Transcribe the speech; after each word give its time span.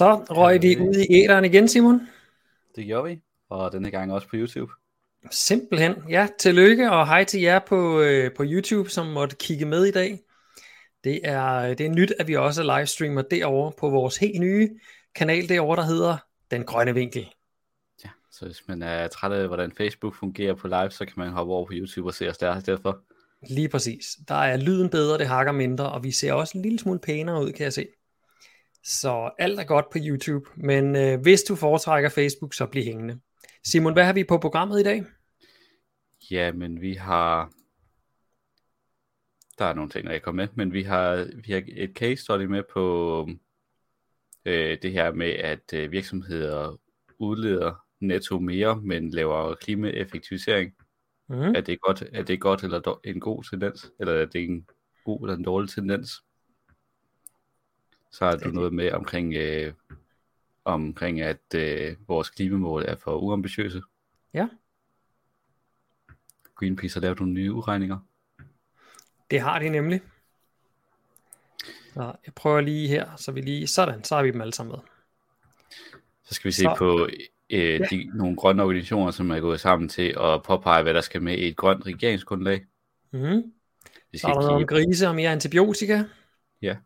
Så 0.00 0.14
røg 0.14 0.62
vi 0.62 0.76
ud 0.78 0.94
i 0.94 1.22
æderen 1.22 1.44
igen, 1.44 1.68
Simon. 1.68 2.00
Det 2.76 2.86
gjorde 2.86 3.10
vi, 3.10 3.20
og 3.48 3.72
denne 3.72 3.90
gang 3.90 4.12
også 4.12 4.28
på 4.28 4.36
YouTube. 4.36 4.72
Simpelthen. 5.30 5.94
Ja, 6.08 6.28
tillykke 6.38 6.90
og 6.90 7.06
hej 7.06 7.24
til 7.24 7.40
jer 7.40 7.58
på, 7.58 8.00
øh, 8.00 8.34
på 8.36 8.44
YouTube, 8.46 8.90
som 8.90 9.06
måtte 9.06 9.36
kigge 9.36 9.64
med 9.64 9.84
i 9.84 9.90
dag. 9.90 10.18
Det 11.04 11.20
er, 11.24 11.74
det 11.74 11.86
er 11.86 11.90
nyt, 11.90 12.12
at 12.18 12.28
vi 12.28 12.36
også 12.36 12.62
livestreamer 12.62 13.22
derovre 13.22 13.72
på 13.78 13.90
vores 13.90 14.16
helt 14.16 14.40
nye 14.40 14.68
kanal 15.14 15.48
derovre, 15.48 15.76
der 15.76 15.86
hedder 15.86 16.16
Den 16.50 16.64
Grønne 16.64 16.94
Vinkel. 16.94 17.28
Ja, 18.04 18.10
så 18.30 18.44
hvis 18.44 18.62
man 18.68 18.82
er 18.82 19.08
træt 19.08 19.32
af, 19.32 19.46
hvordan 19.46 19.72
Facebook 19.72 20.14
fungerer 20.14 20.54
på 20.54 20.68
live, 20.68 20.90
så 20.90 21.04
kan 21.04 21.14
man 21.16 21.28
hoppe 21.28 21.52
over 21.52 21.66
på 21.66 21.72
YouTube 21.74 22.08
og 22.08 22.14
se 22.14 22.28
os 22.28 22.38
der 22.38 22.58
i 22.58 22.60
stedet 22.60 22.80
for. 22.82 22.98
Lige 23.48 23.68
præcis. 23.68 24.16
Der 24.28 24.34
er 24.34 24.56
lyden 24.56 24.88
bedre, 24.88 25.18
det 25.18 25.26
hakker 25.26 25.52
mindre, 25.52 25.92
og 25.92 26.04
vi 26.04 26.10
ser 26.10 26.32
også 26.32 26.58
en 26.58 26.62
lille 26.62 26.78
smule 26.78 26.98
pænere 26.98 27.42
ud, 27.42 27.52
kan 27.52 27.64
jeg 27.64 27.72
se. 27.72 27.86
Så 28.84 29.30
alt 29.38 29.60
er 29.60 29.64
godt 29.64 29.90
på 29.90 29.98
YouTube, 30.06 30.50
men 30.56 30.96
øh, 30.96 31.20
hvis 31.20 31.42
du 31.42 31.56
foretrækker 31.56 32.08
Facebook, 32.08 32.54
så 32.54 32.66
bliv 32.66 32.84
hængende. 32.84 33.20
Simon, 33.64 33.92
hvad 33.92 34.04
har 34.04 34.12
vi 34.12 34.24
på 34.24 34.38
programmet 34.38 34.80
i 34.80 34.82
dag? 34.82 35.04
Ja, 36.30 36.52
men 36.52 36.80
vi 36.80 36.94
har... 36.94 37.52
Der 39.58 39.64
er 39.64 39.74
nogle 39.74 39.90
ting, 39.90 40.06
der 40.06 40.12
ikke 40.12 40.24
kommer 40.24 40.42
med, 40.42 40.48
men 40.54 40.72
vi 40.72 40.82
har, 40.82 41.30
vi 41.46 41.52
har 41.52 41.62
et 41.66 41.92
case 41.94 42.22
study 42.22 42.44
med 42.44 42.62
på 42.72 43.28
øh, 44.44 44.78
det 44.82 44.92
her 44.92 45.12
med, 45.12 45.30
at 45.30 45.72
øh, 45.74 45.92
virksomheder 45.92 46.80
udleder 47.18 47.84
netto 48.00 48.38
mere, 48.38 48.76
men 48.76 49.10
laver 49.10 49.54
klimaeffektivisering. 49.54 50.74
Mm. 51.28 51.36
Er, 51.36 51.60
det 51.60 51.80
godt, 51.80 52.02
er 52.12 52.22
det 52.22 52.40
godt 52.40 52.62
eller 52.62 53.00
en 53.04 53.20
god 53.20 53.44
tendens, 53.44 53.92
eller 54.00 54.14
er 54.14 54.26
det 54.26 54.44
en 54.44 54.66
god 55.04 55.20
eller 55.22 55.36
en 55.36 55.44
dårlig 55.44 55.70
tendens? 55.70 56.10
Så 58.10 58.24
har 58.24 58.36
du 58.36 58.48
noget 58.48 58.72
med 58.72 58.92
omkring, 58.92 59.34
øh, 59.34 59.72
omkring 60.64 61.20
at 61.20 61.54
øh, 61.54 61.96
vores 62.08 62.30
klimamål 62.30 62.84
er 62.88 62.96
for 62.96 63.16
uambitiøse. 63.16 63.82
Ja. 64.34 64.48
Greenpeace 66.54 66.96
har 66.96 67.00
lavet 67.00 67.20
nogle 67.20 67.32
nye 67.32 67.52
udregninger. 67.52 67.98
Det 69.30 69.40
har 69.40 69.58
de 69.58 69.68
nemlig. 69.68 70.00
Så 71.94 72.12
jeg 72.26 72.34
prøver 72.34 72.60
lige 72.60 72.88
her, 72.88 73.16
så 73.16 73.32
vi 73.32 73.40
lige, 73.40 73.66
sådan, 73.66 74.04
så 74.04 74.14
har 74.14 74.22
vi 74.22 74.30
dem 74.30 74.40
alle 74.40 74.52
sammen 74.52 74.72
med. 74.72 74.78
Så 76.24 76.34
skal 76.34 76.48
vi 76.48 76.52
se 76.52 76.62
så. 76.62 76.74
på 76.78 77.08
øh, 77.50 77.80
de, 77.90 77.96
ja. 77.96 78.04
nogle 78.14 78.36
grønne 78.36 78.62
organisationer, 78.62 79.10
som 79.10 79.30
er 79.30 79.40
gået 79.40 79.60
sammen 79.60 79.88
til 79.88 80.16
at 80.20 80.42
påpege, 80.42 80.82
hvad 80.82 80.94
der 80.94 81.00
skal 81.00 81.22
med 81.22 81.38
i 81.38 81.48
et 81.48 81.56
grønt 81.56 81.86
regeringsgrundlag. 81.86 82.64
Mm. 83.10 83.52
Vi 84.12 84.18
skal 84.18 84.20
så 84.20 84.26
er 84.26 84.32
der 84.34 84.40
noget 84.40 84.62
om 84.62 84.66
grise 84.66 85.08
og 85.08 85.14
mere 85.14 85.30
antibiotika. 85.30 86.04
Ja. 86.62 86.76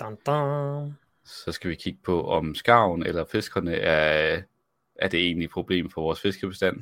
Dun, 0.00 0.16
dun. 0.26 0.94
Så 1.24 1.52
skal 1.52 1.70
vi 1.70 1.74
kigge 1.74 1.98
på, 2.04 2.28
om 2.28 2.54
skarven 2.54 3.06
eller 3.06 3.24
fiskerne 3.24 3.74
er, 3.74 4.42
er 4.96 5.08
det 5.08 5.20
egentlig 5.20 5.44
et 5.44 5.50
problem 5.50 5.90
for 5.90 6.02
vores 6.02 6.20
fiskebestand. 6.20 6.76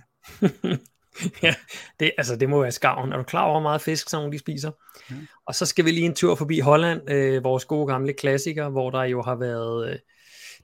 ja, 1.42 1.54
det, 2.00 2.12
altså 2.18 2.36
det 2.36 2.48
må 2.48 2.60
være 2.60 2.72
skarven. 2.72 3.12
Er 3.12 3.16
du 3.16 3.22
klar 3.22 3.42
over, 3.42 3.52
hvor 3.52 3.60
meget 3.60 3.80
fisk, 3.80 4.08
som 4.08 4.30
de 4.30 4.38
spiser? 4.38 4.70
Ja. 5.10 5.14
Og 5.46 5.54
så 5.54 5.66
skal 5.66 5.84
vi 5.84 5.90
lige 5.90 6.06
en 6.06 6.14
tur 6.14 6.34
forbi 6.34 6.58
Holland, 6.58 7.10
øh, 7.10 7.44
vores 7.44 7.64
gode 7.64 7.86
gamle 7.86 8.12
klassiker, 8.12 8.68
hvor 8.68 8.90
der 8.90 9.02
jo 9.02 9.22
har 9.22 9.34
været 9.34 9.90
øh, 9.90 9.98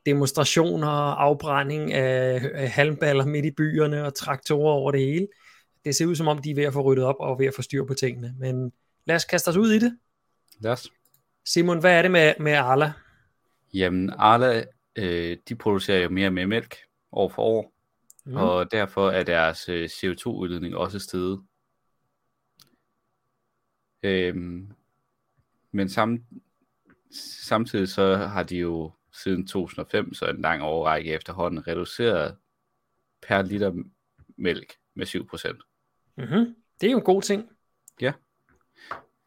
demonstrationer, 0.06 0.88
afbrænding 1.14 1.92
af, 1.92 2.50
af 2.54 2.70
halmballer 2.70 3.26
midt 3.26 3.46
i 3.46 3.50
byerne 3.50 4.04
og 4.04 4.14
traktorer 4.14 4.72
over 4.72 4.90
det 4.90 5.00
hele. 5.00 5.28
Det 5.84 5.94
ser 5.94 6.06
ud 6.06 6.14
som 6.14 6.28
om, 6.28 6.38
de 6.38 6.50
er 6.50 6.54
ved 6.54 6.64
at 6.64 6.72
få 6.72 6.80
ryddet 6.80 7.04
op 7.04 7.16
og 7.20 7.38
ved 7.38 7.46
at 7.46 7.54
få 7.54 7.62
styr 7.62 7.84
på 7.84 7.94
tingene. 7.94 8.34
Men 8.38 8.72
lad 9.06 9.16
os 9.16 9.24
kaste 9.24 9.48
os 9.48 9.56
ud 9.56 9.72
i 9.72 9.78
det. 9.78 9.98
Lad 10.60 10.72
os. 10.72 10.88
Simon, 11.52 11.80
hvad 11.80 11.98
er 11.98 12.02
det 12.02 12.10
med, 12.10 12.34
med 12.40 12.52
Arla? 12.52 12.92
Jamen, 13.74 14.10
Arla, 14.10 14.64
øh, 14.96 15.36
de 15.48 15.56
producerer 15.56 16.02
jo 16.02 16.08
mere 16.08 16.30
med 16.30 16.46
mælk 16.46 16.76
år 17.12 17.28
for 17.28 17.42
år, 17.42 17.72
mm. 18.24 18.36
og 18.36 18.72
derfor 18.72 19.10
er 19.10 19.22
deres 19.22 19.68
øh, 19.68 19.84
CO2-udledning 19.84 20.76
også 20.76 20.98
steget. 20.98 21.42
Øhm, 24.02 24.72
men 25.72 25.88
sam, 25.88 26.24
samtidig 27.42 27.88
så 27.88 28.16
har 28.16 28.42
de 28.42 28.56
jo 28.56 28.92
siden 29.12 29.46
2005, 29.46 30.14
så 30.14 30.26
en 30.26 30.40
lang 30.40 30.62
overrække 30.62 31.12
efterhånden, 31.12 31.66
reduceret 31.66 32.36
per 33.22 33.42
liter 33.42 33.72
mælk 34.36 34.74
med 34.94 35.06
7%. 35.06 36.14
Mm-hmm. 36.16 36.54
Det 36.80 36.86
er 36.86 36.90
jo 36.90 36.98
en 36.98 37.04
god 37.04 37.22
ting. 37.22 37.50
Ja. 38.00 38.12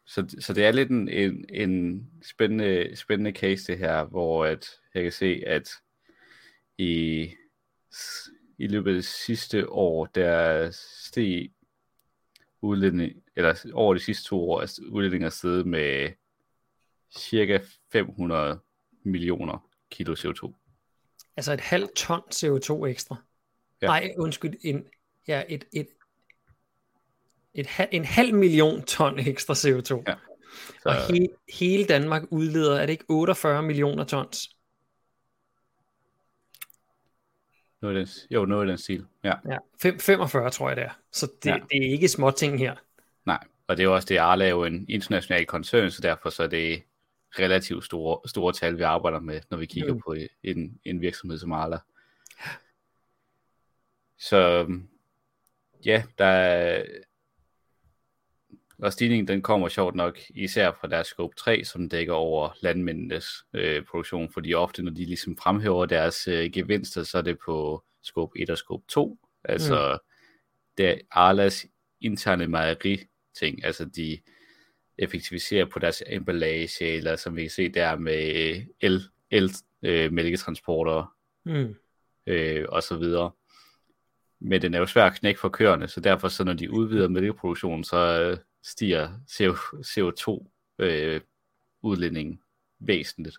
Så, 0.06 0.36
så 0.40 0.52
det 0.52 0.64
er 0.64 0.72
lidt 0.72 0.90
en, 0.90 1.08
en, 1.08 1.44
en 1.48 2.06
spændende, 2.22 2.96
spændende 2.96 3.32
case 3.32 3.72
det 3.72 3.78
her, 3.78 4.04
hvor 4.04 4.44
at 4.44 4.70
jeg 4.94 5.02
kan 5.02 5.12
se, 5.12 5.42
at 5.46 5.70
i, 6.78 7.30
i 8.58 8.66
løbet 8.66 8.90
af 8.90 8.94
det 8.94 9.04
sidste 9.04 9.70
år, 9.70 10.06
der 10.06 10.70
steg 11.04 11.50
udledning, 12.60 13.22
eller 13.36 13.70
over 13.72 13.94
de 13.94 14.00
sidste 14.00 14.24
to 14.24 14.50
år, 14.50 14.60
er 14.60 14.78
udledningen 14.88 15.30
steget 15.30 15.66
med 15.66 16.10
cirka 17.16 17.58
500 17.92 18.60
millioner 19.02 19.70
kilo 19.90 20.14
CO2. 20.14 20.52
Altså 21.36 21.52
et 21.52 21.60
halvt 21.60 21.94
ton 21.94 22.20
CO2 22.34 22.86
ekstra. 22.86 23.16
Ja. 23.82 23.86
Nej, 23.86 24.14
undskyld, 24.18 24.54
en, 24.62 24.86
ja, 25.28 25.42
et, 25.48 25.64
et, 25.72 25.88
et, 27.54 27.66
en 27.90 28.04
halv 28.04 28.34
million 28.34 28.82
ton 28.82 29.18
ekstra 29.18 29.54
CO2. 29.54 30.02
Ja. 30.08 30.14
Så... 30.82 30.88
Og 30.88 30.94
he, 30.94 31.28
hele 31.58 31.84
Danmark 31.84 32.22
udleder, 32.30 32.76
er 32.80 32.86
det 32.86 32.92
ikke 32.92 33.04
48 33.08 33.62
millioner 33.62 34.04
tons? 34.04 34.50
Noget 37.82 37.96
den, 37.96 38.08
jo, 38.30 38.44
noget 38.44 38.66
i 38.66 38.68
den 38.68 38.78
stil. 38.78 39.06
Ja. 39.24 39.34
ja 39.48 39.58
5, 39.82 39.98
45 39.98 40.50
tror 40.50 40.68
jeg 40.68 40.76
det 40.76 40.84
er. 40.84 40.98
Så 41.12 41.30
det, 41.42 41.50
ja. 41.50 41.56
det 41.70 41.86
er 41.86 41.90
ikke 41.90 42.08
små 42.08 42.30
ting 42.30 42.58
her. 42.58 42.74
Nej, 43.24 43.44
og 43.66 43.76
det 43.76 43.82
er 43.82 43.84
jo 43.84 43.94
også 43.94 44.06
det, 44.06 44.16
Arla 44.16 44.44
er 44.44 44.50
jo 44.50 44.64
en 44.64 44.86
international 44.88 45.46
koncern, 45.46 45.90
så 45.90 46.02
derfor 46.02 46.30
så 46.30 46.42
er 46.42 46.46
det 46.46 46.82
relativt 47.38 47.84
store, 47.84 48.28
store 48.28 48.52
tal, 48.52 48.78
vi 48.78 48.82
arbejder 48.82 49.20
med, 49.20 49.40
når 49.50 49.58
vi 49.58 49.66
kigger 49.66 49.94
mm. 49.94 50.00
på 50.00 50.16
en, 50.42 50.78
en 50.84 51.00
virksomhed 51.00 51.38
som 51.38 51.52
Arla. 51.52 51.78
Så 54.18 54.66
ja, 55.84 56.02
der 56.18 56.24
er, 56.24 56.84
og 58.78 58.92
stigningen 58.92 59.28
den 59.28 59.42
kommer 59.42 59.68
sjovt 59.68 59.94
nok 59.94 60.18
især 60.30 60.72
fra 60.80 60.88
deres 60.88 61.06
scope 61.06 61.36
3, 61.36 61.64
som 61.64 61.88
dækker 61.88 62.12
over 62.14 62.50
landmændenes 62.60 63.26
øh, 63.54 63.84
produktion, 63.84 64.32
fordi 64.32 64.54
ofte 64.54 64.82
når 64.82 64.90
de 64.90 65.04
ligesom 65.04 65.36
fremhæver 65.36 65.86
deres 65.86 66.28
øh, 66.28 66.50
gevinster, 66.52 67.02
så 67.02 67.18
er 67.18 67.22
det 67.22 67.38
på 67.44 67.84
scope 68.02 68.40
1 68.40 68.50
og 68.50 68.58
scope 68.58 68.84
2, 68.88 69.18
altså 69.44 69.92
mm. 69.92 70.10
det 70.78 70.88
er 70.88 70.96
Arlas 71.10 71.66
interne 72.00 72.46
mejeri 72.46 73.00
ting, 73.38 73.64
altså 73.64 73.84
de 73.84 74.18
effektiviserer 74.98 75.64
på 75.64 75.78
deres 75.78 76.02
emballage, 76.06 76.84
eller 76.84 77.16
som 77.16 77.36
vi 77.36 77.42
kan 77.42 77.50
se 77.50 77.68
der 77.68 77.96
med 77.96 78.62
el, 78.80 79.02
el 79.30 79.50
øh, 79.82 80.12
mælketransporter 80.12 81.14
mm. 81.44 81.74
øh, 82.26 82.64
og 82.68 82.82
så 82.82 82.96
videre. 82.96 83.30
Men 84.40 84.62
den 84.62 84.74
er 84.74 84.78
jo 84.78 84.86
svær 84.86 85.04
at 85.04 85.14
knække 85.14 85.40
for 85.40 85.48
køerne, 85.48 85.88
så 85.88 86.00
derfor 86.00 86.28
så 86.28 86.44
når 86.44 86.52
de 86.52 86.70
udvider 86.70 87.08
mælkeproduktionen, 87.08 87.84
så 87.84 88.36
stiger 88.64 89.08
CO2 89.82 90.50
øh, 90.78 91.20
væsentligt. 92.80 93.36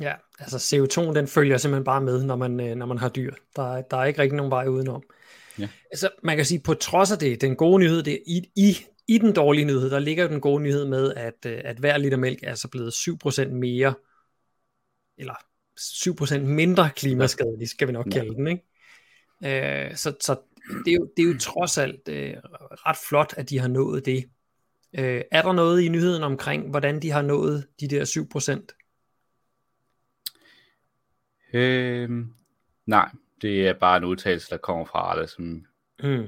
Ja, 0.00 0.14
altså 0.38 0.56
CO2 0.56 1.14
den 1.14 1.28
følger 1.28 1.56
simpelthen 1.56 1.84
bare 1.84 2.00
med, 2.00 2.22
når 2.22 2.36
man, 2.36 2.60
øh, 2.60 2.76
når 2.76 2.86
man 2.86 2.98
har 2.98 3.08
dyr. 3.08 3.34
Der, 3.56 3.82
der 3.82 3.96
er 3.96 4.04
ikke 4.04 4.22
rigtig 4.22 4.36
nogen 4.36 4.50
vej 4.50 4.66
udenom. 4.66 5.02
Ja. 5.58 5.68
Altså 5.90 6.10
man 6.22 6.36
kan 6.36 6.46
sige, 6.46 6.60
på 6.60 6.74
trods 6.74 7.12
af 7.12 7.18
det, 7.18 7.40
den 7.40 7.56
gode 7.56 7.78
nyhed, 7.78 8.02
det 8.02 8.22
i, 8.26 8.50
i, 8.56 8.76
i 9.08 9.18
den 9.18 9.32
dårlige 9.32 9.64
nyhed, 9.64 9.90
der 9.90 9.98
ligger 9.98 10.28
den 10.28 10.40
gode 10.40 10.62
nyhed 10.62 10.84
med, 10.84 11.14
at, 11.14 11.46
øh, 11.46 11.60
at 11.64 11.76
hver 11.76 11.96
liter 11.96 12.16
mælk 12.16 12.38
er 12.42 12.54
så 12.54 12.68
blevet 12.68 12.92
7% 12.92 13.48
mere, 13.48 13.94
eller 15.18 15.34
7% 15.80 16.38
mindre 16.38 16.90
klimaskadelig, 16.96 17.68
skal 17.68 17.88
vi 17.88 17.92
nok 17.92 18.06
kalde 18.12 18.34
den, 18.34 18.46
ikke? 18.46 19.88
Øh, 19.88 19.96
så, 19.96 20.14
så 20.20 20.36
det, 20.84 20.90
er 20.90 20.96
jo, 20.96 21.10
det 21.16 21.22
er 21.22 21.32
jo 21.32 21.38
trods 21.38 21.78
alt 21.78 22.08
øh, 22.08 22.34
ret 22.86 22.96
flot, 23.08 23.34
at 23.36 23.50
de 23.50 23.58
har 23.58 23.68
nået 23.68 24.06
det. 24.06 24.24
Øh, 24.98 25.22
er 25.30 25.42
der 25.42 25.52
noget 25.52 25.82
i 25.82 25.88
nyheden 25.88 26.22
omkring, 26.22 26.70
hvordan 26.70 27.02
de 27.02 27.10
har 27.10 27.22
nået 27.22 27.66
de 27.80 27.88
der 27.88 28.04
7%? 28.04 28.76
Øh, 31.52 32.10
nej, 32.86 33.08
det 33.42 33.68
er 33.68 33.72
bare 33.72 33.96
en 33.96 34.04
udtalelse, 34.04 34.50
der 34.50 34.56
kommer 34.56 34.84
fra 34.84 34.98
Arla. 34.98 35.26
Som... 35.26 35.64
Mm. 36.02 36.26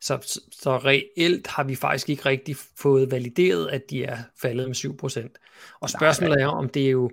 Så, 0.00 0.18
så, 0.22 0.40
så 0.52 0.78
reelt 0.78 1.46
har 1.46 1.64
vi 1.64 1.74
faktisk 1.74 2.08
ikke 2.08 2.26
rigtig 2.26 2.56
fået 2.56 3.10
valideret, 3.10 3.68
at 3.68 3.82
de 3.90 4.04
er 4.04 4.18
faldet 4.40 4.66
med 4.66 4.76
7%. 4.76 5.78
Og 5.80 5.90
spørgsmålet 5.90 6.36
nej, 6.36 6.44
er, 6.44 6.48
om 6.48 6.68
det 6.68 6.86
er 6.86 6.90
jo, 6.90 7.10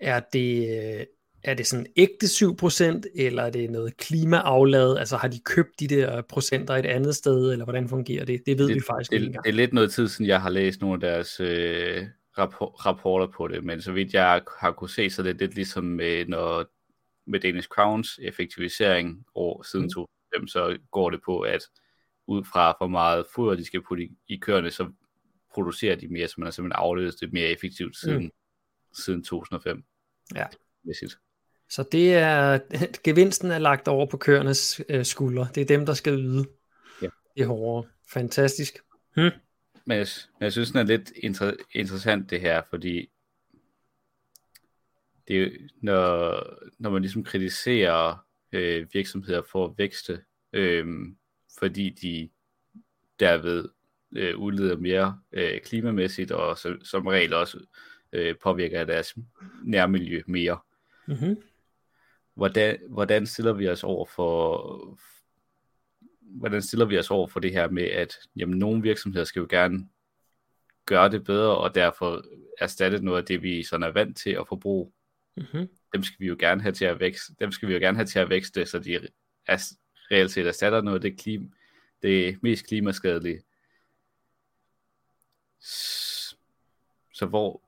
er 0.00 0.20
det, 0.20 1.06
er 1.44 1.54
det 1.54 1.66
sådan 1.66 1.86
ægte 1.96 2.26
7%, 2.26 3.02
eller 3.14 3.42
er 3.42 3.50
det 3.50 3.70
noget 3.70 3.96
klimaaflad? 3.96 4.96
Altså 4.96 5.16
har 5.16 5.28
de 5.28 5.40
købt 5.40 5.80
de 5.80 5.88
der 5.88 6.22
procenter 6.22 6.74
et 6.74 6.86
andet 6.86 7.16
sted, 7.16 7.52
eller 7.52 7.64
hvordan 7.64 7.88
fungerer 7.88 8.24
det? 8.24 8.42
Det 8.46 8.58
ved 8.58 8.68
det, 8.68 8.74
vi 8.74 8.80
faktisk 8.90 9.10
det, 9.10 9.16
ikke 9.16 9.26
engang. 9.26 9.44
Det 9.44 9.50
er 9.50 9.54
lidt 9.54 9.72
noget 9.72 9.92
tid 9.92 10.08
siden, 10.08 10.26
jeg 10.26 10.42
har 10.42 10.50
læst 10.50 10.80
nogle 10.80 10.94
af 10.94 11.00
deres 11.00 11.40
øh, 11.40 12.06
rapport, 12.38 12.86
rapporter 12.86 13.26
på 13.26 13.48
det, 13.48 13.64
men 13.64 13.82
så 13.82 13.92
vidt 13.92 14.14
jeg 14.14 14.42
har 14.60 14.72
kunne 14.72 14.90
se, 14.90 15.10
så 15.10 15.22
det 15.22 15.30
er 15.30 15.34
lidt 15.34 15.54
ligesom 15.54 15.84
med, 15.84 16.26
når, 16.26 16.64
med 17.26 17.40
Danish 17.40 17.68
Crowns 17.68 18.18
effektivisering 18.22 19.24
over 19.34 19.62
siden 19.62 19.84
mm. 19.84 19.90
2005, 19.90 20.48
så 20.48 20.78
går 20.90 21.10
det 21.10 21.20
på, 21.24 21.40
at 21.40 21.60
ud 22.26 22.44
fra 22.44 22.74
hvor 22.78 22.86
meget 22.88 23.26
foder 23.34 23.56
de 23.56 23.64
skal 23.64 23.82
putte 23.82 24.04
i, 24.04 24.10
i 24.28 24.36
køerne, 24.36 24.70
så 24.70 24.92
producerer 25.54 25.96
de 25.96 26.08
mere, 26.08 26.28
så 26.28 26.34
man 26.38 26.46
har 26.46 26.50
simpelthen 26.50 26.82
afledt 26.82 27.20
det 27.20 27.32
mere 27.32 27.46
effektivt 27.46 27.96
siden, 27.96 28.22
mm. 28.22 28.30
siden 28.92 29.24
2005. 29.24 29.84
Ja. 30.34 30.46
Så 31.70 31.84
det 31.92 32.14
er, 32.14 32.58
gevinsten 33.04 33.50
er 33.50 33.58
lagt 33.58 33.88
over 33.88 34.06
på 34.06 34.16
køernes 34.16 34.80
øh, 34.88 35.04
skuldre. 35.04 35.48
Det 35.54 35.60
er 35.60 35.64
dem, 35.64 35.86
der 35.86 35.94
skal 35.94 36.18
yde 36.18 36.44
ja. 37.02 37.08
det 37.36 37.46
hårde. 37.46 37.88
Fantastisk. 38.12 38.78
Hm? 39.14 39.30
Men 39.84 39.98
jeg, 39.98 40.06
jeg 40.40 40.52
synes, 40.52 40.70
det 40.70 40.80
er 40.80 40.84
lidt 40.84 41.12
inter, 41.16 41.52
interessant 41.72 42.30
det 42.30 42.40
her, 42.40 42.62
fordi 42.70 43.10
det 45.28 45.42
er, 45.42 45.50
når, 45.82 46.44
når 46.78 46.90
man 46.90 47.02
ligesom 47.02 47.24
kritiserer 47.24 48.26
øh, 48.52 48.86
virksomheder 48.92 49.42
for 49.52 49.64
at 49.66 49.72
vækste, 49.78 50.20
øh, 50.52 50.86
fordi 51.58 51.90
de 51.90 52.28
derved 53.20 53.68
øh, 54.16 54.36
udleder 54.36 54.76
mere 54.76 55.18
øh, 55.32 55.60
klimamæssigt, 55.60 56.30
og 56.30 56.58
så, 56.58 56.76
som 56.82 57.06
regel 57.06 57.34
også 57.34 57.58
øh, 58.12 58.34
påvirker 58.42 58.84
deres 58.84 59.14
nærmiljø 59.64 60.22
mere. 60.26 60.58
Mm-hmm. 61.06 61.36
Hvordan, 62.34 62.78
hvordan 62.88 63.26
stiller 63.26 63.52
vi 63.52 63.68
os 63.68 63.84
over 63.84 64.06
for 64.06 64.98
hvordan 66.20 66.62
stiller 66.62 66.86
vi 66.86 66.98
os 66.98 67.10
over 67.10 67.28
for 67.28 67.40
det 67.40 67.52
her 67.52 67.70
med, 67.70 67.82
at 67.82 68.18
jamen, 68.36 68.58
nogle 68.58 68.82
virksomheder 68.82 69.24
skal 69.24 69.40
jo 69.40 69.46
gerne 69.50 69.88
gøre 70.86 71.08
det 71.08 71.24
bedre, 71.24 71.56
og 71.56 71.74
derfor 71.74 72.24
erstatte 72.58 73.04
noget 73.04 73.18
af 73.18 73.24
det, 73.26 73.42
vi 73.42 73.62
sådan 73.62 73.82
er 73.82 73.92
vant 73.92 74.16
til 74.16 74.30
at 74.30 74.48
forbruge. 74.48 74.92
Mm-hmm. 75.36 75.68
Dem 75.94 76.02
skal 76.02 76.16
vi 76.20 76.26
jo 76.26 76.36
gerne 76.38 76.62
have 76.62 76.72
til 76.72 76.84
at 76.84 77.00
vækste, 77.00 77.34
dem 77.40 77.52
skal 77.52 77.68
vi 77.68 77.74
jo 77.74 77.80
gerne 77.80 77.96
have 77.96 78.06
til 78.06 78.18
at 78.18 78.30
vækste, 78.30 78.66
så 78.66 78.78
de 78.78 78.94
er, 78.94 79.00
reelt 80.10 80.30
set 80.30 80.46
erstatter 80.46 80.80
noget 80.80 80.98
af 80.98 81.00
det, 81.00 81.20
klima, 81.20 81.46
det 82.02 82.42
mest 82.42 82.66
klimaskadelige. 82.66 83.42
Så 87.14 87.26
hvor 87.28 87.62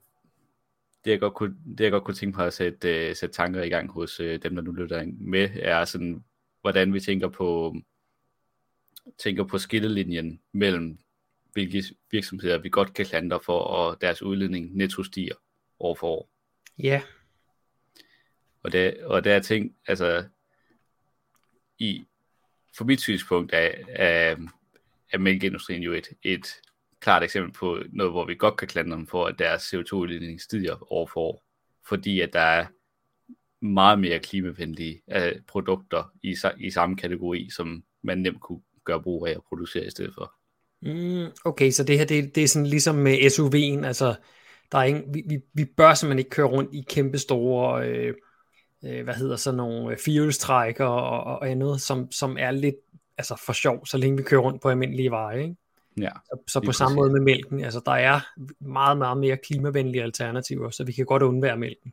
det 1.04 1.10
jeg 1.10 1.20
godt 1.20 1.34
kunne, 1.34 1.56
det 1.78 1.84
jeg 1.84 1.90
godt 1.90 2.04
kunne 2.04 2.14
tænke 2.14 2.36
på 2.36 2.42
at 2.42 2.52
sætte, 2.52 3.08
uh, 3.10 3.16
sætte 3.16 3.34
tanker 3.34 3.62
i 3.62 3.68
gang 3.68 3.90
hos 3.90 4.20
uh, 4.20 4.26
dem, 4.26 4.54
der 4.54 4.62
nu 4.62 4.72
lytter 4.72 5.04
med, 5.06 5.50
er 5.54 5.84
sådan, 5.84 6.24
hvordan 6.60 6.94
vi 6.94 7.00
tænker 7.00 7.28
på 7.28 7.76
tænker 9.18 9.44
på 9.44 9.58
skillelinjen 9.58 10.40
mellem 10.52 10.98
hvilke 11.52 11.84
virksomheder 12.10 12.58
vi 12.58 12.68
godt 12.68 12.94
kan 12.94 13.06
klandre 13.06 13.40
for, 13.40 13.58
og 13.58 14.00
deres 14.00 14.22
udledning 14.22 14.76
netto 14.76 15.02
stiger 15.02 15.34
år 15.80 15.94
for 15.94 16.06
år. 16.08 16.30
Ja. 16.78 17.02
Og 18.62 18.72
det, 18.72 19.04
og 19.04 19.24
der 19.24 19.34
er 19.34 19.40
ting, 19.40 19.76
altså, 19.86 20.24
i, 21.78 22.04
for 22.76 22.84
mit 22.84 23.00
synspunkt 23.00 23.52
er, 23.54 23.70
er, 23.88 24.36
er 25.12 25.18
mælkeindustrien 25.18 25.82
jo 25.82 25.92
et, 25.92 26.08
et 26.22 26.60
klart 27.02 27.22
eksempel 27.22 27.52
på 27.52 27.78
noget, 27.92 28.12
hvor 28.12 28.26
vi 28.26 28.34
godt 28.34 28.56
kan 28.56 28.68
klandre 28.68 28.96
dem 28.96 29.06
for, 29.06 29.26
at 29.26 29.38
deres 29.38 29.74
CO2-udledning 29.74 30.42
stiger 30.42 30.92
år 30.92 31.06
for 31.06 31.20
år, 31.20 31.44
fordi 31.88 32.20
at 32.20 32.32
der 32.32 32.40
er 32.40 32.66
meget 33.64 33.98
mere 33.98 34.18
klimavenlige 34.18 35.02
uh, 35.16 35.42
produkter 35.48 36.12
i, 36.22 36.36
i 36.58 36.70
samme 36.70 36.96
kategori, 36.96 37.48
som 37.56 37.82
man 38.02 38.18
nemt 38.18 38.40
kunne 38.40 38.60
gøre 38.84 39.02
brug 39.02 39.26
af 39.26 39.30
at 39.30 39.42
producere 39.48 39.86
i 39.86 39.90
stedet 39.90 40.14
for. 40.14 40.32
Mm, 40.82 41.30
okay, 41.44 41.70
så 41.70 41.84
det 41.84 41.98
her, 41.98 42.04
det, 42.04 42.34
det 42.34 42.42
er 42.42 42.48
sådan 42.48 42.66
ligesom 42.66 42.94
med 42.94 43.18
SUV'en, 43.18 43.86
altså 43.86 44.14
der 44.72 44.78
er 44.78 44.82
ingen, 44.82 45.14
vi, 45.14 45.22
vi, 45.28 45.38
vi 45.54 45.64
bør 45.64 45.94
simpelthen 45.94 46.18
ikke 46.18 46.30
køre 46.30 46.46
rundt 46.46 46.74
i 46.74 46.84
kæmpe 46.88 47.18
store, 47.18 47.88
øh, 47.88 48.14
øh, 48.84 49.04
hvad 49.04 49.14
hedder 49.14 49.36
sådan 49.36 49.56
nogle 49.56 49.92
øh, 49.92 49.98
fjolstrækker 49.98 50.84
og, 50.84 51.38
og 51.38 51.50
andet, 51.50 51.80
som, 51.80 52.12
som 52.12 52.36
er 52.40 52.50
lidt 52.50 52.76
altså 53.18 53.42
for 53.46 53.52
sjov, 53.52 53.86
så 53.86 53.98
længe 53.98 54.16
vi 54.16 54.22
kører 54.22 54.40
rundt 54.40 54.62
på 54.62 54.68
almindelige 54.68 55.10
veje, 55.10 55.42
ikke? 55.42 55.56
Ja, 56.00 56.10
så, 56.26 56.38
så 56.48 56.60
på 56.60 56.72
samme 56.72 56.96
måde 56.96 57.12
med 57.12 57.20
mælken, 57.20 57.64
altså 57.64 57.80
der 57.86 57.92
er 57.92 58.20
meget, 58.60 58.98
meget 58.98 59.18
mere 59.18 59.36
klimavenlige 59.36 60.02
alternativer, 60.02 60.70
så 60.70 60.84
vi 60.84 60.92
kan 60.92 61.06
godt 61.06 61.22
undvære 61.22 61.56
mælken. 61.56 61.92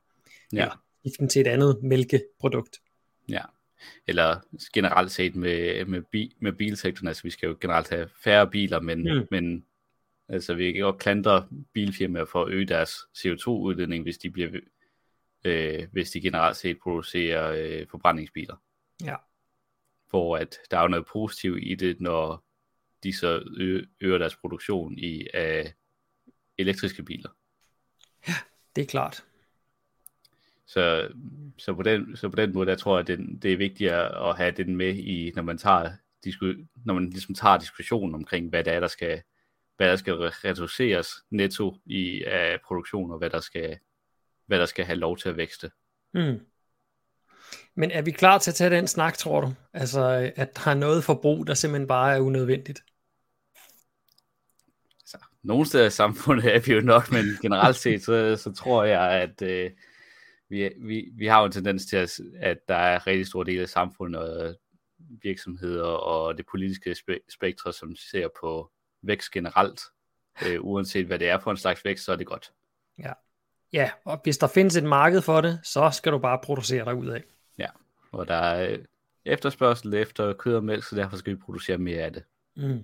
Ja. 0.53 0.57
Eller 0.57 0.75
den 1.19 1.29
til 1.29 1.41
et 1.41 1.47
andet 1.47 1.79
mælkeprodukt. 1.83 2.77
Ja, 3.29 3.41
eller 4.07 4.39
generelt 4.73 5.11
set 5.11 5.35
med, 5.35 5.85
med, 5.85 6.01
bi, 6.11 6.37
med 6.41 6.53
bilsektoren, 6.53 7.07
altså 7.07 7.23
vi 7.23 7.29
skal 7.29 7.47
jo 7.47 7.57
generelt 7.61 7.89
have 7.89 8.09
færre 8.23 8.47
biler, 8.47 8.81
men, 8.81 8.99
mm. 8.99 9.27
men 9.31 9.65
altså 10.29 10.53
vi 10.53 10.71
kan 10.71 10.81
godt 10.81 10.97
klandre 10.97 11.47
bilfirmaer 11.73 12.25
for 12.25 12.45
at 12.45 12.51
øge 12.51 12.65
deres 12.65 12.91
CO2-udledning, 13.17 14.03
hvis 14.03 14.17
de 14.17 14.29
bliver 14.29 14.49
øh, 15.45 15.87
hvis 15.91 16.11
de 16.11 16.21
generelt 16.21 16.57
set 16.57 16.79
producerer 16.83 17.51
øh, 17.57 17.87
forbrændingsbiler. 17.91 18.55
Ja. 19.03 19.15
For 20.11 20.35
at 20.35 20.57
der 20.71 20.77
er 20.77 20.81
jo 20.81 20.87
noget 20.87 21.05
positivt 21.05 21.59
i 21.61 21.75
det, 21.75 22.01
når 22.01 22.43
de 23.03 23.17
så 23.17 23.43
øger 24.01 24.17
deres 24.17 24.35
produktion 24.35 24.97
i 24.97 25.27
af 25.33 25.73
elektriske 26.57 27.03
biler. 27.03 27.29
Ja, 28.27 28.33
det 28.75 28.81
er 28.81 28.85
klart. 28.85 29.23
Så, 30.65 31.09
så, 31.57 31.73
på 31.73 31.83
den, 31.83 32.17
så 32.17 32.29
på 32.29 32.35
den 32.35 32.53
måde, 32.53 32.69
der 32.69 32.75
tror 32.75 32.97
jeg, 32.97 33.07
det, 33.07 33.43
det 33.43 33.53
er 33.53 33.57
vigtigt 33.57 33.91
at 33.91 34.37
have 34.37 34.51
den 34.51 34.75
med 34.75 34.95
i, 34.95 35.31
når 35.35 35.43
man 35.43 35.57
tager, 35.57 35.91
når 36.85 36.93
man 36.93 37.09
ligesom 37.09 37.35
tager 37.35 37.57
diskussionen 37.57 38.15
omkring, 38.15 38.49
hvad 38.49 38.63
det 38.63 38.73
er, 38.73 38.79
der 38.79 38.87
skal, 38.87 39.21
hvad 39.77 39.89
der 39.89 39.95
skal 39.95 40.13
reduceres 40.13 41.09
netto 41.29 41.75
i 41.85 42.23
af 42.23 42.61
produktion, 42.65 43.11
og 43.11 43.17
hvad 43.17 43.29
der 43.29 43.39
skal, 43.39 43.79
hvad 44.45 44.59
der 44.59 44.65
skal 44.65 44.85
have 44.85 44.97
lov 44.97 45.17
til 45.17 45.29
at 45.29 45.37
vækste. 45.37 45.71
Mm. 46.13 46.39
Men 47.75 47.91
er 47.91 48.01
vi 48.01 48.11
klar 48.11 48.37
til 48.37 48.51
at 48.51 48.55
tage 48.55 48.69
den 48.69 48.87
snak, 48.87 49.17
tror 49.17 49.41
du? 49.41 49.53
Altså, 49.73 50.31
at 50.35 50.57
der 50.57 50.71
er 50.71 50.75
noget 50.75 51.03
forbrug, 51.03 51.47
der 51.47 51.53
simpelthen 51.53 51.87
bare 51.87 52.15
er 52.15 52.19
unødvendigt? 52.19 52.79
Altså, 55.01 55.17
nogle 55.43 55.65
steder 55.65 55.85
i 55.85 55.89
samfundet 55.89 56.55
er 56.55 56.59
vi 56.59 56.73
jo 56.73 56.81
nok, 56.81 57.11
men 57.11 57.25
generelt 57.41 57.77
set, 57.77 58.03
så, 58.03 58.35
så 58.35 58.53
tror 58.53 58.83
jeg, 58.83 59.01
at, 59.01 59.41
øh, 59.41 59.71
vi, 60.49 60.69
vi, 60.77 61.11
vi 61.17 61.27
har 61.27 61.39
jo 61.39 61.45
en 61.45 61.51
tendens 61.51 61.85
til, 61.85 61.97
at, 61.97 62.19
at 62.39 62.57
der 62.67 62.75
er 62.75 63.07
rigtig 63.07 63.27
stor 63.27 63.43
del 63.43 63.61
af 63.61 63.69
samfundet 63.69 64.21
og 64.21 64.55
virksomheder 65.23 65.83
og 65.85 66.37
det 66.37 66.45
politiske 66.51 66.95
spektrum, 67.29 67.73
som 67.73 67.95
ser 67.95 68.27
på 68.41 68.71
vækst 69.01 69.31
generelt. 69.31 69.81
Øh, 70.47 70.57
uanset 70.61 71.05
hvad 71.05 71.19
det 71.19 71.29
er 71.29 71.39
for 71.39 71.51
en 71.51 71.57
slags 71.57 71.85
vækst, 71.85 72.05
så 72.05 72.11
er 72.11 72.15
det 72.15 72.27
godt. 72.27 72.51
Ja. 72.99 73.13
ja, 73.73 73.91
og 74.05 74.19
hvis 74.23 74.37
der 74.37 74.47
findes 74.47 74.75
et 74.75 74.83
marked 74.83 75.21
for 75.21 75.41
det, 75.41 75.59
så 75.63 75.89
skal 75.93 76.11
du 76.11 76.17
bare 76.17 76.39
producere 76.43 76.85
dig 76.85 76.95
ud 76.95 77.07
af. 77.07 77.23
Og 78.11 78.27
der 78.27 78.35
er 78.35 78.77
efterspørgsel 79.25 79.93
efter 79.93 80.33
kød 80.33 80.55
og 80.55 80.63
mælk, 80.63 80.83
så 80.83 80.95
derfor 80.95 81.17
skal 81.17 81.33
vi 81.33 81.39
producere 81.39 81.77
mere 81.77 82.01
af 82.01 82.13
det. 82.13 82.23
Mm. 82.55 82.83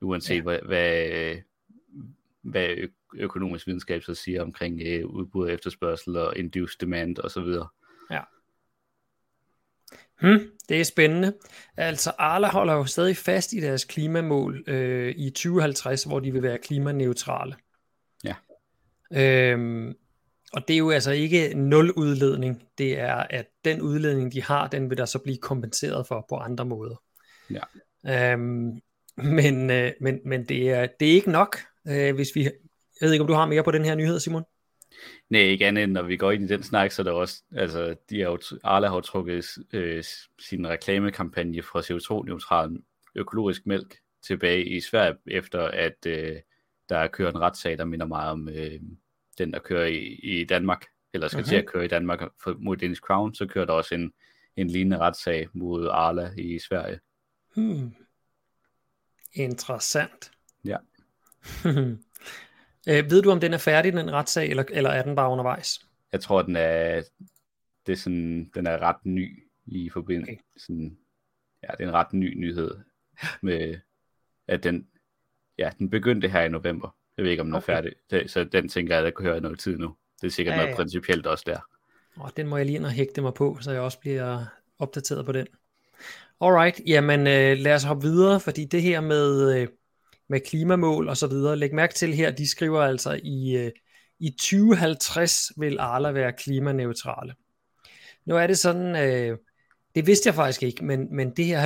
Uanset 0.00 0.36
ja. 0.36 0.42
hvad, 0.42 0.58
hvad, 0.58 1.36
hvad 2.42 2.76
økonomisk 3.14 3.66
videnskab 3.66 4.02
så 4.02 4.14
siger 4.14 4.42
omkring 4.42 4.80
øh, 4.86 5.06
udbud 5.06 5.44
og 5.44 5.52
efterspørgsel 5.52 6.16
og 6.16 6.36
induced 6.36 6.78
demand 6.80 7.18
osv. 7.18 7.46
Ja. 8.10 8.20
Hmm, 10.20 10.50
det 10.68 10.80
er 10.80 10.84
spændende. 10.84 11.34
Altså 11.76 12.12
Arla 12.18 12.48
holder 12.48 12.74
jo 12.74 12.84
stadig 12.84 13.16
fast 13.16 13.52
i 13.52 13.60
deres 13.60 13.84
klimamål 13.84 14.64
øh, 14.66 15.14
i 15.16 15.30
2050, 15.30 16.04
hvor 16.04 16.20
de 16.20 16.32
vil 16.32 16.42
være 16.42 16.58
klimaneutrale. 16.58 17.56
Ja. 18.24 18.34
Øhm, 19.12 19.94
og 20.52 20.68
det 20.68 20.74
er 20.74 20.78
jo 20.78 20.90
altså 20.90 21.10
ikke 21.10 21.54
nul 21.54 21.90
udledning. 21.90 22.62
Det 22.78 22.98
er, 22.98 23.14
at 23.14 23.46
den 23.64 23.80
udledning, 23.80 24.32
de 24.32 24.42
har, 24.42 24.68
den 24.68 24.90
vil 24.90 24.98
der 24.98 25.04
så 25.04 25.18
blive 25.18 25.36
kompenseret 25.36 26.06
for 26.06 26.26
på 26.28 26.36
andre 26.36 26.64
måder. 26.64 27.02
Ja. 27.50 28.32
Øhm, 28.32 28.80
men, 29.16 29.70
øh, 29.70 29.92
men, 30.00 30.20
men 30.24 30.44
det, 30.44 30.70
er, 30.70 30.86
det 31.00 31.08
er 31.08 31.12
ikke 31.12 31.30
nok, 31.30 31.56
øh, 31.88 32.14
hvis 32.14 32.28
vi 32.34 32.48
jeg 33.00 33.06
ved 33.06 33.12
ikke, 33.12 33.22
om 33.22 33.26
du 33.26 33.34
har 33.34 33.46
mere 33.46 33.64
på 33.64 33.70
den 33.70 33.84
her 33.84 33.94
nyhed, 33.94 34.20
Simon? 34.20 34.44
Nej, 35.30 35.40
ikke 35.40 35.66
andet 35.66 35.84
end 35.84 35.92
når 35.92 36.02
vi 36.02 36.16
går 36.16 36.30
ind 36.30 36.44
i 36.44 36.46
den 36.46 36.62
snak, 36.62 36.92
så 36.92 37.02
er 37.02 37.04
der 37.04 37.12
også, 37.12 37.42
altså, 37.56 37.96
de 38.10 38.20
har 38.20 38.30
jo, 38.30 38.38
Arla 38.64 38.88
har 38.88 39.00
trukket 39.00 39.46
øh, 39.72 40.04
sin 40.38 40.68
reklamekampagne 40.68 41.62
fra 41.62 41.80
CO2-neutral 41.80 42.76
økologisk 43.14 43.66
mælk 43.66 43.96
tilbage 44.22 44.64
i 44.64 44.80
Sverige, 44.80 45.16
efter 45.26 45.64
at 45.64 46.06
øh, 46.06 46.36
der 46.88 47.06
kører 47.06 47.30
en 47.30 47.40
retssag, 47.40 47.78
der 47.78 47.84
minder 47.84 48.06
meget 48.06 48.30
om 48.30 48.48
øh, 48.48 48.80
den, 49.40 49.52
der 49.52 49.58
kører 49.58 49.86
i, 49.86 49.98
i 50.22 50.44
Danmark, 50.44 50.86
eller 51.12 51.28
skal 51.28 51.40
okay. 51.40 51.48
til 51.48 51.56
at 51.56 51.66
køre 51.66 51.84
i 51.84 51.88
Danmark 51.88 52.20
for, 52.42 52.56
mod 52.58 52.76
Danish 52.76 53.00
Crown, 53.00 53.34
så 53.34 53.46
kører 53.46 53.64
der 53.64 53.72
også 53.72 53.94
en, 53.94 54.12
en 54.56 54.66
lignende 54.66 54.98
retssag 54.98 55.48
mod 55.52 55.88
Arla 55.88 56.30
i 56.38 56.58
Sverige. 56.58 57.00
Hmm. 57.54 57.94
Interessant. 59.34 60.30
Ja. 60.64 60.76
Øh, 62.88 63.10
ved 63.10 63.22
du, 63.22 63.30
om 63.30 63.40
den 63.40 63.52
er 63.52 63.58
færdig, 63.58 63.92
den 63.92 64.12
retssag, 64.12 64.50
eller, 64.50 64.64
eller 64.70 64.90
er 64.90 65.02
den 65.02 65.16
bare 65.16 65.30
undervejs? 65.30 65.86
Jeg 66.12 66.20
tror, 66.20 66.42
den 66.42 66.56
er, 66.56 67.02
det 67.86 67.92
er 67.92 67.96
sådan, 67.96 68.50
den 68.54 68.66
er 68.66 68.78
ret 68.78 69.06
ny 69.06 69.44
i 69.66 69.90
forbindelse. 69.90 70.32
Okay. 70.32 70.42
Sådan, 70.56 70.98
ja, 71.62 71.68
det 71.78 71.84
er 71.84 71.88
en 71.88 71.94
ret 71.94 72.12
ny 72.12 72.34
nyhed 72.34 72.78
med, 73.42 73.78
at 74.48 74.64
den, 74.64 74.88
ja, 75.58 75.70
den 75.78 75.90
begyndte 75.90 76.28
her 76.28 76.42
i 76.42 76.48
november. 76.48 76.96
Jeg 77.16 77.24
ved 77.24 77.30
ikke, 77.30 77.40
om 77.40 77.46
den 77.46 77.54
okay. 77.54 77.72
er 77.72 77.92
færdig. 78.10 78.30
Så 78.30 78.44
den 78.44 78.68
tænker 78.68 78.94
jeg, 78.94 78.98
at 78.98 79.04
jeg 79.04 79.14
kunne 79.14 79.28
høre 79.28 79.36
i 79.36 79.40
noget 79.40 79.58
tid 79.58 79.78
nu. 79.78 79.94
Det 80.20 80.26
er 80.26 80.30
sikkert 80.30 80.52
ja, 80.52 80.56
noget 80.56 80.70
ja. 80.70 80.76
principielt 80.76 81.26
også 81.26 81.44
der. 81.46 81.58
Og 82.16 82.36
den 82.36 82.46
må 82.46 82.56
jeg 82.56 82.66
lige 82.66 82.76
ind 82.76 82.84
og 82.84 82.90
hægte 82.90 83.22
mig 83.22 83.34
på, 83.34 83.58
så 83.60 83.72
jeg 83.72 83.80
også 83.80 84.00
bliver 84.00 84.44
opdateret 84.78 85.26
på 85.26 85.32
den. 85.32 85.46
Alright, 86.40 86.80
jamen 86.86 87.20
øh, 87.20 87.58
lad 87.58 87.74
os 87.74 87.82
hoppe 87.82 88.02
videre, 88.02 88.40
fordi 88.40 88.64
det 88.64 88.82
her 88.82 89.00
med, 89.00 89.56
øh, 89.56 89.68
med 90.28 90.40
klimamål 90.40 91.08
og 91.08 91.16
så 91.16 91.26
videre, 91.26 91.56
læg 91.56 91.74
mærke 91.74 91.94
til 91.94 92.14
her, 92.14 92.30
de 92.30 92.48
skriver 92.48 92.82
altså 92.82 93.20
i, 93.22 93.56
øh, 93.56 93.70
i 94.20 94.30
2050 94.30 95.52
vil 95.56 95.78
Arla 95.80 96.10
være 96.10 96.32
klimaneutrale. 96.32 97.34
Nu 98.26 98.36
er 98.36 98.46
det 98.46 98.58
sådan, 98.58 98.96
øh, 98.96 99.38
det 99.94 100.06
vidste 100.06 100.26
jeg 100.26 100.34
faktisk 100.34 100.62
ikke, 100.62 100.84
men, 100.84 101.16
men 101.16 101.30
det 101.30 101.44
her 101.44 101.60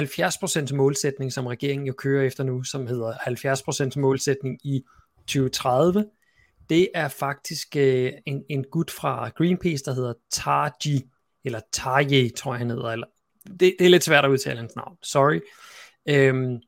70% 0.71 0.75
målsætning, 0.75 1.33
som 1.33 1.47
regeringen 1.47 1.87
jo 1.87 1.93
kører 1.93 2.27
efter 2.27 2.45
nu, 2.45 2.63
som 2.63 2.87
hedder 2.87 3.13
70% 3.97 4.01
målsætning 4.01 4.59
i 4.67 4.85
2030, 5.26 6.07
det 6.69 6.88
er 6.95 7.09
faktisk 7.09 7.76
øh, 7.76 8.12
en, 8.26 8.45
en 8.50 8.64
gut 8.71 8.90
fra 8.90 9.28
Greenpeace, 9.28 9.85
der 9.85 9.95
hedder 9.95 10.12
Tarji, 10.31 11.02
eller 11.45 11.61
Taje, 11.73 12.28
tror 12.28 12.52
jeg 12.52 12.59
han 12.59 12.71
hedder, 12.71 12.90
eller 12.90 13.07
det, 13.47 13.76
det 13.78 13.85
er 13.85 13.88
lidt 13.88 14.04
svært 14.04 14.25
at 14.25 14.31
udtale 14.31 14.59
hans 14.59 14.76
navn, 14.76 14.97
sorry. 15.02 15.40
Øhm, 16.09 16.61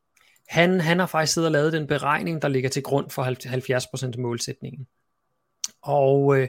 han, 0.47 0.81
han 0.81 0.99
har 0.99 1.05
faktisk 1.05 1.33
siddet 1.33 1.47
og 1.47 1.51
lavet 1.51 1.73
den 1.73 1.87
beregning, 1.87 2.41
der 2.41 2.47
ligger 2.47 2.69
til 2.69 2.83
grund 2.83 3.09
for 3.09 3.23
70% 4.17 4.21
målsætningen. 4.21 4.87
Og 5.81 6.39
øh, 6.39 6.47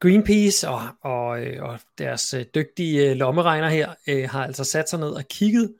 Greenpeace 0.00 0.68
og, 0.68 0.80
og, 1.02 1.42
øh, 1.42 1.62
og 1.62 1.80
deres 1.98 2.34
øh, 2.34 2.44
dygtige 2.54 3.10
øh, 3.10 3.16
lommeregner 3.16 3.68
her 3.68 3.94
øh, 4.08 4.28
har 4.30 4.44
altså 4.44 4.64
sat 4.64 4.88
sig 4.88 4.98
ned 4.98 5.10
og 5.10 5.24
kigget 5.30 5.74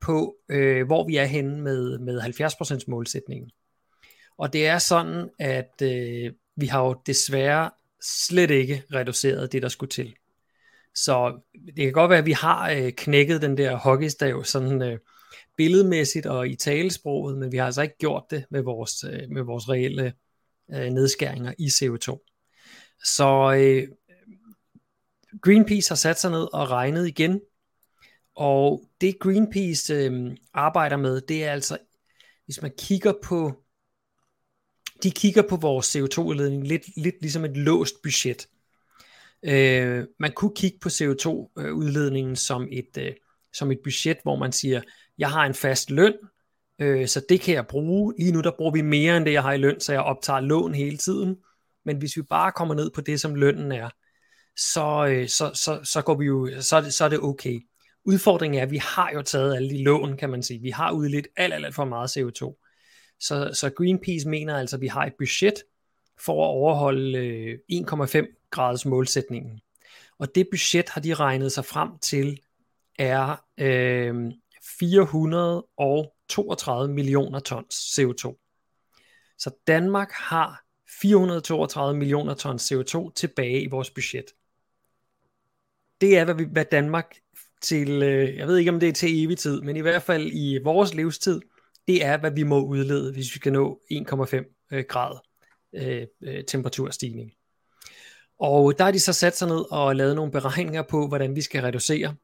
på, 0.00 0.36
øh, 0.48 0.86
hvor 0.86 1.06
vi 1.06 1.16
er 1.16 1.24
henne 1.24 1.60
med, 1.60 1.98
med 1.98 2.20
70% 2.20 2.84
målsætningen. 2.88 3.50
Og 4.38 4.52
det 4.52 4.66
er 4.66 4.78
sådan, 4.78 5.30
at 5.38 5.82
øh, 5.82 6.32
vi 6.56 6.66
har 6.66 6.84
jo 6.84 7.00
desværre 7.06 7.70
slet 8.02 8.50
ikke 8.50 8.82
reduceret 8.94 9.52
det, 9.52 9.62
der 9.62 9.68
skulle 9.68 9.90
til. 9.90 10.14
Så 10.94 11.40
det 11.66 11.84
kan 11.84 11.92
godt 11.92 12.10
være, 12.10 12.18
at 12.18 12.26
vi 12.26 12.32
har 12.32 12.70
øh, 12.70 12.92
knækket 12.92 13.42
den 13.42 13.56
der 13.56 13.76
hockeystav 13.76 14.44
sådan 14.44 14.82
øh, 14.82 14.98
billedmæssigt 15.56 16.26
og 16.26 16.48
i 16.48 16.56
talesproget, 16.56 17.38
men 17.38 17.52
vi 17.52 17.56
har 17.56 17.66
altså 17.66 17.82
ikke 17.82 17.98
gjort 17.98 18.24
det 18.30 18.44
med 18.50 18.62
vores, 18.62 19.04
øh, 19.04 19.30
med 19.30 19.42
vores 19.42 19.68
reelle 19.68 20.12
øh, 20.74 20.90
nedskæringer 20.90 21.52
i 21.58 21.66
CO2. 21.66 22.34
Så 23.04 23.54
øh, 23.54 23.88
Greenpeace 25.42 25.90
har 25.90 25.96
sat 25.96 26.20
sig 26.20 26.30
ned 26.30 26.54
og 26.54 26.70
regnet 26.70 27.08
igen, 27.08 27.40
og 28.34 28.84
det 29.00 29.18
Greenpeace 29.18 29.94
øh, 29.94 30.36
arbejder 30.54 30.96
med, 30.96 31.20
det 31.20 31.44
er 31.44 31.52
altså, 31.52 31.78
hvis 32.44 32.62
man 32.62 32.72
kigger 32.78 33.12
på, 33.24 33.62
de 35.02 35.10
kigger 35.10 35.42
på 35.42 35.56
vores 35.56 35.96
CO2-udledning 35.96 36.66
lidt, 36.66 36.82
lidt 36.96 37.14
ligesom 37.20 37.44
et 37.44 37.56
låst 37.56 37.94
budget. 38.02 38.48
Øh, 39.42 40.04
man 40.18 40.32
kunne 40.32 40.54
kigge 40.56 40.78
på 40.80 40.88
CO2-udledningen 40.88 42.30
øh, 42.30 42.36
som 42.36 42.68
et, 42.72 42.98
øh, 42.98 43.12
som 43.52 43.70
et 43.70 43.78
budget, 43.84 44.18
hvor 44.22 44.36
man 44.36 44.52
siger, 44.52 44.80
jeg 45.18 45.30
har 45.30 45.46
en 45.46 45.54
fast 45.54 45.90
løn, 45.90 46.14
øh, 46.78 47.08
så 47.08 47.22
det 47.28 47.40
kan 47.40 47.54
jeg 47.54 47.66
bruge. 47.66 48.14
Lige 48.18 48.32
nu 48.32 48.40
der 48.40 48.52
bruger 48.56 48.72
vi 48.72 48.82
mere 48.82 49.16
end 49.16 49.24
det, 49.24 49.32
jeg 49.32 49.42
har 49.42 49.52
i 49.52 49.58
løn, 49.58 49.80
så 49.80 49.92
jeg 49.92 50.02
optager 50.02 50.40
lån 50.40 50.74
hele 50.74 50.96
tiden. 50.96 51.36
Men 51.84 51.96
hvis 51.96 52.16
vi 52.16 52.22
bare 52.22 52.52
kommer 52.52 52.74
ned 52.74 52.90
på 52.90 53.00
det, 53.00 53.20
som 53.20 53.34
lønnen 53.34 53.72
er, 53.72 53.88
så, 54.56 55.06
øh, 55.10 55.28
så, 55.28 55.50
så, 55.54 55.80
så, 55.84 56.02
går 56.02 56.14
vi 56.14 56.24
jo, 56.24 56.50
så, 56.60 56.80
det, 56.80 56.94
så 56.94 57.04
er 57.04 57.08
det 57.08 57.20
okay. 57.20 57.60
Udfordringen 58.04 58.58
er, 58.58 58.62
at 58.62 58.70
vi 58.70 58.76
har 58.76 59.10
jo 59.14 59.22
taget 59.22 59.56
alle 59.56 59.70
de 59.70 59.82
lån, 59.82 60.16
kan 60.16 60.30
man 60.30 60.42
sige. 60.42 60.60
Vi 60.60 60.70
har 60.70 60.92
udledt 60.92 61.28
alt, 61.36 61.54
alt, 61.54 61.66
alt 61.66 61.74
for 61.74 61.84
meget 61.84 62.16
CO2. 62.16 62.67
Så, 63.20 63.50
så 63.52 63.70
Greenpeace 63.70 64.28
mener 64.28 64.56
altså, 64.56 64.76
at 64.76 64.80
vi 64.80 64.86
har 64.86 65.04
et 65.04 65.14
budget 65.18 65.54
for 66.18 66.44
at 66.44 66.48
overholde 66.48 67.18
øh, 67.18 67.58
1,5 67.72 68.48
graders 68.50 68.86
målsætningen. 68.86 69.60
Og 70.18 70.34
det 70.34 70.48
budget 70.50 70.88
har 70.88 71.00
de 71.00 71.14
regnet 71.14 71.52
sig 71.52 71.64
frem 71.64 71.98
til 71.98 72.40
er 72.98 73.44
øh, 73.58 74.32
432 74.78 76.94
millioner 76.94 77.40
tons 77.40 77.98
CO2. 77.98 78.44
Så 79.38 79.50
Danmark 79.66 80.12
har 80.12 80.64
432 81.00 81.98
millioner 81.98 82.34
tons 82.34 82.72
CO2 82.72 83.12
tilbage 83.14 83.62
i 83.62 83.66
vores 83.66 83.90
budget. 83.90 84.24
Det 86.00 86.18
er, 86.18 86.24
hvad, 86.24 86.34
vi, 86.34 86.44
hvad 86.44 86.64
Danmark 86.64 87.16
til, 87.60 88.02
øh, 88.02 88.36
jeg 88.36 88.46
ved 88.46 88.56
ikke 88.56 88.70
om 88.70 88.80
det 88.80 88.88
er 88.88 88.92
til 88.92 89.24
evig 89.24 89.38
tid, 89.38 89.60
men 89.60 89.76
i 89.76 89.80
hvert 89.80 90.02
fald 90.02 90.30
i 90.32 90.58
vores 90.64 90.94
livstid, 90.94 91.40
det 91.88 92.04
er, 92.04 92.16
hvad 92.16 92.30
vi 92.30 92.42
må 92.42 92.64
udlede, 92.64 93.12
hvis 93.12 93.34
vi 93.34 93.38
skal 93.38 93.52
nå 93.52 93.80
1,5 93.92 94.68
øh, 94.72 94.84
grad 94.88 95.18
øh, 95.74 96.06
øh, 96.22 96.44
temperaturstigning. 96.44 97.32
Og 98.40 98.78
der 98.78 98.84
har 98.84 98.90
de 98.90 99.00
så 99.00 99.12
sat 99.12 99.36
sig 99.36 99.48
ned 99.48 99.72
og 99.72 99.96
lavet 99.96 100.16
nogle 100.16 100.32
beregninger 100.32 100.82
på, 100.82 101.08
hvordan 101.08 101.36
vi 101.36 101.40
skal 101.40 101.62
reducere. 101.62 102.14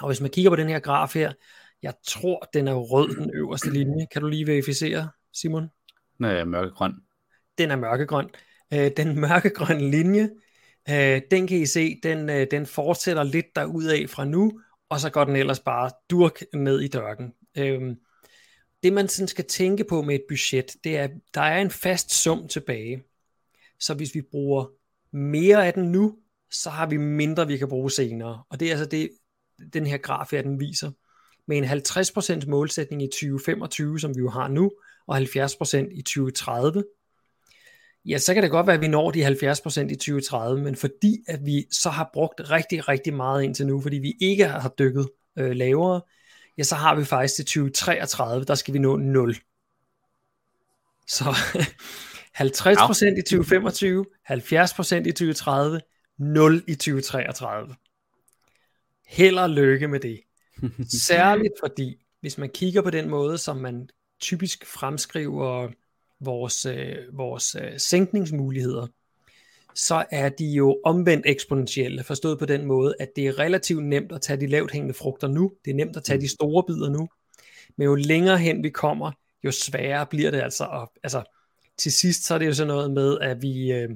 Og 0.00 0.06
hvis 0.06 0.20
man 0.20 0.30
kigger 0.30 0.50
på 0.50 0.56
den 0.56 0.68
her 0.68 0.78
graf 0.78 1.14
her, 1.14 1.32
jeg 1.82 1.94
tror, 2.06 2.48
den 2.54 2.68
er 2.68 2.74
rød, 2.74 3.16
den 3.16 3.30
øverste 3.34 3.70
linje. 3.70 4.06
Kan 4.12 4.22
du 4.22 4.28
lige 4.28 4.46
verificere, 4.46 5.08
Simon? 5.32 5.68
Nej, 6.18 6.44
mørkegrøn. 6.44 6.92
Den 7.58 7.70
er 7.70 7.76
mørkegrøn. 7.76 8.30
Øh, 8.74 8.90
den 8.96 9.20
mørkegrønne 9.20 9.90
linje, 9.90 10.30
øh, 10.90 11.20
den 11.30 11.46
kan 11.46 11.58
I 11.58 11.66
se, 11.66 12.00
den, 12.02 12.30
øh, 12.30 12.46
den 12.50 12.66
fortsætter 12.66 13.22
lidt 13.22 13.46
derudad 13.56 14.08
fra 14.08 14.24
nu, 14.24 14.60
og 14.88 15.00
så 15.00 15.10
går 15.10 15.24
den 15.24 15.36
ellers 15.36 15.60
bare 15.60 15.90
durk 16.10 16.42
ned 16.54 16.80
i 16.80 16.88
dørken. 16.88 17.32
Øh, 17.58 17.96
det 18.86 18.92
man 18.92 19.08
sådan 19.08 19.28
skal 19.28 19.44
tænke 19.44 19.84
på 19.84 20.02
med 20.02 20.14
et 20.14 20.24
budget, 20.28 20.76
det 20.84 20.96
er, 20.96 21.08
der 21.34 21.40
er 21.40 21.60
en 21.60 21.70
fast 21.70 22.12
sum 22.22 22.48
tilbage. 22.48 23.02
Så 23.80 23.94
hvis 23.94 24.14
vi 24.14 24.20
bruger 24.20 24.66
mere 25.16 25.66
af 25.66 25.72
den 25.72 25.92
nu, 25.92 26.16
så 26.50 26.70
har 26.70 26.86
vi 26.86 26.96
mindre, 26.96 27.46
vi 27.46 27.56
kan 27.56 27.68
bruge 27.68 27.90
senere. 27.90 28.42
Og 28.50 28.60
det 28.60 28.68
er 28.68 28.72
altså 28.72 28.86
det, 28.86 29.10
den 29.72 29.86
her 29.86 29.96
graf 29.96 30.28
her, 30.30 30.42
den 30.42 30.60
viser. 30.60 30.90
Med 31.46 31.56
en 31.56 31.64
50% 31.64 32.50
målsætning 32.50 33.02
i 33.02 33.06
2025, 33.06 34.00
som 34.00 34.14
vi 34.14 34.20
jo 34.20 34.30
har 34.30 34.48
nu, 34.48 34.72
og 35.06 35.18
70% 35.18 35.76
i 35.98 36.02
2030, 36.02 36.84
ja, 38.04 38.18
så 38.18 38.34
kan 38.34 38.42
det 38.42 38.50
godt 38.50 38.66
være, 38.66 38.76
at 38.76 38.82
vi 38.82 38.88
når 38.88 39.10
de 39.10 39.26
70% 39.26 39.30
i 39.80 39.94
2030, 39.94 40.62
men 40.62 40.76
fordi 40.76 41.24
at 41.28 41.40
vi 41.44 41.66
så 41.70 41.90
har 41.90 42.10
brugt 42.12 42.50
rigtig, 42.50 42.88
rigtig 42.88 43.14
meget 43.14 43.42
indtil 43.42 43.66
nu, 43.66 43.80
fordi 43.80 43.98
vi 43.98 44.14
ikke 44.20 44.46
har 44.46 44.74
dykket 44.78 45.08
øh, 45.38 45.50
lavere, 45.50 46.00
ja, 46.58 46.62
så 46.62 46.74
har 46.74 46.94
vi 46.94 47.04
faktisk 47.04 47.34
til 47.36 47.44
2033, 47.44 48.44
der 48.44 48.54
skal 48.54 48.74
vi 48.74 48.78
nå 48.78 48.96
0. 48.96 49.36
Så 51.06 51.24
50% 52.38 53.18
i 53.18 53.22
2025, 53.22 54.06
70% 54.30 54.94
i 54.94 55.12
2030, 55.12 55.80
0 56.18 56.64
i 56.68 56.74
2033. 56.74 57.74
Held 59.06 59.38
og 59.38 59.50
lykke 59.50 59.88
med 59.88 60.00
det. 60.00 60.20
Særligt 61.06 61.52
fordi, 61.60 62.04
hvis 62.20 62.38
man 62.38 62.50
kigger 62.50 62.82
på 62.82 62.90
den 62.90 63.08
måde, 63.08 63.38
som 63.38 63.56
man 63.56 63.88
typisk 64.20 64.66
fremskriver 64.66 65.68
vores, 66.20 66.66
øh, 66.66 66.96
vores 67.12 67.56
øh, 67.60 67.80
sænkningsmuligheder, 67.80 68.86
så 69.76 70.04
er 70.10 70.28
de 70.28 70.44
jo 70.44 70.80
omvendt 70.84 71.26
eksponentielle, 71.26 72.04
forstået 72.04 72.38
på 72.38 72.46
den 72.46 72.64
måde, 72.64 72.94
at 73.00 73.08
det 73.16 73.26
er 73.26 73.38
relativt 73.38 73.84
nemt 73.84 74.12
at 74.12 74.20
tage 74.20 74.40
de 74.40 74.46
lavt 74.46 74.72
hængende 74.72 74.94
frugter 74.94 75.28
nu, 75.28 75.52
det 75.64 75.70
er 75.70 75.74
nemt 75.74 75.96
at 75.96 76.04
tage 76.04 76.20
de 76.20 76.28
store 76.28 76.64
bidder 76.66 76.90
nu, 76.90 77.08
men 77.76 77.84
jo 77.84 77.94
længere 77.94 78.38
hen 78.38 78.62
vi 78.62 78.70
kommer, 78.70 79.12
jo 79.44 79.50
sværere 79.50 80.06
bliver 80.06 80.30
det 80.30 80.40
altså, 80.40 80.64
og, 80.64 80.92
altså 81.02 81.22
til 81.78 81.92
sidst 81.92 82.24
så 82.24 82.34
er 82.34 82.38
det 82.38 82.46
jo 82.46 82.54
sådan 82.54 82.68
noget 82.68 82.90
med, 82.90 83.18
at 83.20 83.42
vi, 83.42 83.72
øh, 83.72 83.88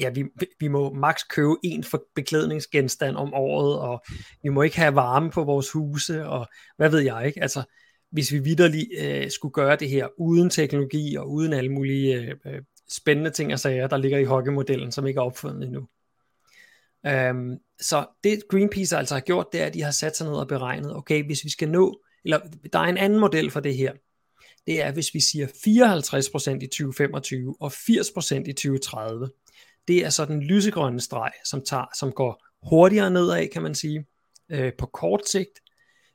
ja, 0.00 0.10
vi, 0.10 0.24
vi 0.60 0.68
må 0.68 0.92
maks 0.92 1.22
købe 1.22 1.54
en 1.62 1.84
for 1.84 2.04
beklædningsgenstand 2.14 3.16
om 3.16 3.34
året, 3.34 3.78
og 3.78 4.04
vi 4.42 4.48
må 4.48 4.62
ikke 4.62 4.76
have 4.76 4.94
varme 4.94 5.30
på 5.30 5.44
vores 5.44 5.70
huse, 5.70 6.26
og 6.26 6.46
hvad 6.76 6.90
ved 6.90 7.00
jeg 7.00 7.26
ikke, 7.26 7.42
altså 7.42 7.62
hvis 8.10 8.32
vi 8.32 8.38
vidderligt 8.38 8.88
øh, 8.98 9.30
skulle 9.30 9.52
gøre 9.52 9.76
det 9.76 9.88
her 9.88 10.08
uden 10.20 10.50
teknologi 10.50 11.16
og 11.16 11.30
uden 11.30 11.52
alle 11.52 11.72
mulige 11.72 12.14
øh, 12.14 12.34
øh 12.46 12.62
spændende 12.88 13.30
ting 13.30 13.52
og 13.52 13.60
sager, 13.60 13.86
der 13.86 13.96
ligger 13.96 14.18
i 14.18 14.24
hockey-modellen, 14.24 14.92
som 14.92 15.06
ikke 15.06 15.18
er 15.18 15.24
opfundet 15.24 15.64
endnu. 15.64 15.88
Øhm, 17.06 17.58
så 17.80 18.06
det 18.24 18.42
Greenpeace 18.48 18.96
altså 18.96 19.14
har 19.14 19.20
gjort, 19.20 19.52
det 19.52 19.60
er, 19.60 19.66
at 19.66 19.74
de 19.74 19.82
har 19.82 19.90
sat 19.90 20.16
sig 20.16 20.26
ned 20.26 20.34
og 20.34 20.48
beregnet, 20.48 20.96
okay, 20.96 21.26
hvis 21.26 21.44
vi 21.44 21.50
skal 21.50 21.68
nå, 21.68 22.02
eller 22.24 22.40
der 22.72 22.78
er 22.78 22.84
en 22.84 22.96
anden 22.96 23.18
model 23.18 23.50
for 23.50 23.60
det 23.60 23.76
her, 23.76 23.92
det 24.66 24.82
er, 24.82 24.92
hvis 24.92 25.14
vi 25.14 25.20
siger 25.20 25.46
54% 25.46 26.64
i 26.64 26.66
2025 26.66 27.56
og 27.60 27.72
80% 27.72 28.34
i 28.46 28.52
2030. 28.52 29.30
Det 29.88 30.04
er 30.04 30.10
så 30.10 30.24
den 30.24 30.42
lysegrønne 30.42 31.00
streg, 31.00 31.32
som, 31.44 31.62
tager, 31.64 31.86
som 31.98 32.12
går 32.12 32.46
hurtigere 32.68 33.10
nedad, 33.10 33.48
kan 33.48 33.62
man 33.62 33.74
sige, 33.74 34.06
øh, 34.48 34.72
på 34.78 34.86
kort 34.86 35.28
sigt. 35.28 35.60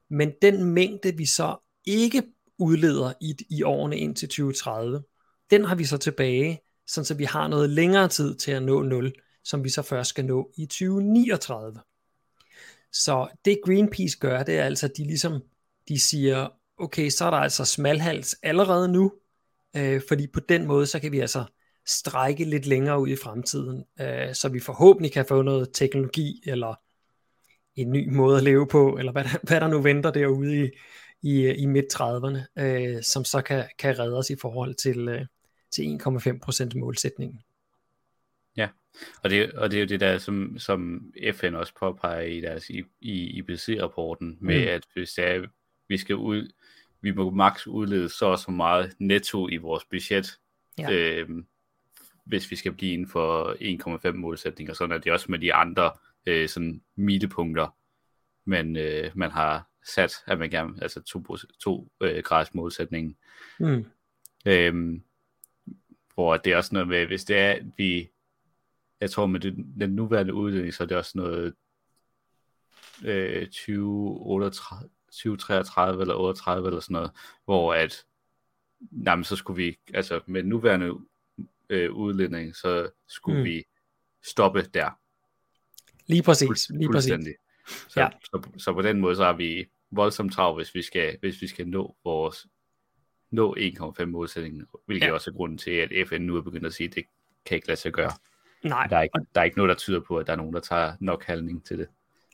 Men 0.09 0.31
den 0.41 0.63
mængde, 0.63 1.17
vi 1.17 1.25
så 1.25 1.55
ikke 1.85 2.23
udleder 2.57 3.13
i, 3.21 3.35
i 3.49 3.63
årene 3.63 3.97
indtil 3.97 4.29
2030, 4.29 5.03
den 5.51 5.65
har 5.65 5.75
vi 5.75 5.85
så 5.85 5.97
tilbage, 5.97 6.59
sådan 6.88 7.05
så 7.05 7.13
vi 7.13 7.23
har 7.23 7.47
noget 7.47 7.69
længere 7.69 8.07
tid 8.07 8.35
til 8.35 8.51
at 8.51 8.63
nå 8.63 8.81
0, 8.81 9.13
som 9.43 9.63
vi 9.63 9.69
så 9.69 9.81
først 9.81 10.09
skal 10.09 10.25
nå 10.25 10.51
i 10.57 10.65
2039. 10.65 11.79
Så 12.91 13.27
det 13.45 13.59
Greenpeace 13.65 14.17
gør, 14.19 14.43
det 14.43 14.57
er 14.57 14.63
altså, 14.63 14.85
at 14.85 14.97
de 14.97 15.03
ligesom, 15.03 15.41
de 15.88 16.00
siger, 16.00 16.47
okay, 16.77 17.09
så 17.09 17.25
er 17.25 17.29
der 17.29 17.38
altså 17.38 17.65
smalhals 17.65 18.35
allerede 18.43 18.88
nu, 18.88 19.13
øh, 19.75 20.01
fordi 20.07 20.27
på 20.27 20.39
den 20.39 20.65
måde, 20.65 20.85
så 20.85 21.00
kan 21.00 21.12
vi 21.12 21.19
altså 21.19 21.45
strække 21.88 22.45
lidt 22.45 22.65
længere 22.65 23.00
ud 23.00 23.07
i 23.07 23.15
fremtiden, 23.15 23.83
øh, 24.01 24.33
så 24.33 24.50
vi 24.50 24.59
forhåbentlig 24.59 25.12
kan 25.12 25.25
få 25.25 25.41
noget 25.41 25.69
teknologi, 25.73 26.43
eller 26.45 26.75
en 27.75 27.91
ny 27.91 28.09
måde 28.13 28.38
at 28.38 28.43
leve 28.43 28.67
på, 28.67 28.97
eller 28.97 29.12
hvad 29.12 29.23
der, 29.23 29.29
hvad 29.47 29.62
der 29.62 29.67
nu 29.67 29.81
venter 29.81 30.12
derude 30.12 30.65
i, 30.65 30.69
i, 31.23 31.47
i 31.47 31.65
midt-30'erne, 31.65 32.61
øh, 32.63 33.03
som 33.03 33.23
så 33.23 33.41
kan, 33.41 33.65
kan 33.79 33.99
redde 33.99 34.17
os 34.17 34.29
i 34.29 34.35
forhold 34.41 34.75
til, 34.75 35.07
øh, 35.07 35.25
til 35.71 35.83
1,5% 35.83 36.79
målsætningen. 36.79 37.41
Ja, 38.57 38.67
og 39.23 39.29
det, 39.29 39.51
og 39.51 39.71
det 39.71 39.77
er 39.77 39.81
jo 39.81 39.87
det 39.87 39.99
der, 39.99 40.17
som, 40.17 40.59
som 40.59 41.11
FN 41.33 41.55
også 41.55 41.73
påpeger 41.79 42.21
i 42.21 42.41
deres 42.41 42.69
i, 42.69 42.83
i 43.01 43.37
IPC-rapporten, 43.37 44.37
med 44.41 44.61
mm. 44.61 44.67
at 44.67 44.83
hvis 44.93 45.13
det 45.13 45.25
er, 45.25 45.45
vi 45.87 45.97
skal 45.97 46.15
ud, 46.15 46.51
vi 47.01 47.11
må 47.11 47.29
maks 47.29 47.67
udlede 47.67 48.09
så 48.09 48.25
og 48.25 48.39
så 48.39 48.51
meget 48.51 48.95
netto 48.99 49.49
i 49.49 49.57
vores 49.57 49.85
budget, 49.85 50.39
ja. 50.77 50.91
øh, 50.91 51.29
hvis 52.25 52.51
vi 52.51 52.55
skal 52.55 52.73
blive 52.73 52.93
inden 52.93 53.09
for 53.09 53.55
1,5 54.07 54.11
målsætninger, 54.11 54.73
sådan 54.73 54.95
at 54.95 55.03
det 55.03 55.11
også 55.11 55.25
med 55.29 55.39
de 55.39 55.53
andre 55.53 55.91
øh, 56.25 56.49
sådan 56.49 56.81
milepunkter, 56.95 57.75
man, 58.45 58.75
øh, 58.77 59.11
man 59.15 59.31
har 59.31 59.72
sat, 59.85 60.13
at 60.27 60.39
man 60.39 60.49
gerne, 60.49 60.73
altså 60.81 61.01
to, 61.01 61.37
to 61.59 61.91
øh, 62.01 62.23
grads 62.23 62.53
målsætningen. 62.53 63.17
Mm. 63.59 63.85
Øhm, 64.45 65.03
hvor 66.13 66.37
det 66.37 66.53
er 66.53 66.57
også 66.57 66.69
noget 66.73 66.87
med, 66.87 67.05
hvis 67.05 67.25
det 67.25 67.37
er, 67.37 67.51
at 67.51 67.63
vi, 67.77 68.09
jeg 69.01 69.11
tror 69.11 69.25
med 69.25 69.39
det, 69.39 69.55
den 69.79 69.89
nuværende 69.89 70.33
udledning, 70.33 70.73
så 70.73 70.83
er 70.83 70.87
det 70.87 70.97
også 70.97 71.17
noget 71.17 71.53
øh, 73.05 73.45
2038, 73.45 74.89
2033 75.11 76.01
eller 76.01 76.15
38 76.15 76.67
eller 76.67 76.79
sådan 76.79 76.93
noget, 76.93 77.11
hvor 77.45 77.73
at, 77.73 78.05
jamen, 79.05 79.23
så 79.23 79.35
skulle 79.35 79.63
vi, 79.63 79.79
altså 79.93 80.19
med 80.25 80.43
nuværende 80.43 80.93
øh, 81.69 81.91
udledning, 81.91 82.55
så 82.55 82.89
skulle 83.07 83.37
mm. 83.39 83.45
vi 83.45 83.63
stoppe 84.23 84.61
der. 84.61 84.99
Lige 86.05 86.23
præcis, 86.23 86.69
lige 86.69 86.89
præcis. 86.91 87.27
Så, 87.67 88.00
ja. 88.00 88.10
så, 88.24 88.29
så, 88.32 88.63
så 88.63 88.74
på 88.74 88.82
den 88.82 89.00
måde, 89.00 89.15
så 89.15 89.24
har 89.24 89.34
vi 89.34 89.65
voldsomt 89.91 90.34
travlt, 90.34 90.58
hvis 90.58 90.75
vi 90.75 90.82
skal, 90.82 91.17
hvis 91.20 91.41
vi 91.41 91.48
skal 91.48 91.67
nå 91.67 91.96
vores 92.03 92.48
nå 93.32 93.55
1,5 93.60 94.05
målsætningen, 94.05 94.65
hvilket 94.86 95.08
ja. 95.08 95.13
også 95.13 95.29
er 95.32 95.36
grunden 95.36 95.58
til, 95.58 95.72
at 95.72 96.08
FN 96.08 96.22
nu 96.22 96.38
er 96.38 96.41
begyndt 96.41 96.65
at 96.65 96.74
sige, 96.74 96.89
at 96.89 96.96
det 96.96 97.03
kan 97.46 97.55
ikke 97.55 97.67
lade 97.67 97.79
sig 97.79 97.91
gøre. 97.91 98.12
Nej. 98.63 98.88
Der 98.88 98.98
er, 98.98 99.01
ikke, 99.01 99.20
der 99.36 99.41
er 99.41 99.46
ikke 99.46 99.58
noget, 99.58 99.70
der 99.70 99.75
tyder 99.75 100.00
på, 100.08 100.17
at 100.17 100.27
der 100.27 100.34
er 100.34 100.38
nogen, 100.38 100.53
der 100.53 100.60
tager 100.60 100.93
nok 101.00 101.24
handling 101.24 101.65
til 101.65 101.77
det. 101.77 101.88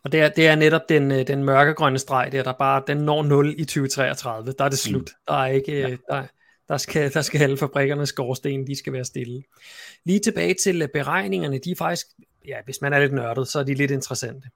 Og 0.04 0.12
det 0.12 0.20
er, 0.20 0.30
det 0.30 0.48
er 0.48 0.56
netop 0.56 0.90
den, 0.90 1.12
øh, 1.12 1.28
den 1.28 1.44
mørkegrønne 1.44 2.00
streg 2.00 2.32
der, 2.32 2.44
der 2.44 2.54
bare, 2.54 2.84
den 2.88 2.98
når 2.98 3.24
0 3.24 3.56
i 3.58 3.66
2033. 3.66 4.52
Der 4.52 4.66
er 4.66 4.70
det 4.70 4.80
slut. 4.80 5.02
Mm. 5.02 5.24
Der 5.28 5.34
er 5.34 5.46
ikke, 5.46 5.80
ja. 5.80 5.98
der, 6.10 6.24
der 6.68 6.78
skal, 6.78 7.14
der 7.14 7.22
skal 7.22 7.42
alle 7.42 7.58
fabrikkernes 7.58 8.10
skorsten, 8.10 8.68
de 8.68 8.76
skal 8.76 8.94
være 8.94 9.06
stille. 9.06 9.44
Lige 10.06 10.20
tilbage 10.20 10.54
til 10.54 10.82
øh, 10.82 10.88
beregningerne, 10.94 11.58
de 11.58 11.72
er 11.72 11.76
faktisk, 11.76 12.08
ja, 12.48 12.56
hvis 12.66 12.82
man 12.82 12.94
er 12.94 13.00
lidt 13.00 13.14
nørdet, 13.14 13.48
så 13.48 13.60
er 13.60 13.64
de 13.64 13.74
lidt 13.74 13.92
interessante. 13.92 14.50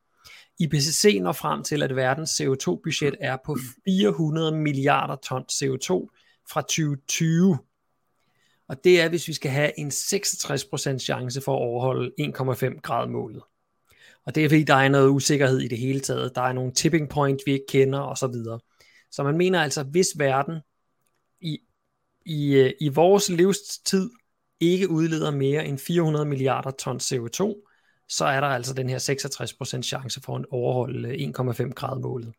IPCC 0.60 1.20
når 1.22 1.32
frem 1.32 1.64
til, 1.64 1.84
at 1.84 1.96
verdens 1.96 2.42
CO2-budget 2.42 3.16
er 3.20 3.38
på 3.46 3.58
400 3.88 4.52
milliarder 4.52 5.16
ton 5.16 5.42
CO2 5.42 6.08
fra 6.52 6.62
2020. 6.62 7.58
Og 8.68 8.84
det 8.84 9.02
er, 9.02 9.10
hvis 9.10 9.28
vi 9.28 9.34
skal 9.34 9.52
have 9.52 9.80
en 9.80 9.88
66% 9.88 10.98
chance 10.98 11.42
for 11.42 11.56
at 11.56 11.62
overholde 11.62 12.12
1,5 12.22 12.82
grad 12.82 13.08
målet. 13.08 13.42
Og 14.26 14.36
det 14.36 14.46
er 14.46 14.50
fordi, 14.50 14.64
der 14.64 14.76
er 14.76 14.90
noget 14.90 15.10
usikkerhed 15.10 15.60
i 15.60 15.68
det 15.68 15.78
hele 15.78 16.00
taget. 16.00 16.36
Der 16.36 16.42
er 16.42 16.54
nogle 16.54 16.72
tipping 16.72 17.10
point, 17.10 17.42
vi 17.46 17.52
ikke 17.52 17.66
kender 17.70 18.00
osv. 18.00 18.34
Så, 18.34 18.60
så 19.12 19.24
man 19.24 19.38
mener 19.38 19.62
altså, 19.62 19.84
hvis 19.84 20.08
verden 20.18 20.60
i, 21.42 21.60
i, 22.26 22.54
øh, 22.54 22.72
i 22.82 22.90
vores 22.90 23.30
livstid 23.30 24.10
ikke 24.60 24.90
udleder 24.90 25.32
mere 25.32 25.66
end 25.66 25.80
400 25.80 26.26
milliarder 26.26 26.72
ton 26.72 26.98
CO2, 26.98 27.70
så 28.14 28.26
er 28.26 28.40
der 28.40 28.48
altså 28.48 28.74
den 28.74 28.90
her 28.90 29.00
66% 29.00 29.82
chance 29.82 30.22
for 30.22 30.36
at 30.36 30.46
overholde 30.52 31.14
1,5 31.14 31.74
grad 31.74 32.00
målet. 32.00 32.34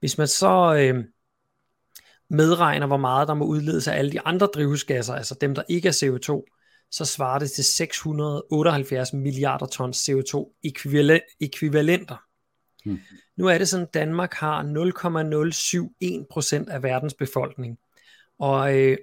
Hvis 0.00 0.18
man 0.18 0.28
så 0.28 0.74
øh, 0.74 1.04
medregner, 2.30 2.86
hvor 2.86 2.96
meget 2.96 3.28
der 3.28 3.34
må 3.34 3.44
udledes 3.44 3.88
af 3.88 3.98
alle 3.98 4.12
de 4.12 4.20
andre 4.20 4.46
drivhusgasser, 4.46 5.14
altså 5.14 5.36
dem, 5.40 5.54
der 5.54 5.62
ikke 5.68 5.88
er 5.88 5.92
CO2, 5.92 6.52
så 6.90 7.04
svarer 7.04 7.38
det 7.38 7.50
til 7.50 7.64
678 7.64 9.12
milliarder 9.12 9.66
tons 9.66 10.08
CO2 10.08 10.58
ekvivalenter. 11.40 12.16
Hmm. 12.84 12.98
Nu 13.36 13.46
er 13.46 13.58
det 13.58 13.68
sådan, 13.68 13.86
at 13.86 13.94
Danmark 13.94 14.34
har 14.34 14.62
0,071% 16.66 16.72
af 16.72 16.82
verdens 16.82 17.14
befolkning. 17.14 17.78
Og 18.38 18.76
øh, 18.78 18.98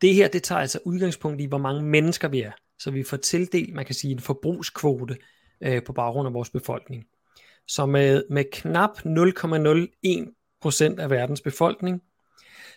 det 0.00 0.14
her, 0.14 0.28
det 0.28 0.42
tager 0.42 0.60
altså 0.60 0.78
udgangspunkt 0.84 1.40
i, 1.40 1.44
hvor 1.44 1.58
mange 1.58 1.82
mennesker 1.82 2.28
vi 2.28 2.40
er. 2.40 2.52
Så 2.80 2.90
vi 2.90 3.02
får 3.02 3.16
tildelt, 3.16 3.74
man 3.74 3.84
kan 3.84 3.94
sige, 3.94 4.12
en 4.12 4.20
forbrugskvote 4.20 5.16
øh, 5.60 5.84
på 5.84 5.92
baggrund 5.92 6.28
af 6.28 6.34
vores 6.34 6.50
befolkning. 6.50 7.04
Så 7.68 7.86
med, 7.86 8.24
med 8.30 8.44
knap 8.52 8.98
0,01% 8.98 11.00
af 11.00 11.10
verdens 11.10 11.40
befolkning, 11.40 12.02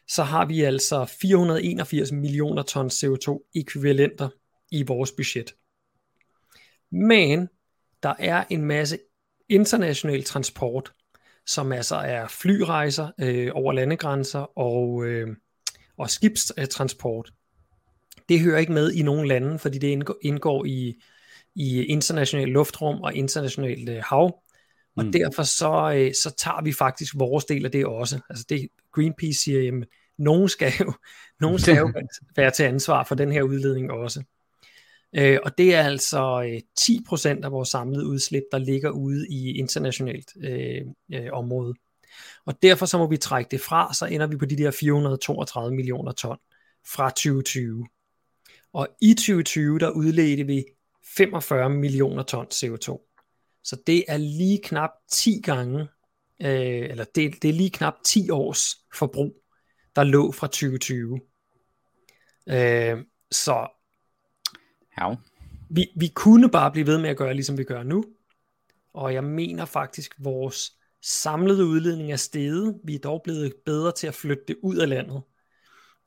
så 0.08 0.24
har 0.24 0.46
vi 0.46 0.62
altså 0.62 1.06
481 1.22 2.12
millioner 2.12 2.64
tons 2.64 3.04
CO2 3.04 3.52
ekvivalenter 3.56 4.30
i 4.72 4.84
vores 4.84 5.12
budget. 5.12 5.56
Men 6.92 7.50
der 8.04 8.14
er 8.20 8.44
en 8.50 8.66
masse 8.66 9.00
international 9.50 10.24
transport, 10.24 10.94
som 11.46 11.72
altså 11.72 11.96
er 11.96 12.28
flyrejser 12.28 13.12
øh, 13.20 13.52
over 13.54 13.74
landegrænser 13.74 14.60
og, 14.60 15.06
øh, 15.06 15.28
og 15.98 16.10
skibstransport. 16.10 17.32
Det 18.30 18.40
hører 18.40 18.60
ikke 18.60 18.72
med 18.72 18.92
i 18.92 19.02
nogen 19.02 19.28
lande, 19.28 19.60
fordi 19.60 19.78
det 19.78 20.04
indgår, 20.22 20.66
i, 20.66 21.02
i 21.56 21.84
international 21.84 22.48
luftrum 22.48 23.02
og 23.02 23.16
internationalt 23.16 23.90
øh, 23.90 24.04
hav. 24.06 24.40
Og 24.96 25.06
mm. 25.06 25.12
derfor 25.12 25.44
så, 25.44 25.94
øh, 25.96 26.14
så 26.14 26.36
tager 26.38 26.64
vi 26.64 26.74
faktisk 26.74 27.14
vores 27.18 27.46
del 27.46 27.66
af 27.66 27.72
det 27.72 27.86
også. 27.86 28.20
Altså 28.30 28.46
det 28.50 28.68
Greenpeace 28.92 29.40
siger, 29.40 29.62
jamen, 29.62 29.86
nogen 30.18 30.50
skal 30.50 30.72
jo, 30.80 30.94
nogen 31.42 31.60
skal 31.60 31.78
jo 31.78 31.94
være 32.38 32.52
til 32.52 32.64
ansvar 32.64 33.04
for 33.04 33.16
den 33.16 33.32
her 33.32 33.44
udledning 33.44 33.92
også. 33.92 34.24
Øh, 35.16 35.40
og 35.44 35.58
det 35.58 35.76
er 35.76 35.82
altså 35.82 36.50
øh, 36.52 36.62
10% 36.80 37.46
af 37.46 37.52
vores 37.52 37.70
samlede 37.70 38.08
udslip, 38.08 38.44
der 38.52 38.58
ligger 38.58 38.90
ude 38.90 39.28
i 39.30 39.58
internationalt 39.58 40.32
øh, 40.44 40.82
øh, 41.14 41.30
område. 41.32 41.74
Og 42.46 42.64
derfor 42.64 42.86
så 42.86 42.98
må 42.98 43.08
vi 43.08 43.18
trække 43.18 43.52
det 43.52 43.62
fra, 43.62 43.94
så 43.94 44.06
ender 44.06 44.28
vi 44.28 44.38
på 44.38 44.46
de 44.46 44.58
der 44.58 44.72
432 44.72 45.76
millioner 45.76 46.12
ton 46.12 46.38
fra 46.94 47.10
2020. 47.10 47.88
Og 48.74 48.88
i 49.02 49.14
2020, 49.14 49.80
der 49.80 49.90
udledte 49.90 50.44
vi 50.44 50.66
45 51.16 51.70
millioner 51.70 52.24
ton 52.24 52.46
CO2. 52.46 53.10
Så 53.64 53.78
det 53.88 54.04
er 54.08 54.18
lige 54.18 54.60
knap 54.64 54.90
10 55.12 55.42
gange, 55.44 55.80
øh, 56.42 56.90
eller 56.90 57.06
det, 57.16 57.42
det 57.42 57.50
er 57.50 57.54
lige 57.54 57.70
knap 57.70 57.94
10 58.06 58.30
års 58.30 58.76
forbrug, 58.94 59.36
der 59.96 60.04
lå 60.04 60.32
fra 60.32 60.48
2020. 60.48 61.20
Øh, 62.50 62.98
så 63.32 63.68
ja. 65.02 65.16
vi, 65.70 65.88
vi 65.96 66.08
kunne 66.08 66.50
bare 66.50 66.72
blive 66.72 66.88
ved 66.88 66.98
med 66.98 67.10
at 67.10 67.18
gøre, 67.18 67.34
ligesom 67.34 67.58
vi 67.58 67.64
gør 67.64 67.84
nu. 67.84 68.06
Og 68.94 69.14
jeg 69.14 69.24
mener 69.24 69.66
faktisk, 69.66 70.16
vores 70.20 70.72
samlede 71.02 71.66
udledning 71.66 72.12
er 72.12 72.16
steget. 72.16 72.80
Vi 72.84 72.96
er 72.96 73.00
dog 73.00 73.22
blevet 73.24 73.54
bedre 73.66 73.92
til 73.92 74.08
at 74.08 74.16
flytte 74.16 74.44
det 74.48 74.58
ud 74.64 74.78
af 74.78 74.90
landet. 74.90 75.22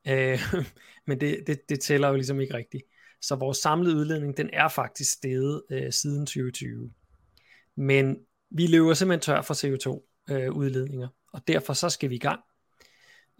Øh, 0.08 0.40
men 1.06 1.20
det, 1.20 1.44
det, 1.46 1.68
det 1.68 1.80
tæller 1.80 2.08
jo 2.08 2.14
ligesom 2.14 2.40
ikke 2.40 2.54
rigtigt. 2.54 2.84
Så 3.22 3.34
vores 3.34 3.58
samlede 3.58 3.96
udledning, 3.96 4.36
den 4.36 4.50
er 4.52 4.68
faktisk 4.68 5.12
steget 5.12 5.62
øh, 5.70 5.92
siden 5.92 6.26
2020. 6.26 6.90
Men 7.76 8.16
vi 8.50 8.66
løber 8.66 8.94
simpelthen 8.94 9.20
tør 9.20 9.42
for 9.42 9.54
CO2-udledninger, 9.54 11.08
øh, 11.08 11.14
og 11.32 11.48
derfor 11.48 11.72
så 11.72 11.88
skal 11.88 12.10
vi 12.10 12.14
i 12.14 12.18
gang. 12.18 12.40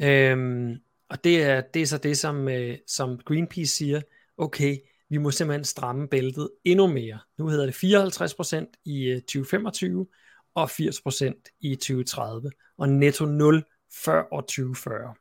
Øhm, 0.03 0.77
og 1.09 1.25
det 1.25 1.43
er, 1.43 1.61
det 1.61 1.83
er 1.83 1.87
så 1.87 1.99
det, 1.99 2.19
som, 2.19 2.49
øh, 2.49 2.79
som 2.87 3.19
Greenpeace 3.19 3.77
siger, 3.77 4.01
okay, 4.37 4.77
vi 5.09 5.19
må 5.19 5.31
simpelthen 5.31 5.65
stramme 5.65 6.09
bæltet 6.09 6.51
endnu 6.65 6.87
mere. 6.87 7.19
Nu 7.39 7.49
hedder 7.49 7.67
det 7.67 7.75
54% 7.75 8.83
i 8.85 9.05
øh, 9.05 9.21
2025 9.21 10.07
og 10.55 10.71
80% 10.71 11.57
i 11.61 11.75
2030, 11.75 12.51
og 12.79 12.89
netto 12.89 13.25
0 13.25 13.65
før 14.05 14.25
år 14.33 14.41
2040. 14.41 15.15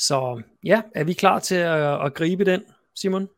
Så 0.00 0.42
ja, 0.64 0.82
er 0.94 1.04
vi 1.04 1.12
klar 1.12 1.38
til 1.38 1.54
at, 1.54 2.04
at 2.06 2.14
gribe 2.14 2.44
den, 2.44 2.62
Simon? 2.94 3.28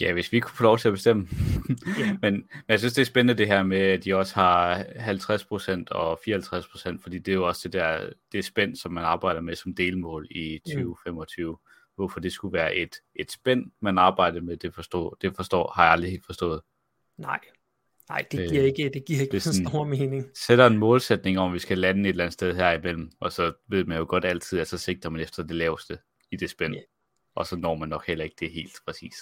Ja, 0.00 0.12
hvis 0.12 0.32
vi 0.32 0.40
kunne 0.40 0.56
få 0.56 0.62
lov 0.62 0.78
til 0.78 0.88
at 0.88 0.94
bestemme. 0.94 1.28
yeah. 1.98 2.16
men, 2.22 2.32
men 2.32 2.44
jeg 2.68 2.78
synes, 2.78 2.94
det 2.94 3.02
er 3.02 3.06
spændende 3.06 3.38
det 3.38 3.46
her 3.46 3.62
med, 3.62 3.78
at 3.78 4.04
de 4.04 4.14
også 4.14 4.34
har 4.34 4.82
50% 4.82 5.84
og 5.90 6.20
54%, 6.28 7.02
fordi 7.02 7.18
det 7.18 7.32
er 7.32 7.36
jo 7.36 7.46
også 7.46 7.68
det 7.68 7.72
der, 7.72 8.10
det 8.32 8.44
spænd, 8.44 8.76
som 8.76 8.92
man 8.92 9.04
arbejder 9.04 9.40
med 9.40 9.56
som 9.56 9.74
delmål 9.74 10.26
i 10.30 10.58
2025. 10.66 11.50
Mm. 11.50 11.56
Hvorfor 11.94 12.20
det 12.20 12.32
skulle 12.32 12.52
være 12.52 12.76
et, 12.76 12.96
et 13.14 13.32
spænd, 13.32 13.70
man 13.80 13.98
arbejder 13.98 14.40
med, 14.40 14.56
det 14.56 14.74
forstår, 14.74 15.16
det 15.22 15.36
forstår, 15.36 15.72
har 15.76 15.82
jeg 15.82 15.92
aldrig 15.92 16.10
helt 16.10 16.26
forstået. 16.26 16.60
Nej, 17.18 17.40
Nej, 18.10 18.24
det 18.30 18.48
giver 18.50 18.62
øh, 18.62 18.68
ikke, 18.68 18.90
det 18.94 19.04
giver 19.04 19.20
ikke 19.20 19.32
det 19.32 19.42
sådan, 19.42 19.66
stor 19.66 19.84
mening. 19.84 20.26
Sætter 20.34 20.66
en 20.66 20.78
målsætning 20.78 21.38
om, 21.38 21.50
at 21.50 21.54
vi 21.54 21.58
skal 21.58 21.78
lande 21.78 22.00
et 22.00 22.08
eller 22.08 22.24
andet 22.24 22.32
sted 22.32 22.54
her 22.54 22.72
imellem, 22.72 23.10
og 23.20 23.32
så 23.32 23.52
ved 23.68 23.84
man 23.84 23.98
jo 23.98 24.06
godt 24.08 24.24
altid, 24.24 24.58
at 24.58 24.68
så 24.68 24.78
sigter 24.78 25.10
man 25.10 25.20
efter 25.20 25.42
det 25.42 25.56
laveste 25.56 25.98
i 26.30 26.36
det 26.36 26.50
spænd. 26.50 26.74
Yeah. 26.74 26.84
Og 27.34 27.46
så 27.46 27.56
når 27.56 27.74
man 27.74 27.88
nok 27.88 28.06
heller 28.06 28.24
ikke 28.24 28.36
det 28.40 28.50
helt 28.50 28.78
præcis. 28.86 29.14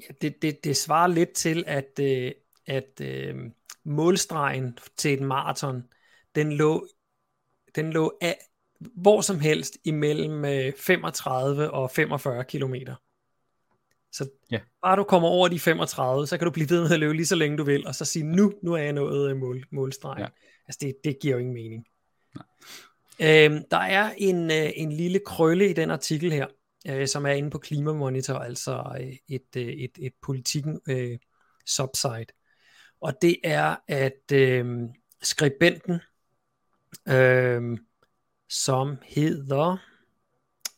Ja, 0.00 0.14
det, 0.20 0.42
det, 0.42 0.64
det 0.64 0.76
svarer 0.76 1.06
lidt 1.06 1.32
til, 1.32 1.64
at, 1.66 2.00
øh, 2.00 2.32
at 2.66 3.00
øh, 3.02 3.34
målstregen 3.84 4.78
til 4.96 5.12
et 5.12 5.22
maraton, 5.22 5.84
den 6.34 6.52
lå, 6.52 6.88
den 7.74 7.92
lå 7.92 8.18
af, 8.20 8.38
hvor 8.78 9.20
som 9.20 9.40
helst 9.40 9.78
imellem 9.84 10.44
øh, 10.44 10.72
35 10.78 11.70
og 11.70 11.90
45 11.90 12.44
kilometer. 12.44 12.94
Så 14.12 14.28
ja. 14.50 14.60
bare 14.82 14.96
du 14.96 15.04
kommer 15.04 15.28
over 15.28 15.48
de 15.48 15.60
35, 15.60 16.26
så 16.26 16.38
kan 16.38 16.44
du 16.44 16.50
blive 16.50 16.70
ved 16.70 16.82
med 16.82 16.90
at 16.90 17.00
løbe 17.00 17.14
lige 17.14 17.26
så 17.26 17.34
længe 17.34 17.58
du 17.58 17.64
vil, 17.64 17.86
og 17.86 17.94
så 17.94 18.04
sige, 18.04 18.22
nu, 18.22 18.52
nu 18.62 18.72
er 18.72 18.82
jeg 18.82 18.92
nået 18.92 19.30
øh, 19.30 19.36
mål, 19.36 19.64
målstregen. 19.70 20.22
Ja. 20.22 20.28
Altså 20.66 20.78
det, 20.80 20.96
det 21.04 21.18
giver 21.20 21.34
jo 21.34 21.38
ingen 21.38 21.54
mening. 21.54 21.86
Nej. 22.34 23.44
Øhm, 23.44 23.64
der 23.70 23.76
er 23.76 24.12
en, 24.16 24.50
øh, 24.50 24.70
en 24.76 24.92
lille 24.92 25.20
krølle 25.26 25.70
i 25.70 25.72
den 25.72 25.90
artikel 25.90 26.32
her, 26.32 26.46
øh, 26.88 27.08
som 27.08 27.26
er 27.26 27.30
inde 27.30 27.50
på 27.50 27.58
Klimamonitor, 27.58 28.34
altså 28.34 28.96
øh, 29.00 29.16
et, 29.28 29.56
øh, 29.56 29.68
et, 29.68 29.90
et 29.98 30.12
politikken 30.22 30.80
øh, 30.88 31.18
subsite. 31.66 32.34
Og 33.00 33.22
det 33.22 33.36
er, 33.44 33.76
at 33.88 34.32
øh, 34.32 34.88
skribenten, 35.22 36.00
øh, 37.08 37.78
som 38.48 38.96
hedder 39.02 39.76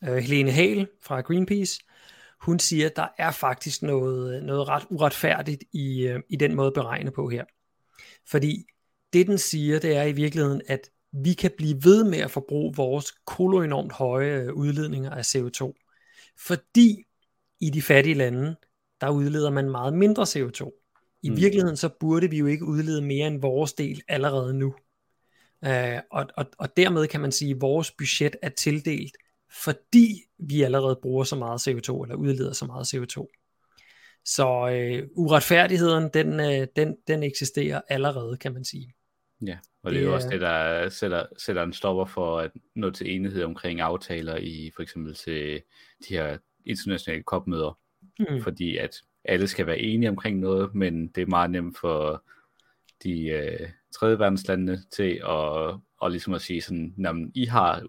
øh, 0.03 0.15
Helene 0.15 0.51
Hale 0.51 0.87
fra 1.01 1.21
Greenpeace, 1.21 1.81
hun 2.41 2.59
siger, 2.59 2.85
at 2.85 2.95
der 2.95 3.07
er 3.17 3.31
faktisk 3.31 3.83
noget, 3.83 4.43
noget 4.43 4.67
ret 4.67 4.85
uretfærdigt 4.89 5.63
i, 5.71 6.07
øh, 6.07 6.19
i 6.29 6.35
den 6.35 6.55
måde 6.55 6.67
at 6.67 6.73
beregne 6.73 7.11
på 7.11 7.29
her. 7.29 7.45
Fordi 8.29 8.65
det 9.13 9.27
den 9.27 9.37
siger, 9.37 9.79
det 9.79 9.95
er 9.95 10.03
i 10.03 10.11
virkeligheden, 10.11 10.61
at 10.67 10.89
vi 11.11 11.33
kan 11.33 11.51
blive 11.57 11.83
ved 11.83 12.03
med 12.03 12.19
at 12.19 12.31
forbruge 12.31 12.75
vores 12.75 13.11
koloenormt 13.11 13.91
høje 13.91 14.41
øh, 14.41 14.53
udledninger 14.53 15.11
af 15.11 15.35
CO2. 15.35 15.85
Fordi 16.47 17.05
i 17.59 17.69
de 17.69 17.81
fattige 17.81 18.15
lande, 18.15 18.55
der 19.01 19.09
udleder 19.09 19.49
man 19.49 19.69
meget 19.69 19.93
mindre 19.93 20.23
CO2. 20.23 20.85
I 21.23 21.29
mm. 21.29 21.37
virkeligheden 21.37 21.77
så 21.77 21.89
burde 21.99 22.29
vi 22.29 22.37
jo 22.37 22.45
ikke 22.45 22.65
udlede 22.65 23.01
mere 23.01 23.27
end 23.27 23.41
vores 23.41 23.73
del 23.73 24.01
allerede 24.07 24.53
nu. 24.53 24.75
Uh, 25.65 25.99
og, 26.11 26.25
og, 26.37 26.45
og 26.57 26.77
dermed 26.77 27.07
kan 27.07 27.21
man 27.21 27.31
sige, 27.31 27.51
at 27.51 27.61
vores 27.61 27.91
budget 27.91 28.35
er 28.41 28.49
tildelt 28.49 29.17
fordi 29.63 30.23
vi 30.37 30.61
allerede 30.61 30.99
bruger 31.01 31.23
så 31.23 31.35
meget 31.35 31.67
CO2, 31.67 32.03
eller 32.03 32.15
udleder 32.15 32.53
så 32.53 32.65
meget 32.65 32.93
CO2. 32.93 33.27
Så 34.25 34.69
øh, 34.73 35.07
uretfærdigheden, 35.15 36.09
den, 36.13 36.39
øh, 36.39 36.67
den, 36.75 36.95
den 37.07 37.23
eksisterer 37.23 37.81
allerede, 37.89 38.37
kan 38.37 38.53
man 38.53 38.65
sige. 38.65 38.93
Ja, 39.45 39.57
og 39.83 39.91
det, 39.91 39.99
det 39.99 40.05
er 40.05 40.09
jo 40.09 40.15
også 40.15 40.29
det, 40.29 40.41
der 40.41 40.89
sætter, 40.89 41.25
sætter 41.37 41.63
en 41.63 41.73
stopper 41.73 42.05
for 42.05 42.39
at 42.39 42.51
nå 42.75 42.89
til 42.89 43.15
enighed 43.15 43.43
omkring 43.43 43.81
aftaler 43.81 44.37
i 44.37 44.71
for 44.75 44.81
eksempel 44.81 45.15
til 45.15 45.61
de 46.07 46.13
her 46.13 46.37
internationale 46.65 47.23
kopmøder. 47.23 47.79
Mm. 48.19 48.41
Fordi 48.41 48.77
at 48.77 49.01
alle 49.25 49.47
skal 49.47 49.65
være 49.65 49.79
enige 49.79 50.09
omkring 50.09 50.39
noget, 50.39 50.75
men 50.75 51.07
det 51.07 51.21
er 51.21 51.25
meget 51.25 51.51
nemt 51.51 51.77
for 51.77 52.23
de 53.03 53.25
øh, 53.25 53.69
tredje 53.95 54.19
verdenslandene 54.19 54.79
til 54.91 55.21
at, 55.23 55.79
og 56.01 56.11
ligesom 56.11 56.33
at 56.33 56.41
sige 56.41 56.61
sådan, 56.61 57.05
at 57.05 57.15
I 57.35 57.45
har 57.45 57.83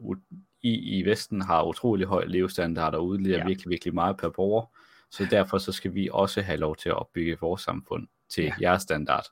i, 0.63 0.99
i 0.99 1.03
Vesten 1.03 1.41
har 1.41 1.65
utrolig 1.65 2.07
høj 2.07 2.25
levestandard 2.25 2.95
og 2.95 3.07
udleder 3.07 3.39
ja. 3.39 3.47
virkelig, 3.47 3.71
virkelig 3.71 3.95
meget 3.95 4.17
per 4.17 4.29
borger. 4.29 4.67
Så 5.11 5.27
derfor 5.31 5.59
så 5.59 5.73
skal 5.73 5.95
vi 5.95 6.09
også 6.13 6.43
have 6.43 6.59
lov 6.59 6.77
til 6.77 6.89
at 6.89 6.97
opbygge 6.97 7.37
vores 7.41 7.63
samfund 7.63 8.07
til 8.29 8.45
ja. 8.45 8.55
jeres 8.61 8.83
standard. 8.83 9.25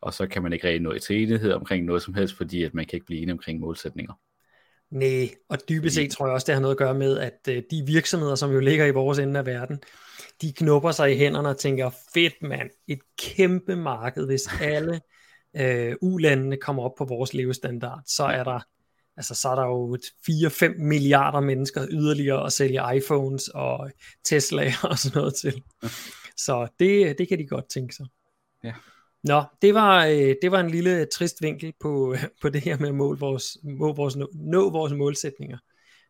Og 0.00 0.14
så 0.14 0.26
kan 0.26 0.42
man 0.42 0.52
ikke 0.52 0.66
rigtig 0.66 0.82
nå 0.82 0.98
til 0.98 1.22
enighed 1.22 1.52
omkring 1.52 1.84
noget 1.84 2.02
som 2.02 2.14
helst, 2.14 2.36
fordi 2.36 2.62
at 2.62 2.74
man 2.74 2.86
kan 2.86 2.96
ikke 2.96 3.06
blive 3.06 3.22
enige 3.22 3.32
omkring 3.32 3.60
målsætninger. 3.60 4.14
Nej, 4.90 5.28
og 5.48 5.58
dybest 5.68 5.94
set 5.94 6.10
tror 6.10 6.26
jeg 6.26 6.34
også, 6.34 6.44
det 6.46 6.54
har 6.54 6.60
noget 6.60 6.74
at 6.74 6.78
gøre 6.78 6.94
med, 6.94 7.18
at 7.18 7.38
øh, 7.48 7.62
de 7.70 7.82
virksomheder, 7.86 8.34
som 8.34 8.52
jo 8.52 8.60
ligger 8.60 8.86
i 8.86 8.90
vores 8.90 9.18
ende 9.18 9.38
af 9.38 9.46
verden, 9.46 9.82
de 10.42 10.52
knupper 10.52 10.90
sig 10.90 11.12
i 11.12 11.16
hænderne 11.16 11.48
og 11.48 11.58
tænker, 11.58 11.90
fedt 12.14 12.42
mand, 12.42 12.70
et 12.88 13.00
kæmpe 13.18 13.76
marked, 13.76 14.26
hvis 14.26 14.42
alle 14.60 15.00
øh, 15.56 15.96
ulandene 16.00 16.56
kommer 16.56 16.82
op 16.82 16.94
på 16.98 17.04
vores 17.04 17.34
levestandard, 17.34 18.02
så 18.06 18.24
er 18.24 18.44
der 18.44 18.60
altså 19.16 19.34
så 19.34 19.48
er 19.48 19.54
der 19.54 19.64
jo 19.64 19.98
4-5 20.30 20.78
milliarder 20.78 21.40
mennesker 21.40 21.86
yderligere 21.90 22.46
at 22.46 22.52
sælge 22.52 22.80
iPhones 22.96 23.48
og 23.48 23.90
Tesla 24.24 24.72
og 24.90 24.98
sådan 24.98 25.18
noget 25.18 25.34
til. 25.34 25.62
Så 26.36 26.68
det, 26.78 27.18
det 27.18 27.28
kan 27.28 27.38
de 27.38 27.46
godt 27.46 27.68
tænke 27.68 27.94
sig. 27.94 28.06
Ja. 28.64 28.72
Nå, 29.24 29.42
det 29.62 29.74
var, 29.74 30.06
øh, 30.06 30.34
det 30.42 30.50
var 30.50 30.60
en 30.60 30.70
lille 30.70 31.06
trist 31.06 31.42
vinkel 31.42 31.74
på, 31.80 32.16
på 32.42 32.48
det 32.48 32.60
her 32.60 32.78
med 32.78 32.88
at 32.88 32.94
måle 32.94 33.18
vores, 33.18 33.58
må 33.64 33.94
vores, 33.94 34.16
nå 34.34 34.70
vores 34.70 34.92
målsætninger, 34.92 35.58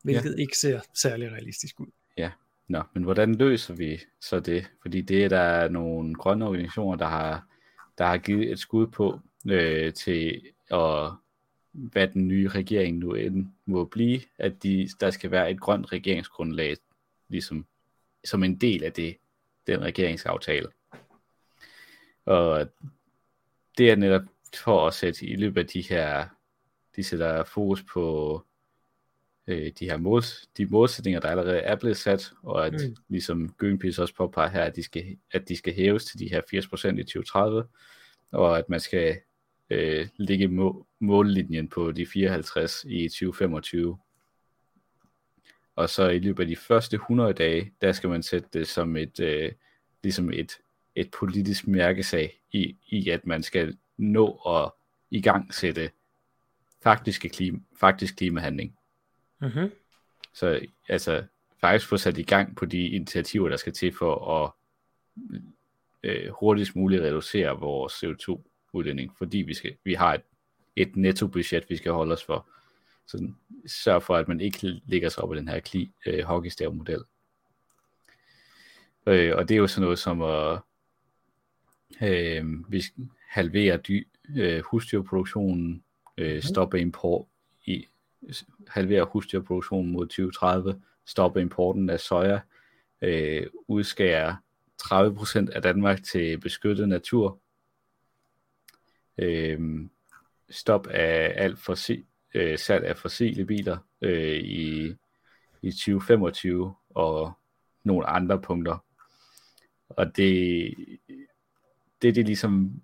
hvilket 0.05 0.35
ja. 0.37 0.42
ikke 0.42 0.59
ser 0.59 0.81
særlig 0.95 1.33
realistisk 1.33 1.81
ud. 1.81 1.87
Ja, 2.16 2.31
Nå, 2.69 2.83
men 2.95 3.03
hvordan 3.03 3.35
løser 3.35 3.75
vi 3.75 4.01
så 4.21 4.40
det? 4.40 4.71
Fordi 4.83 5.01
det 5.01 5.25
er 5.25 5.29
der 5.29 5.69
nogle 5.69 6.14
grønne 6.14 6.47
organisationer, 6.47 6.97
der 6.97 7.07
har, 7.07 7.47
der 7.99 8.07
har 8.07 8.19
givet 8.19 8.53
et 8.53 8.59
skud 8.59 8.87
på 8.87 9.21
øh, 9.51 9.92
til 9.92 10.42
at 10.71 11.12
hvad 11.76 12.08
den 12.08 12.28
nye 12.28 12.48
regering 12.48 12.98
nu 12.98 13.14
end 13.14 13.46
må 13.66 13.84
blive, 13.84 14.20
at 14.38 14.62
de, 14.62 14.88
der 15.00 15.10
skal 15.10 15.30
være 15.30 15.50
et 15.50 15.60
grønt 15.60 15.92
regeringsgrundlag, 15.92 16.76
ligesom 17.28 17.66
som 18.24 18.44
en 18.44 18.56
del 18.56 18.84
af 18.84 18.92
det, 18.92 19.16
den 19.66 19.82
regeringsaftale. 19.82 20.68
Og 22.24 22.68
det 23.78 23.90
er 23.90 23.96
netop 23.96 24.22
for 24.54 24.86
at 24.86 24.94
sætte 24.94 25.26
i 25.26 25.36
løbet 25.36 25.60
af 25.60 25.66
de 25.66 25.80
her, 25.80 26.26
de 26.96 27.04
sætter 27.04 27.44
fokus 27.44 27.82
på 27.92 28.42
øh, 29.46 29.72
de 29.78 29.84
her 29.84 29.96
måls, 29.96 30.48
de 30.56 30.66
målsætninger, 30.66 31.20
der 31.20 31.28
allerede 31.28 31.58
er 31.58 31.76
blevet 31.76 31.96
sat, 31.96 32.32
og 32.42 32.66
at 32.66 32.72
mm. 32.72 32.96
ligesom 33.08 33.54
Greenpeace 33.58 34.02
også 34.02 34.14
påpeger 34.14 34.48
her, 34.48 34.62
at 34.62 34.76
de, 34.76 34.82
skal, 34.82 35.16
at 35.32 35.48
de 35.48 35.56
skal 35.56 35.74
hæves 35.74 36.04
til 36.04 36.18
de 36.18 36.28
her 36.28 36.40
80% 36.40 36.98
i 36.98 37.02
2030, 37.02 37.64
og 38.32 38.58
at 38.58 38.68
man 38.68 38.80
skal 38.80 39.20
øh, 39.70 40.09
ligge 40.16 40.48
må, 40.48 40.87
mållinjen 40.98 41.68
på 41.68 41.92
de 41.92 42.07
54 42.07 42.85
i 42.88 43.09
2025. 43.09 43.98
Og 45.76 45.88
så 45.88 46.09
i 46.09 46.18
løbet 46.18 46.42
af 46.42 46.46
de 46.46 46.57
første 46.57 46.94
100 46.94 47.33
dage, 47.33 47.72
der 47.81 47.92
skal 47.92 48.11
man 48.11 48.22
sætte 48.22 48.48
det 48.52 48.68
som 48.68 48.96
et, 48.96 49.20
øh, 49.20 49.52
ligesom 50.02 50.31
et, 50.33 50.59
et 50.94 51.11
politisk 51.11 51.66
mærkesag 51.68 52.40
i, 52.52 52.76
i, 52.88 53.11
at 53.11 53.26
man 53.26 53.42
skal 53.42 53.76
nå 53.96 54.40
at 54.46 54.72
i 55.11 55.20
gang 55.20 55.55
sætte 55.55 55.90
faktiske 56.83 57.29
klima, 57.29 57.59
faktisk 57.81 58.16
klimahandling. 58.16 58.76
Mm-hmm. 59.40 59.70
Så 60.35 60.61
altså 60.88 61.24
faktisk 61.61 61.88
få 61.88 61.96
sat 61.96 62.18
i 62.18 62.22
gang 62.22 62.57
på 62.57 62.64
de 62.64 62.88
initiativer, 62.88 63.48
der 63.48 63.57
skal 63.57 63.72
til 63.72 63.92
for 63.92 64.44
at 64.44 64.52
øh, 66.02 66.31
hurtigst 66.31 66.76
muligt 66.76 67.02
reducere 67.02 67.61
vores 67.61 67.92
CO2 68.05 68.40
udlænding, 68.72 69.12
fordi 69.18 69.38
vi, 69.38 69.55
skal, 69.55 69.76
vi 69.85 69.94
har 69.94 70.14
et, 70.14 70.22
et 70.76 70.96
nettobudget, 70.96 71.64
vi 71.68 71.76
skal 71.76 71.92
holde 71.92 72.12
os 72.12 72.24
for. 72.24 72.48
Så 73.07 73.29
sørg 73.66 74.02
for, 74.02 74.16
at 74.16 74.29
man 74.29 74.40
ikke 74.40 74.81
ligger 74.87 75.09
sig 75.09 75.22
op 75.24 75.35
i 75.35 75.37
den 75.37 75.48
her 75.48 75.61
kli, 75.61 75.90
øh, 76.07 76.24
hockeystav-model. 76.24 77.05
Øh, 79.07 79.37
og 79.37 79.48
det 79.48 79.55
er 79.55 79.59
jo 79.59 79.66
sådan 79.66 79.83
noget 79.83 79.98
som 79.98 80.22
at 80.22 80.59
øh, 82.02 82.72
vi 82.72 82.83
halvere 83.29 83.76
dy, 83.76 84.07
øh, 84.37 84.62
husdyrproduktionen, 84.70 85.85
øh, 86.18 86.33
mhm. 86.33 86.42
stoppe 86.42 86.81
import 86.81 87.26
i 87.64 87.87
halvere 88.68 89.05
husdyrproduktionen 89.05 89.92
mod 89.92 90.07
2030, 90.07 90.83
stoppe 91.07 91.40
importen 91.40 91.90
af 91.90 92.00
soja, 92.00 92.40
øh, 93.02 93.46
udskære 93.68 94.37
30% 94.83 95.50
af 95.50 95.62
Danmark 95.62 96.02
til 96.02 96.40
beskyttet 96.40 96.88
natur, 96.88 97.40
øh, 99.18 99.88
stop 100.50 100.87
af 100.87 101.33
alt 101.37 101.59
fossil, 101.59 102.05
øh, 102.35 102.59
salg 102.59 102.85
af 102.85 102.96
fossile 102.96 103.44
biler 103.44 103.79
øh, 104.02 104.37
i, 104.37 104.94
i 105.62 105.70
2025 105.70 106.74
og 106.90 107.33
nogle 107.85 108.07
andre 108.07 108.40
punkter. 108.40 108.79
Og 109.88 110.16
det, 110.16 110.74
det, 112.02 112.14
det 112.14 112.26
ligesom 112.26 112.83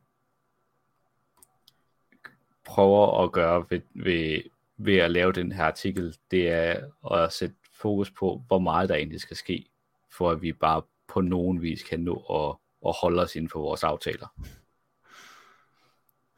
prøver 2.64 3.25
at 3.25 3.33
gøre 3.33 3.64
ved, 3.71 3.81
ved, 3.95 4.42
ved 4.77 4.97
at 4.97 5.11
lave 5.11 5.33
den 5.33 5.53
her 5.53 5.64
artikel, 5.64 6.16
det 6.31 6.49
er 6.49 6.81
at 7.12 7.33
sætte 7.33 7.57
fokus 7.73 8.11
på, 8.11 8.42
hvor 8.47 8.59
meget 8.59 8.88
der 8.88 8.95
egentlig 8.95 9.21
skal 9.21 9.37
ske, 9.37 9.66
for 10.11 10.31
at 10.31 10.42
vi 10.42 10.53
bare 10.53 10.83
på 11.09 11.21
nogen 11.21 11.62
vis 11.62 11.83
kan 11.83 12.01
nå 12.01 12.16
at, 12.16 12.57
at 12.88 12.95
holde 13.03 13.23
os 13.23 13.37
inden 13.37 13.49
for 13.49 13.61
vores 13.61 13.85
aftaler. 13.85 14.27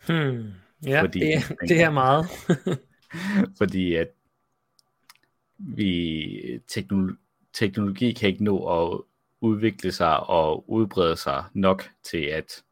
Hmm. 0.08 0.52
Ja, 0.86 1.02
fordi, 1.02 1.20
det, 1.20 1.58
det 1.68 1.80
er 1.80 1.90
meget. 1.90 2.26
fordi 3.58 3.94
at 3.94 4.08
vi 5.58 6.62
teknologi, 6.68 7.18
teknologi 7.52 8.12
kan 8.12 8.28
ikke 8.28 8.44
nå 8.44 8.66
at 8.66 9.00
udvikle 9.40 9.92
sig 9.92 10.20
og 10.20 10.70
udbrede 10.70 11.16
sig 11.16 11.44
nok 11.52 11.84
til, 12.02 12.22
at 12.22 12.62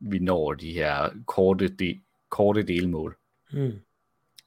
vi 0.00 0.18
når 0.18 0.52
de 0.52 0.72
her 0.72 1.10
korte, 1.26 1.68
de, 1.68 2.00
korte 2.30 2.62
delmål. 2.62 3.16
Mm. 3.52 3.72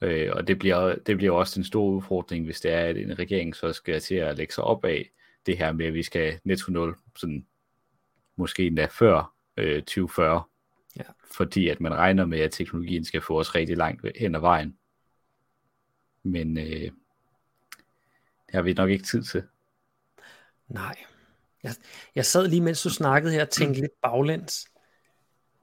Øh, 0.02 0.30
og 0.32 0.48
det 0.48 0.58
bliver, 0.58 0.94
det 0.94 1.16
bliver 1.16 1.32
også 1.32 1.60
en 1.60 1.64
stor 1.64 1.84
udfordring, 1.84 2.44
hvis 2.44 2.60
det 2.60 2.72
er, 2.72 2.80
at 2.80 2.96
en 2.96 3.18
regering 3.18 3.56
så 3.56 3.72
skal 3.72 4.00
til 4.00 4.14
at 4.14 4.36
lægge 4.36 4.54
sig 4.54 4.64
op 4.64 4.84
af 4.84 5.10
det 5.46 5.58
her 5.58 5.72
med, 5.72 5.86
at 5.86 5.94
vi 5.94 6.02
skal 6.02 6.40
netto 6.44 6.72
0, 6.72 6.96
sådan, 7.16 7.46
måske 8.36 8.66
endda 8.66 8.86
før 8.90 9.34
øh, 9.56 9.82
2040. 9.82 10.42
Ja. 11.00 11.12
Fordi 11.36 11.68
at 11.68 11.80
man 11.80 11.94
regner 11.94 12.26
med, 12.26 12.40
at 12.40 12.52
teknologien 12.52 13.04
skal 13.04 13.22
få 13.22 13.40
os 13.40 13.54
rigtig 13.54 13.76
langt 13.76 14.06
hen 14.18 14.34
ad 14.34 14.40
vejen. 14.40 14.76
Men 16.22 16.58
øh, 16.58 16.90
det 18.46 18.54
har 18.54 18.62
vi 18.62 18.72
nok 18.72 18.90
ikke 18.90 19.04
tid 19.04 19.22
til. 19.22 19.42
Nej. 20.68 20.96
Jeg, 21.62 21.74
jeg 22.14 22.26
sad 22.26 22.48
lige 22.48 22.60
mens 22.60 22.82
du 22.82 22.90
snakkede 22.90 23.32
her 23.32 23.42
og 23.42 23.50
tænkte 23.50 23.80
lidt 23.80 24.00
baglæns. 24.02 24.68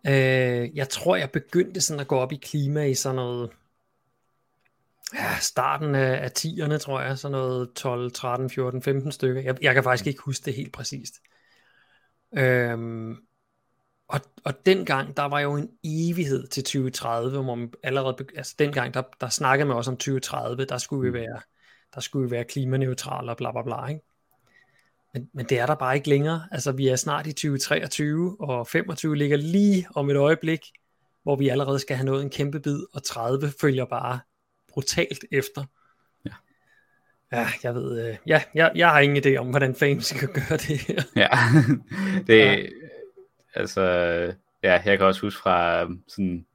Øh, 0.08 0.76
jeg 0.76 0.90
tror, 0.90 1.16
jeg 1.16 1.32
begyndte 1.32 1.82
sådan 1.82 2.00
at 2.00 2.08
gå 2.08 2.18
op 2.18 2.32
i 2.32 2.36
klima 2.36 2.84
i 2.84 2.96
sådan 2.96 3.16
noget 3.16 3.50
ja, 5.14 5.40
starten 5.40 5.96
af, 5.96 6.24
af 6.24 6.32
10'erne, 6.40 6.78
tror 6.78 7.02
jeg, 7.02 7.18
sådan 7.18 7.32
noget 7.32 7.74
12, 7.74 8.12
13, 8.12 8.50
14, 8.50 8.82
15 8.82 9.12
stykker. 9.12 9.42
Jeg, 9.42 9.58
jeg 9.62 9.74
kan 9.74 9.84
faktisk 9.84 10.08
ikke 10.08 10.22
huske 10.22 10.46
det 10.46 10.54
helt 10.54 10.74
præcist. 10.74 11.14
Øhm, 12.38 13.27
og, 14.08 14.20
og 14.44 14.66
dengang, 14.66 15.18
der 15.18 15.24
var 15.24 15.40
jo 15.40 15.56
en 15.56 15.70
evighed 15.84 16.48
til 16.48 16.64
2030, 16.64 17.32
hvor 17.32 17.56
man 17.56 17.74
allerede, 17.84 18.16
altså 18.36 18.56
dengang, 18.60 18.94
der, 18.94 19.02
der 19.22 19.30
snakkede 19.30 19.68
man 19.68 19.78
også 19.78 19.92
om 19.92 19.98
2030, 19.98 20.66
der 20.66 20.78
skulle 20.78 21.02
vi 21.02 21.10
mm. 21.10 21.14
være, 21.14 21.42
der 21.96 22.02
skulle 22.02 22.30
vi 22.30 22.32
være 22.32 22.44
klimaneutrale 22.44 23.32
og 23.32 23.38
bla 23.38 23.52
bla 23.52 23.62
bla, 23.62 23.88
ikke? 23.88 24.02
Men, 25.14 25.30
men 25.34 25.46
det 25.46 25.60
er 25.60 25.66
der 25.66 25.76
bare 25.76 25.96
ikke 25.96 26.10
længere. 26.10 26.48
Altså, 26.52 26.72
vi 26.72 26.88
er 26.88 26.96
snart 26.96 27.28
i 27.28 27.32
2023, 27.32 28.38
og 28.40 28.68
25 28.68 29.16
ligger 29.16 29.38
lige 29.38 29.88
om 29.96 30.10
et 30.10 30.18
øjeblik, 30.18 30.60
hvor 31.24 31.36
vi 31.36 31.50
allerede 31.50 31.80
skal 31.80 31.96
have 31.96 32.06
nået 32.06 32.24
en 32.24 32.30
kæmpe 32.30 32.60
bid, 32.60 32.80
og 32.94 33.04
30 33.04 33.52
følger 33.62 33.86
bare 33.86 34.20
brutalt 34.70 35.26
efter. 35.32 35.66
Ja, 36.26 36.32
ja 37.32 37.48
jeg 37.64 37.76
ved, 37.76 38.08
øh, 38.08 38.18
ja, 38.28 38.42
jeg, 38.54 38.72
jeg 38.76 38.90
har 38.90 39.00
ingen 39.00 39.24
idé 39.26 39.38
om, 39.38 39.50
hvordan 39.50 39.76
fans 39.76 40.06
skal 40.06 40.28
gøre 40.28 40.58
det 40.58 40.78
her. 40.78 41.02
Ja, 41.16 41.30
det, 42.28 42.38
ja. 42.38 42.58
Altså, 43.60 43.82
ja, 44.64 44.82
jeg 44.86 44.98
kan 44.98 45.08
også 45.08 45.22
huske 45.22 45.42
fra 45.42 45.84
um, 45.86 46.04
sådan, 46.08 46.46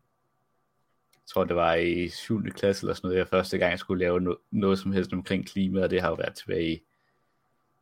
jeg 1.14 1.26
tror 1.26 1.44
det 1.44 1.56
var 1.56 1.74
i 1.74 2.08
7. 2.08 2.42
klasse 2.42 2.84
eller 2.84 2.94
sådan 2.94 3.08
noget, 3.08 3.18
jeg 3.18 3.28
første 3.28 3.58
gang 3.58 3.78
skulle 3.78 4.04
lave 4.04 4.20
no, 4.20 4.34
noget 4.50 4.78
som 4.78 4.92
helst 4.92 5.12
omkring 5.12 5.46
klima, 5.46 5.82
og 5.82 5.90
det 5.90 6.00
har 6.00 6.08
jo 6.08 6.14
været 6.14 6.34
tilbage 6.34 6.72
i, 6.72 6.82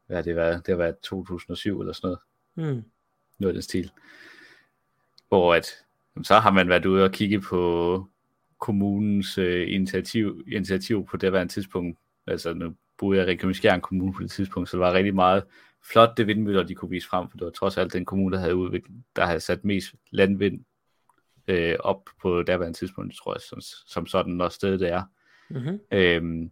hvad 0.07 0.23
det 0.23 0.37
været, 0.37 0.67
det 0.67 0.73
har 0.73 0.77
været 0.77 0.99
2007 0.99 1.81
eller 1.81 1.93
sådan 1.93 2.07
noget. 2.07 2.75
Mm. 2.75 2.85
Noget 3.39 3.51
af 3.51 3.55
den 3.55 3.63
stil. 3.63 3.91
Hvor 5.29 5.55
at, 5.55 5.67
så 6.23 6.39
har 6.39 6.51
man 6.51 6.69
været 6.69 6.87
ude 6.87 7.05
og 7.05 7.13
kigge 7.13 7.41
på 7.41 8.07
kommunens 8.59 9.39
øh, 9.39 9.75
initiativ, 9.75 10.45
initiativ 10.53 11.07
på 11.07 11.17
det 11.17 11.33
var 11.33 11.43
en 11.43 11.49
tidspunkt. 11.49 11.99
Altså 12.27 12.55
nu 12.55 12.75
boede 12.99 13.19
jeg 13.19 13.27
i 13.27 13.31
Ringkøbing 13.31 13.57
Skjern 13.57 13.81
Kommune 13.81 14.13
på 14.13 14.23
det 14.23 14.31
tidspunkt, 14.31 14.69
så 14.69 14.77
det 14.77 14.81
var 14.81 14.93
rigtig 14.93 15.15
meget 15.15 15.45
flot 15.85 16.17
det 16.17 16.27
vindmøller, 16.27 16.63
de 16.63 16.75
kunne 16.75 16.91
vise 16.91 17.09
frem, 17.09 17.31
for 17.31 17.39
det 17.39 17.45
var 17.45 17.51
trods 17.51 17.79
alt 17.79 17.93
den 17.93 18.05
kommune, 18.05 18.37
der 18.37 18.41
havde, 18.41 18.57
udviklet, 18.57 19.03
der 19.17 19.27
havde 19.27 19.41
sat 19.41 19.65
mest 19.65 19.95
landvind 20.11 20.65
øh, 21.49 21.77
op 21.81 22.09
på 22.21 22.43
daværende 22.43 22.79
tidspunkt, 22.79 23.15
tror 23.15 23.35
jeg, 23.35 23.41
som, 23.41 23.61
som 23.87 24.07
sådan, 24.07 24.33
når 24.33 24.49
stedet 24.49 24.81
det 24.81 24.89
er. 24.89 25.03
Mm-hmm. 25.51 25.81
Øhm, 25.93 26.51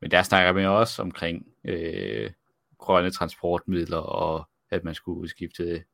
men 0.00 0.10
der 0.10 0.22
snakker 0.22 0.52
man 0.52 0.66
også 0.66 1.02
omkring 1.02 1.46
øh, 1.64 2.30
grønne 2.78 3.10
transportmidler, 3.10 3.96
og 3.96 4.48
at 4.70 4.84
man 4.84 4.94
skulle 4.94 5.20
udskifte 5.20 5.84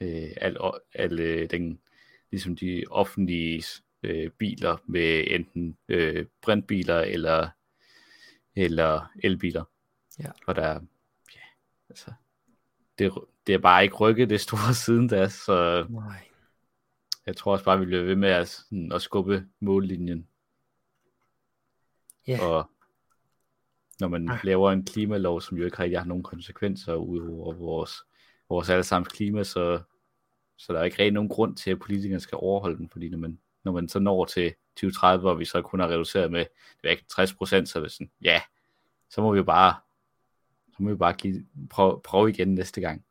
øh, 0.00 0.30
al, 0.36 0.56
al, 0.94 1.20
al 1.20 1.50
den, 1.50 1.80
ligesom 2.30 2.56
de 2.56 2.84
offentlige 2.90 3.64
øh, 4.02 4.30
biler 4.30 4.76
med 4.86 5.24
enten 5.26 5.76
øh, 5.88 6.26
brintbiler 6.42 7.00
eller, 7.00 7.48
eller 8.56 9.10
elbiler. 9.22 9.64
Ja. 10.18 10.30
Og 10.46 10.56
der, 10.56 10.80
altså, 11.92 12.12
det, 12.98 13.12
det 13.46 13.54
er 13.54 13.58
bare 13.58 13.82
ikke 13.82 13.96
rykket 13.96 14.30
det 14.30 14.40
store 14.40 14.74
siden 14.84 15.08
da, 15.08 15.28
så 15.28 15.86
Nej. 15.88 16.28
jeg 17.26 17.36
tror 17.36 17.52
også 17.52 17.64
bare, 17.64 17.78
vi 17.78 17.84
bliver 17.84 18.02
ved 18.02 18.16
med 18.16 18.28
at, 18.28 18.48
sådan, 18.48 18.92
at 18.92 19.02
skubbe 19.02 19.46
mållinjen. 19.60 20.28
Ja. 22.26 22.46
Og 22.46 22.70
når 24.00 24.08
man 24.08 24.28
ja. 24.28 24.38
laver 24.44 24.72
en 24.72 24.84
klimalov, 24.84 25.40
som 25.40 25.58
jo 25.58 25.64
ikke 25.64 25.78
rigtig 25.78 25.98
har 25.98 26.06
nogen 26.06 26.22
konsekvenser 26.22 26.94
ud 26.94 27.28
over 27.28 27.54
vores, 27.54 28.04
vores 28.48 28.70
allesammens 28.70 29.12
klima, 29.12 29.44
så, 29.44 29.80
så 30.56 30.72
der 30.72 30.80
er 30.80 30.84
ikke 30.84 30.98
rigtig 30.98 31.12
nogen 31.12 31.28
grund 31.28 31.56
til, 31.56 31.70
at 31.70 31.78
politikerne 31.78 32.20
skal 32.20 32.38
overholde 32.40 32.76
den, 32.76 32.88
fordi 32.88 33.08
når 33.08 33.18
man 33.18 33.38
når 33.64 33.72
man 33.72 33.88
så 33.88 33.98
når 33.98 34.24
til 34.24 34.54
2030, 34.76 35.20
hvor 35.20 35.34
vi 35.34 35.44
så 35.44 35.62
kun 35.62 35.80
har 35.80 35.88
reduceret 35.88 36.32
med 36.32 36.46
det 36.82 36.90
ikke, 36.90 37.04
60 37.08 37.34
procent, 37.34 37.68
så 37.68 37.78
er 37.78 37.82
det 37.82 37.92
sådan, 37.92 38.10
ja, 38.22 38.40
så 39.10 39.22
må 39.22 39.32
vi 39.32 39.36
jo 39.36 39.44
bare, 39.44 39.74
må 40.82 40.90
vi 40.90 40.96
bare 40.96 41.12
give, 41.12 41.44
prøve, 41.70 42.00
prøve 42.04 42.30
igen 42.30 42.54
næste 42.54 42.80
gang. 42.80 43.04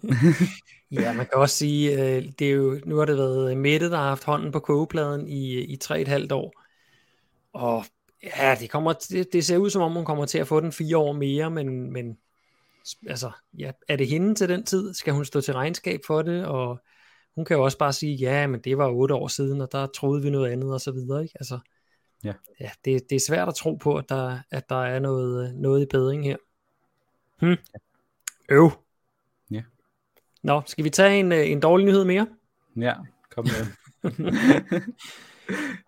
ja, 0.90 1.12
man 1.12 1.26
kan 1.26 1.34
også 1.34 1.56
sige, 1.56 1.92
øh, 1.92 2.32
det 2.38 2.48
er 2.48 2.52
jo, 2.52 2.80
nu 2.86 2.96
har 2.96 3.04
det 3.04 3.16
været 3.16 3.56
Mette, 3.56 3.90
der 3.90 3.96
har 3.96 4.08
haft 4.08 4.24
hånden 4.24 4.52
på 4.52 4.60
kogepladen 4.60 5.28
i, 5.28 5.60
i 5.60 5.76
tre 5.76 6.00
et 6.00 6.08
halvt 6.08 6.32
år, 6.32 6.64
og 7.52 7.84
ja, 8.22 8.56
det, 8.60 8.70
kommer, 8.70 8.92
det, 8.92 9.32
det 9.32 9.44
ser 9.44 9.56
ud 9.56 9.70
som 9.70 9.82
om, 9.82 9.92
hun 9.92 10.04
kommer 10.04 10.26
til 10.26 10.38
at 10.38 10.48
få 10.48 10.60
den 10.60 10.72
fire 10.72 10.98
år 10.98 11.12
mere, 11.12 11.50
men, 11.50 11.92
men 11.92 12.18
altså, 13.08 13.30
ja, 13.58 13.70
er 13.88 13.96
det 13.96 14.08
hende 14.08 14.34
til 14.34 14.48
den 14.48 14.64
tid? 14.64 14.94
Skal 14.94 15.12
hun 15.12 15.24
stå 15.24 15.40
til 15.40 15.54
regnskab 15.54 16.00
for 16.06 16.22
det? 16.22 16.46
Og 16.46 16.80
hun 17.34 17.44
kan 17.44 17.56
jo 17.56 17.64
også 17.64 17.78
bare 17.78 17.92
sige, 17.92 18.14
ja, 18.14 18.46
men 18.46 18.60
det 18.60 18.78
var 18.78 18.90
otte 18.90 19.14
år 19.14 19.28
siden, 19.28 19.60
og 19.60 19.72
der 19.72 19.86
troede 19.86 20.22
vi 20.22 20.30
noget 20.30 20.50
andet, 20.50 20.72
og 20.72 20.80
så 20.80 20.92
videre, 20.92 21.22
ikke? 21.22 21.34
Altså, 21.40 21.58
ja. 22.24 22.32
ja 22.60 22.70
det, 22.84 23.10
det 23.10 23.16
er 23.16 23.20
svært 23.28 23.48
at 23.48 23.54
tro 23.54 23.74
på, 23.74 23.96
at 23.96 24.08
der, 24.08 24.38
at 24.50 24.68
der 24.68 24.84
er 24.84 24.98
noget, 24.98 25.54
noget 25.54 25.82
i 25.82 25.86
bedring 25.86 26.24
her. 26.24 26.36
Hm. 27.40 27.56
Øv. 28.48 28.70
Ja. 29.50 29.62
Nå, 30.42 30.62
skal 30.66 30.84
vi 30.84 30.90
tage 30.90 31.20
en, 31.20 31.32
øh, 31.32 31.50
en 31.50 31.60
dårlig 31.60 31.86
nyhed 31.86 32.04
mere? 32.04 32.26
Ja, 32.76 32.94
kom 33.30 33.44
med. 33.44 33.66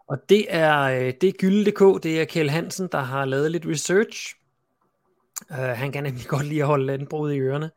og 0.09 0.19
det 0.29 0.47
er, 0.49 0.81
øh, 0.81 1.15
det 1.21 1.29
er 1.29 1.33
Gylde.dk, 1.39 2.03
det 2.03 2.21
er 2.21 2.25
Kjell 2.25 2.51
Hansen, 2.51 2.89
der 2.93 3.01
har 3.01 3.25
lavet 3.25 3.51
lidt 3.51 3.67
research. 3.67 4.35
Uh, 5.51 5.57
han 5.57 5.93
kan 5.93 6.03
nemlig 6.03 6.27
godt 6.35 6.47
lide 6.47 6.61
at 6.61 6.67
holde 6.67 6.87
landbruget 6.87 7.35
i 7.35 7.39
ørerne. 7.39 7.71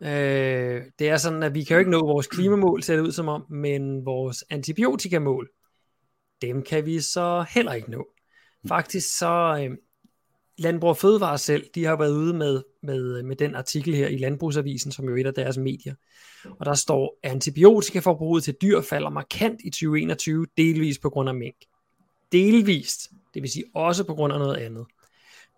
Øh, 0.00 0.82
det 0.98 1.08
er 1.08 1.16
sådan, 1.16 1.42
at 1.42 1.54
vi 1.54 1.64
kan 1.64 1.74
jo 1.74 1.78
ikke 1.78 1.90
nå 1.90 2.06
vores 2.06 2.26
klimamål, 2.26 2.82
ser 2.82 2.96
det 2.96 3.02
ud 3.02 3.12
som 3.12 3.28
om, 3.28 3.46
men 3.50 4.06
vores 4.06 4.44
antibiotikamål, 4.50 5.50
dem 6.42 6.62
kan 6.62 6.86
vi 6.86 7.00
så 7.00 7.44
heller 7.50 7.72
ikke 7.72 7.90
nå. 7.90 8.06
Faktisk 8.68 9.18
så, 9.18 9.64
øh, 9.64 9.76
Landbrug 10.58 10.90
og 10.90 10.96
Fødevare 10.96 11.38
selv, 11.38 11.66
de 11.74 11.84
har 11.84 11.96
været 11.96 12.12
ude 12.12 12.34
med, 12.34 12.62
med, 12.82 13.22
med 13.22 13.36
den 13.36 13.54
artikel 13.54 13.94
her 13.94 14.08
i 14.08 14.16
Landbrugsavisen, 14.16 14.92
som 14.92 15.08
jo 15.08 15.16
er 15.16 15.20
et 15.20 15.26
af 15.26 15.34
deres 15.34 15.58
medier. 15.58 15.94
Og 16.44 16.66
der 16.66 16.74
står, 16.74 17.18
at 17.22 17.30
antibiotikaforbruget 17.30 18.44
til 18.44 18.54
dyr 18.62 18.80
falder 18.80 19.10
markant 19.10 19.60
i 19.64 19.70
2021, 19.70 20.46
delvis 20.56 20.98
på 20.98 21.10
grund 21.10 21.28
af 21.28 21.34
mink. 21.34 21.56
Delvist, 22.32 23.10
det 23.34 23.42
vil 23.42 23.50
sige 23.50 23.64
også 23.74 24.04
på 24.04 24.14
grund 24.14 24.32
af 24.32 24.38
noget 24.38 24.56
andet. 24.56 24.86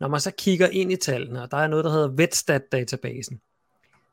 Når 0.00 0.08
man 0.08 0.20
så 0.20 0.30
kigger 0.30 0.68
ind 0.68 0.92
i 0.92 0.96
tallene, 0.96 1.42
og 1.42 1.50
der 1.50 1.56
er 1.56 1.66
noget, 1.66 1.84
der 1.84 1.90
hedder 1.90 2.08
Vetstat-databasen, 2.08 3.40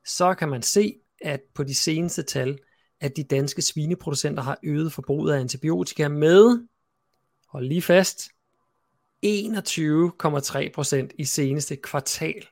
så 0.06 0.34
kan 0.34 0.50
man 0.50 0.62
se, 0.62 0.96
at 1.22 1.42
på 1.54 1.64
de 1.64 1.76
seneste 1.76 2.24
tal, 2.24 2.60
at 3.00 3.18
de 3.18 3.24
danske 3.24 3.62
svineproducenter 3.62 4.44
har 4.44 4.60
øget 4.64 4.94
forbruget 4.94 5.34
af 5.34 5.40
antibiotika 5.40 6.08
med, 6.08 6.68
hold 7.48 7.66
lige 7.66 7.82
fast, 7.82 8.30
21,3% 9.26 11.08
i 11.18 11.24
seneste 11.24 11.76
kvartal. 11.76 12.48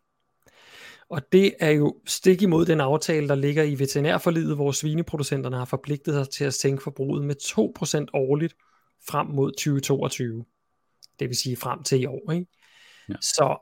Og 1.09 1.21
det 1.31 1.53
er 1.59 1.69
jo 1.69 1.95
stik 2.05 2.41
imod 2.41 2.65
den 2.65 2.81
aftale, 2.81 3.27
der 3.27 3.35
ligger 3.35 3.63
i 3.63 3.79
veterinærforlidet, 3.79 4.55
hvor 4.55 4.71
svineproducenterne 4.71 5.57
har 5.57 5.65
forpligtet 5.65 6.13
sig 6.13 6.29
til 6.29 6.43
at 6.43 6.53
sænke 6.53 6.83
forbruget 6.83 7.23
med 7.23 7.35
2% 7.41 8.05
årligt 8.13 8.55
frem 9.07 9.27
mod 9.27 9.51
2022. 9.51 10.45
Det 11.19 11.29
vil 11.29 11.37
sige 11.37 11.55
frem 11.55 11.83
til 11.83 12.01
i 12.01 12.05
år. 12.05 12.31
Ikke? 12.31 12.47
Ja. 13.09 13.13
Så 13.21 13.57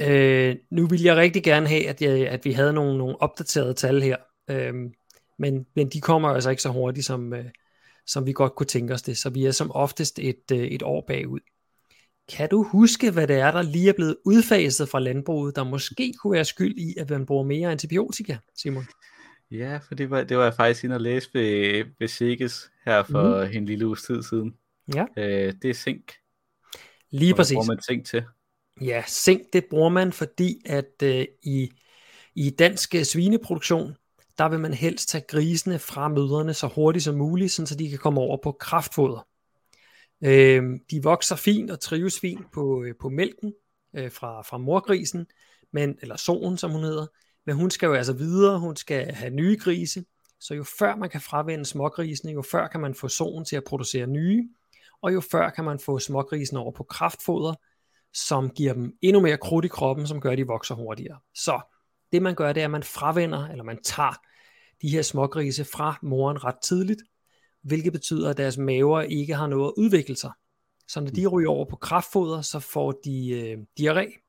Øh, 0.00 0.56
nu 0.70 0.86
vil 0.86 1.02
jeg 1.02 1.16
rigtig 1.16 1.44
gerne 1.44 1.68
have, 1.68 1.88
at, 1.88 2.02
jeg, 2.02 2.28
at 2.28 2.44
vi 2.44 2.52
havde 2.52 2.72
nogle, 2.72 2.98
nogle 2.98 3.22
opdaterede 3.22 3.74
tal 3.74 4.02
her, 4.02 4.16
øh, 4.50 4.74
men, 5.38 5.66
men 5.76 5.88
de 5.88 6.00
kommer 6.00 6.28
altså 6.28 6.50
ikke 6.50 6.62
så 6.62 6.68
hurtigt, 6.68 7.06
som, 7.06 7.32
øh, 7.32 7.44
som 8.06 8.26
vi 8.26 8.32
godt 8.32 8.54
kunne 8.54 8.66
tænke 8.66 8.94
os 8.94 9.02
det, 9.02 9.18
så 9.18 9.30
vi 9.30 9.44
er 9.44 9.50
som 9.50 9.70
oftest 9.70 10.18
et, 10.18 10.50
øh, 10.52 10.58
et 10.58 10.82
år 10.82 11.04
bagud. 11.06 11.40
Kan 12.28 12.48
du 12.48 12.62
huske, 12.62 13.10
hvad 13.10 13.26
det 13.26 13.36
er, 13.36 13.50
der 13.50 13.62
lige 13.62 13.88
er 13.88 13.92
blevet 13.92 14.16
udfaset 14.24 14.88
fra 14.88 15.00
landbruget, 15.00 15.56
der 15.56 15.64
måske 15.64 16.12
kunne 16.12 16.32
være 16.32 16.44
skyld 16.44 16.78
i, 16.78 16.94
at 16.98 17.10
man 17.10 17.26
bruger 17.26 17.44
mere 17.44 17.70
antibiotika, 17.70 18.36
Simon? 18.56 18.86
Ja, 19.50 19.76
for 19.76 19.94
det 19.94 20.10
var, 20.10 20.22
det 20.22 20.36
var 20.36 20.44
jeg 20.44 20.54
faktisk 20.54 20.84
inde 20.84 20.94
og 20.94 21.00
læse 21.00 21.30
ved, 21.32 21.84
ved 21.98 22.08
Sikkes 22.08 22.70
her 22.84 23.02
for 23.02 23.44
mm. 23.44 23.56
en 23.56 23.66
lille 23.66 23.86
uges 23.86 24.02
tid 24.02 24.22
siden. 24.22 24.54
Ja. 24.94 25.04
Øh, 25.16 25.54
det 25.62 25.70
er 25.70 25.74
zink. 25.74 26.12
Lige 27.10 27.34
præcis. 27.34 27.54
Hvor 27.54 27.64
man 27.64 27.82
zink 27.82 28.06
til. 28.06 28.24
Ja, 28.80 29.02
zink 29.08 29.42
det 29.52 29.64
bruger 29.64 29.88
man, 29.88 30.12
fordi 30.12 30.62
at 30.66 31.02
øh, 31.02 31.26
i, 31.42 31.70
i 32.34 32.50
dansk 32.50 32.94
øh, 32.94 33.02
svineproduktion, 33.02 33.94
der 34.38 34.48
vil 34.48 34.60
man 34.60 34.74
helst 34.74 35.08
tage 35.08 35.24
grisene 35.28 35.78
fra 35.78 36.08
mødrene 36.08 36.54
så 36.54 36.66
hurtigt 36.66 37.04
som 37.04 37.14
muligt, 37.14 37.52
så 37.52 37.76
de 37.78 37.90
kan 37.90 37.98
komme 37.98 38.20
over 38.20 38.38
på 38.42 38.52
kraftfoder. 38.52 39.26
Øh, 40.24 40.64
de 40.90 41.02
vokser 41.02 41.36
fint 41.36 41.70
og 41.70 41.80
trives 41.80 42.20
fint 42.20 42.52
på, 42.52 42.82
øh, 42.82 42.94
på 43.00 43.08
mælken 43.08 43.52
øh, 43.96 44.10
fra, 44.10 44.42
fra 44.42 44.58
morgrisen, 44.58 45.26
men, 45.72 45.98
eller 46.02 46.16
solen 46.16 46.58
som 46.58 46.70
hun 46.70 46.82
hedder, 46.82 47.06
men 47.46 47.56
hun 47.56 47.70
skal 47.70 47.86
jo 47.86 47.94
altså 47.94 48.12
videre, 48.12 48.58
hun 48.58 48.76
skal 48.76 49.12
have 49.12 49.30
nye 49.30 49.58
grise, 49.60 50.04
så 50.40 50.54
jo 50.54 50.64
før 50.78 50.96
man 50.96 51.10
kan 51.10 51.20
fravende 51.20 51.64
smågrisene, 51.64 52.32
jo 52.32 52.42
før 52.42 52.66
kan 52.68 52.80
man 52.80 52.94
få 52.94 53.08
solen 53.08 53.44
til 53.44 53.56
at 53.56 53.64
producere 53.64 54.06
nye, 54.06 54.48
og 55.02 55.14
jo 55.14 55.20
før 55.20 55.50
kan 55.50 55.64
man 55.64 55.78
få 55.78 55.98
smågrisene 55.98 56.60
over 56.60 56.72
på 56.72 56.82
kraftfoder, 56.82 57.54
som 58.12 58.50
giver 58.50 58.72
dem 58.72 58.98
endnu 59.02 59.20
mere 59.20 59.36
krudt 59.36 59.64
i 59.64 59.68
kroppen, 59.68 60.06
som 60.06 60.20
gør, 60.20 60.30
at 60.30 60.38
de 60.38 60.46
vokser 60.46 60.74
hurtigere. 60.74 61.18
Så 61.34 61.60
det 62.12 62.22
man 62.22 62.34
gør, 62.34 62.52
det 62.52 62.60
er, 62.60 62.64
at 62.64 62.70
man 62.70 62.82
fravender, 62.82 63.48
eller 63.48 63.64
man 63.64 63.82
tager 63.82 64.20
de 64.82 64.88
her 64.88 65.02
smågrise 65.02 65.64
fra 65.64 65.98
moren 66.02 66.44
ret 66.44 66.58
tidligt, 66.62 67.02
hvilket 67.66 67.92
betyder, 67.92 68.30
at 68.30 68.36
deres 68.36 68.58
maver 68.58 69.02
ikke 69.02 69.34
har 69.34 69.46
noget 69.46 69.66
at 69.66 69.72
udvikle 69.76 70.16
sig. 70.16 70.30
Så 70.88 71.00
når 71.00 71.10
de 71.10 71.26
ryger 71.26 71.50
over 71.50 71.64
på 71.64 71.76
kraftfoder, 71.76 72.40
så 72.40 72.60
får 72.60 73.00
de 73.04 73.28
øh, 73.30 73.58
diarré. 73.80 74.22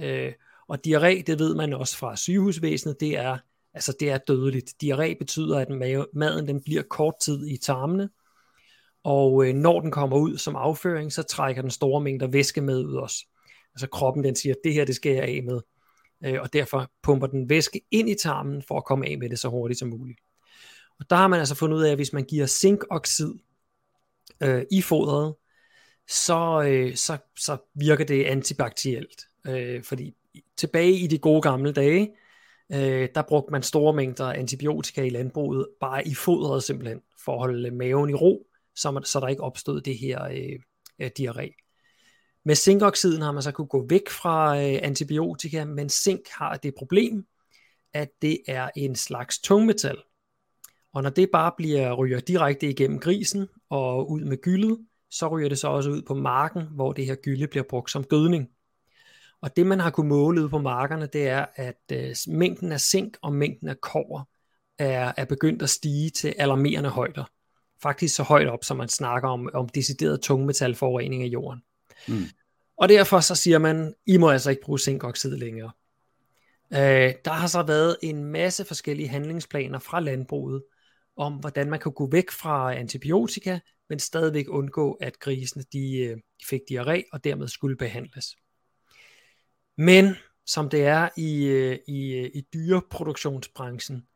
Øh, 0.00 0.32
og 0.68 0.78
diarré, 0.86 1.22
det 1.22 1.38
ved 1.38 1.54
man 1.54 1.72
også 1.72 1.96
fra 1.96 2.16
sygehusvæsenet, 2.16 3.00
det 3.00 3.18
er, 3.18 3.38
altså 3.74 3.96
det 4.00 4.10
er 4.10 4.18
dødeligt. 4.18 4.74
Diarré 4.84 5.18
betyder, 5.18 5.58
at 5.58 5.68
maden 6.14 6.48
den 6.48 6.62
bliver 6.62 6.82
kort 6.82 7.14
tid 7.24 7.46
i 7.46 7.56
tarmene, 7.56 8.08
og 9.04 9.46
øh, 9.46 9.54
når 9.54 9.80
den 9.80 9.90
kommer 9.90 10.16
ud 10.16 10.38
som 10.38 10.56
afføring, 10.56 11.12
så 11.12 11.22
trækker 11.22 11.62
den 11.62 11.70
store 11.70 12.00
mængder 12.00 12.26
væske 12.26 12.60
med 12.60 12.84
ud 12.84 12.94
også. 12.94 13.26
Altså 13.74 13.86
kroppen 13.86 14.24
den 14.24 14.36
siger, 14.36 14.54
det 14.64 14.74
her 14.74 14.84
det 14.84 14.94
skal 14.94 15.12
jeg 15.12 15.22
af 15.22 15.42
med. 15.42 15.60
Øh, 16.24 16.40
og 16.40 16.52
derfor 16.52 16.90
pumper 17.02 17.26
den 17.26 17.48
væske 17.48 17.80
ind 17.90 18.08
i 18.08 18.14
tarmen 18.14 18.62
for 18.68 18.76
at 18.76 18.84
komme 18.84 19.08
af 19.08 19.18
med 19.18 19.30
det 19.30 19.38
så 19.38 19.48
hurtigt 19.48 19.78
som 19.78 19.88
muligt. 19.88 20.18
Og 21.02 21.10
der 21.10 21.16
har 21.16 21.28
man 21.28 21.38
altså 21.38 21.54
fundet 21.54 21.76
ud 21.76 21.82
af, 21.82 21.90
at 21.90 21.96
hvis 21.96 22.12
man 22.12 22.24
giver 22.24 22.46
zinkoxid 22.46 23.34
øh, 24.42 24.64
i 24.70 24.82
fodret, 24.82 25.34
så, 26.08 26.62
øh, 26.66 26.96
så, 26.96 27.18
så 27.38 27.56
virker 27.74 28.04
det 28.04 28.24
antibakterielt. 28.24 29.26
Øh, 29.46 29.82
fordi 29.82 30.14
tilbage 30.56 30.92
i 30.92 31.06
de 31.06 31.18
gode 31.18 31.42
gamle 31.42 31.72
dage, 31.72 32.10
øh, 32.72 33.08
der 33.14 33.22
brugte 33.22 33.52
man 33.52 33.62
store 33.62 33.92
mængder 33.92 34.32
antibiotika 34.32 35.02
i 35.02 35.10
landbruget, 35.10 35.66
bare 35.80 36.08
i 36.08 36.14
fodret 36.14 36.62
simpelthen, 36.62 37.00
for 37.24 37.32
at 37.32 37.38
holde 37.38 37.70
maven 37.70 38.10
i 38.10 38.14
ro, 38.14 38.46
så, 38.76 38.90
man, 38.90 39.04
så 39.04 39.20
der 39.20 39.28
ikke 39.28 39.42
opstod 39.42 39.80
det 39.80 39.98
her 39.98 40.24
øh, 40.24 40.58
øh 40.98 41.10
diarré. 41.20 41.58
Med 42.44 42.54
zinkoxiden 42.54 43.22
har 43.22 43.32
man 43.32 43.42
så 43.42 43.52
kunne 43.52 43.66
gå 43.66 43.86
væk 43.88 44.10
fra 44.10 44.56
øh, 44.56 44.78
antibiotika, 44.82 45.64
men 45.64 45.88
zink 45.88 46.28
har 46.30 46.56
det 46.56 46.74
problem, 46.74 47.26
at 47.92 48.08
det 48.22 48.38
er 48.48 48.70
en 48.76 48.96
slags 48.96 49.38
tungmetal. 49.38 49.96
Og 50.94 51.02
når 51.02 51.10
det 51.10 51.30
bare 51.30 51.52
bliver 51.56 51.92
ryger 51.92 52.20
direkte 52.20 52.70
igennem 52.70 52.98
grisen 52.98 53.48
og 53.70 54.10
ud 54.10 54.20
med 54.20 54.42
gyldet, 54.42 54.78
så 55.10 55.28
ryger 55.28 55.48
det 55.48 55.58
så 55.58 55.68
også 55.68 55.90
ud 55.90 56.02
på 56.02 56.14
marken, 56.14 56.62
hvor 56.70 56.92
det 56.92 57.06
her 57.06 57.14
gylde 57.14 57.46
bliver 57.46 57.64
brugt 57.68 57.90
som 57.90 58.04
gødning. 58.04 58.48
Og 59.42 59.56
det 59.56 59.66
man 59.66 59.80
har 59.80 59.90
kunnet 59.90 60.08
måle 60.08 60.42
ud 60.42 60.48
på 60.48 60.58
markerne, 60.58 61.08
det 61.12 61.28
er, 61.28 61.46
at 61.56 61.82
øh, 61.92 62.16
mængden 62.28 62.72
af 62.72 62.80
zink 62.80 63.16
og 63.22 63.32
mængden 63.32 63.68
af 63.68 63.80
kover 63.80 64.22
er, 64.78 65.12
er 65.16 65.24
begyndt 65.24 65.62
at 65.62 65.70
stige 65.70 66.10
til 66.10 66.34
alarmerende 66.38 66.90
højder. 66.90 67.24
Faktisk 67.82 68.14
så 68.14 68.22
højt 68.22 68.48
op, 68.48 68.64
som 68.64 68.76
man 68.76 68.88
snakker 68.88 69.28
om, 69.28 69.50
om 69.54 69.68
decideret 69.68 70.20
tungmetalforurening 70.20 71.22
af 71.22 71.26
jorden. 71.26 71.62
Mm. 72.08 72.24
Og 72.76 72.88
derfor 72.88 73.20
så 73.20 73.34
siger 73.34 73.58
man, 73.58 73.94
I 74.06 74.16
må 74.16 74.30
altså 74.30 74.50
ikke 74.50 74.62
bruge 74.62 74.78
zinkoxid 74.78 75.36
længere. 75.36 75.70
Øh, 76.72 77.14
der 77.24 77.30
har 77.30 77.46
så 77.46 77.62
været 77.62 77.96
en 78.02 78.24
masse 78.24 78.64
forskellige 78.64 79.08
handlingsplaner 79.08 79.78
fra 79.78 80.00
landbruget, 80.00 80.62
om 81.16 81.32
hvordan 81.32 81.70
man 81.70 81.80
kan 81.80 81.92
gå 81.92 82.10
væk 82.10 82.30
fra 82.30 82.74
antibiotika, 82.74 83.58
men 83.88 83.98
stadigvæk 83.98 84.46
undgå, 84.48 84.92
at 84.92 85.18
grisene 85.18 85.64
de, 85.72 85.98
øh, 85.98 86.16
de 86.16 86.46
fik 86.48 86.60
diarré 86.70 87.02
og 87.12 87.24
dermed 87.24 87.48
skulle 87.48 87.76
behandles. 87.76 88.36
Men 89.76 90.14
som 90.46 90.68
det 90.68 90.84
er 90.84 91.08
i, 91.16 91.44
øh, 91.44 91.78
i, 91.88 92.12
øh, 92.14 92.30
i 92.34 92.46
dyreproduktionsbranchen, 92.54 94.06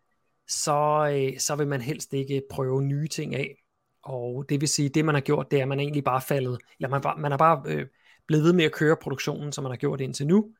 så, 0.48 1.34
så 1.38 1.56
vil 1.56 1.66
man 1.66 1.80
helst 1.80 2.12
ikke 2.12 2.42
prøve 2.50 2.82
nye 2.82 3.08
ting 3.08 3.34
af. 3.34 3.54
Og 4.02 4.44
det 4.48 4.60
vil 4.60 4.68
sige, 4.68 4.88
det 4.88 5.04
man 5.04 5.14
har 5.14 5.22
gjort, 5.22 5.50
det 5.50 5.58
er, 5.58 5.62
at 5.62 5.68
man 5.68 5.80
egentlig 5.80 6.04
bare 6.04 6.20
faldet, 6.20 6.58
eller 6.78 6.88
man, 6.88 7.20
man 7.20 7.32
er 7.32 7.36
bare 7.36 7.62
øh, 7.66 7.86
blevet 8.26 8.44
ved 8.44 8.52
med 8.52 8.64
at 8.64 8.72
køre 8.72 8.96
produktionen, 9.02 9.52
som 9.52 9.62
man 9.62 9.70
har 9.70 9.76
gjort 9.76 10.00
indtil 10.00 10.26
nu. 10.26 10.54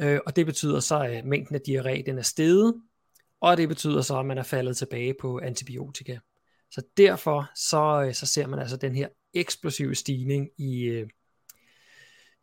Øh, 0.00 0.20
og 0.26 0.36
det 0.36 0.46
betyder 0.46 0.80
så, 0.80 1.00
at 1.00 1.24
mængden 1.24 1.56
af 1.56 1.60
diarré 1.68 2.02
den 2.06 2.18
er 2.18 2.22
steget, 2.22 2.82
og 3.42 3.56
det 3.56 3.68
betyder 3.68 4.02
så, 4.02 4.18
at 4.18 4.26
man 4.26 4.38
er 4.38 4.42
faldet 4.42 4.76
tilbage 4.76 5.14
på 5.20 5.40
antibiotika. 5.42 6.18
Så 6.70 6.82
derfor 6.96 7.50
så, 7.56 8.04
øh, 8.06 8.14
så 8.14 8.26
ser 8.26 8.46
man 8.46 8.58
altså 8.58 8.76
den 8.76 8.94
her 8.94 9.08
eksplosive 9.34 9.94
stigning 9.94 10.48
i, 10.58 10.82
øh, 10.82 11.08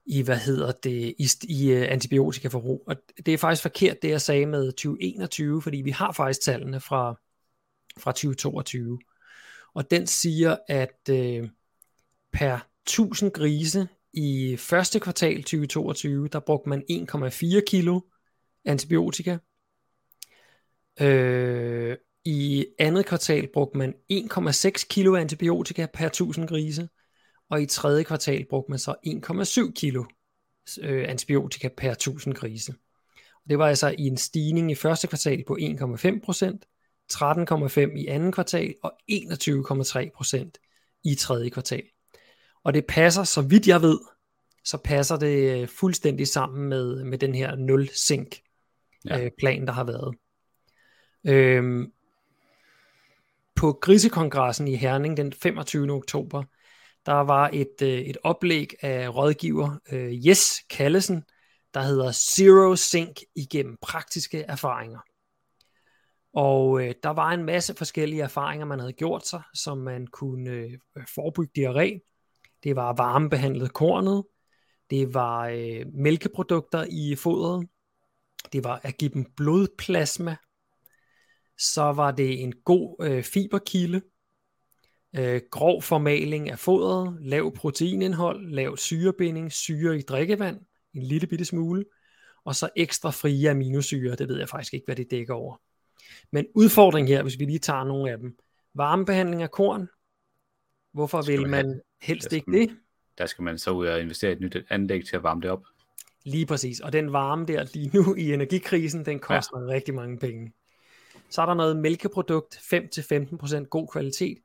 i 0.05 0.21
hvad 0.21 0.37
hedder 0.37 0.71
det, 0.71 1.15
i, 1.19 1.29
i 1.43 1.71
øh, 1.71 1.91
antibiotikaforbrug. 1.91 2.83
Og 2.87 2.95
det 3.25 3.33
er 3.33 3.37
faktisk 3.37 3.61
forkert, 3.61 4.01
det 4.01 4.09
jeg 4.09 4.21
sagde 4.21 4.45
med 4.45 4.71
2021, 4.71 5.61
fordi 5.61 5.77
vi 5.77 5.91
har 5.91 6.11
faktisk 6.11 6.41
tallene 6.41 6.79
fra, 6.79 7.19
fra 7.97 8.11
2022. 8.11 8.99
Og 9.73 9.91
den 9.91 10.07
siger, 10.07 10.57
at 10.67 11.09
øh, 11.09 11.49
per 12.33 12.59
1000 12.87 13.31
grise 13.31 13.87
i 14.13 14.57
første 14.57 14.99
kvartal 14.99 15.37
2022, 15.43 16.27
der 16.27 16.39
brugte 16.39 16.69
man 16.69 16.83
1,4 16.91 17.61
kilo 17.67 18.01
antibiotika. 18.65 19.37
Øh, 21.01 21.97
I 22.25 22.65
andet 22.79 23.05
kvartal 23.05 23.47
brugte 23.53 23.77
man 23.77 23.93
1,6 24.13 24.87
kilo 24.89 25.15
antibiotika 25.15 25.87
per 25.93 26.05
1000 26.05 26.47
grise, 26.47 26.89
og 27.49 27.61
i 27.61 27.65
tredje 27.65 28.03
kvartal 28.03 28.45
brugte 28.49 28.71
man 28.71 28.79
så 28.79 28.95
1,7 29.07 29.73
kilo 29.73 30.05
øh, 30.81 31.09
antibiotika 31.09 31.69
per 31.77 31.91
1000 31.91 32.35
grise. 32.35 32.73
Det 33.49 33.59
var 33.59 33.67
altså 33.67 33.95
i 33.97 34.07
en 34.07 34.17
stigning 34.17 34.71
i 34.71 34.75
første 34.75 35.07
kvartal 35.07 35.43
på 35.47 35.57
1,5% 35.61 36.59
13,5 37.13 37.97
i 37.97 38.07
andet 38.07 38.33
kvartal 38.33 38.75
og 38.83 38.93
21,3% 39.11 40.99
i 41.03 41.15
tredje 41.15 41.49
kvartal. 41.49 41.83
Og 42.63 42.73
det 42.73 42.85
passer, 42.85 43.23
så 43.23 43.41
vidt 43.41 43.67
jeg 43.67 43.81
ved, 43.81 43.99
så 44.63 44.77
passer 44.77 45.17
det 45.17 45.61
øh, 45.61 45.67
fuldstændig 45.67 46.27
sammen 46.27 46.69
med, 46.69 47.03
med 47.03 47.17
den 47.17 47.35
her 47.35 47.55
nul 47.55 47.89
sink 47.93 48.35
ja. 49.05 49.23
øh, 49.23 49.31
plan, 49.37 49.67
der 49.67 49.73
har 49.73 49.83
været. 49.83 50.15
Øhm, 51.29 51.91
på 53.55 53.73
Grisekongressen 53.81 54.67
i 54.67 54.75
Herning 54.75 55.17
den 55.17 55.33
25. 55.33 55.91
oktober, 55.91 56.43
der 57.05 57.13
var 57.13 57.49
et, 57.53 57.81
øh, 57.81 57.99
et 57.99 58.17
oplæg 58.23 58.73
af 58.81 59.15
rådgiver 59.15 59.79
øh, 59.91 60.27
Jes 60.27 60.63
Kallesen, 60.69 61.23
der 61.73 61.81
hedder 61.81 62.11
Zero 62.11 62.75
Sync 62.75 63.21
igennem 63.35 63.77
praktiske 63.81 64.41
erfaringer. 64.41 64.99
Og 66.33 66.81
øh, 66.83 66.93
der 67.03 67.09
var 67.09 67.29
en 67.29 67.43
masse 67.43 67.75
forskellige 67.75 68.23
erfaringer, 68.23 68.65
man 68.65 68.79
havde 68.79 68.93
gjort 68.93 69.27
sig, 69.27 69.41
som 69.53 69.77
man 69.77 70.07
kunne 70.07 70.49
øh, 70.49 70.77
forebygge 71.15 71.51
diarré. 71.57 71.99
Det 72.63 72.75
var 72.75 72.93
varmebehandlet 72.93 73.73
kornet, 73.73 74.23
det 74.89 75.13
var 75.13 75.47
øh, 75.47 75.85
mælkeprodukter 75.93 76.85
i 76.89 77.15
fodret, 77.15 77.67
det 78.53 78.63
var 78.63 78.79
at 78.83 78.97
give 78.97 79.11
dem 79.13 79.25
blodplasma, 79.37 80.35
så 81.59 81.81
var 81.81 82.11
det 82.11 82.43
en 82.43 82.53
god 82.65 82.95
øh, 83.01 83.23
fiberkilde, 83.23 84.01
øh, 85.15 85.41
grov 85.51 85.81
formaling 85.81 86.49
af 86.49 86.59
fodret, 86.59 87.17
lav 87.21 87.55
proteinindhold, 87.55 88.49
lav 88.51 88.77
syrebinding, 88.77 89.51
syre 89.51 89.97
i 89.97 90.01
drikkevand, 90.01 90.59
en 90.93 91.03
lille 91.03 91.27
bitte 91.27 91.45
smule, 91.45 91.85
og 92.45 92.55
så 92.55 92.69
ekstra 92.75 93.09
frie 93.09 93.49
aminosyre, 93.49 94.15
det 94.15 94.27
ved 94.27 94.39
jeg 94.39 94.49
faktisk 94.49 94.73
ikke, 94.73 94.85
hvad 94.85 94.95
det 94.95 95.11
dækker 95.11 95.33
over. 95.33 95.61
Men 96.31 96.45
udfordring 96.55 97.07
her, 97.07 97.23
hvis 97.23 97.39
vi 97.39 97.45
lige 97.45 97.59
tager 97.59 97.83
nogle 97.83 98.11
af 98.11 98.17
dem. 98.17 98.37
Varmebehandling 98.73 99.43
af 99.43 99.51
korn. 99.51 99.87
Hvorfor 100.93 101.21
vil 101.21 101.49
man 101.49 101.81
helst 102.01 102.33
ikke 102.33 102.51
det? 102.51 102.77
Der 103.17 103.25
skal 103.25 103.43
man 103.43 103.57
så 103.57 103.71
ud 103.71 103.87
og 103.87 104.01
investere 104.01 104.31
i 104.31 104.33
et 104.33 104.39
nyt 104.39 104.57
anlæg 104.69 105.05
til 105.05 105.15
at 105.15 105.23
varme 105.23 105.41
det 105.41 105.49
op. 105.49 105.63
Lige 106.25 106.45
præcis. 106.45 106.79
Og 106.79 106.93
den 106.93 107.13
varme 107.13 107.45
der 107.45 107.65
lige 107.73 107.91
nu 107.93 108.15
i 108.15 108.33
energikrisen, 108.33 109.05
den 109.05 109.19
koster 109.19 109.59
ja. 109.59 109.67
rigtig 109.67 109.93
mange 109.93 110.19
penge. 110.19 110.53
Så 111.29 111.41
er 111.41 111.45
der 111.45 111.53
noget 111.53 111.77
mælkeprodukt, 111.77 112.55
5-15% 112.55 113.63
god 113.63 113.87
kvalitet. 113.87 114.37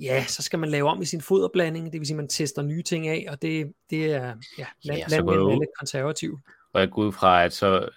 Ja, 0.00 0.24
så 0.24 0.42
skal 0.42 0.58
man 0.58 0.68
lave 0.68 0.88
om 0.88 1.02
i 1.02 1.04
sin 1.04 1.20
foderblanding, 1.20 1.92
det 1.92 2.00
vil 2.00 2.06
sige, 2.06 2.14
at 2.14 2.16
man 2.16 2.28
tester 2.28 2.62
nye 2.62 2.82
ting 2.82 3.08
af, 3.08 3.26
og 3.30 3.42
det, 3.42 3.72
det 3.90 4.12
er 4.12 4.34
ja, 4.58 4.66
land, 4.82 4.98
ja, 4.98 5.04
landmænd 5.08 5.40
er 5.40 5.58
lidt 5.58 5.70
konservativ. 5.78 6.38
Og 6.72 6.80
jeg 6.80 6.90
går 6.90 7.02
ud 7.02 7.12
fra, 7.12 7.44
at 7.44 7.52
så, 7.52 7.88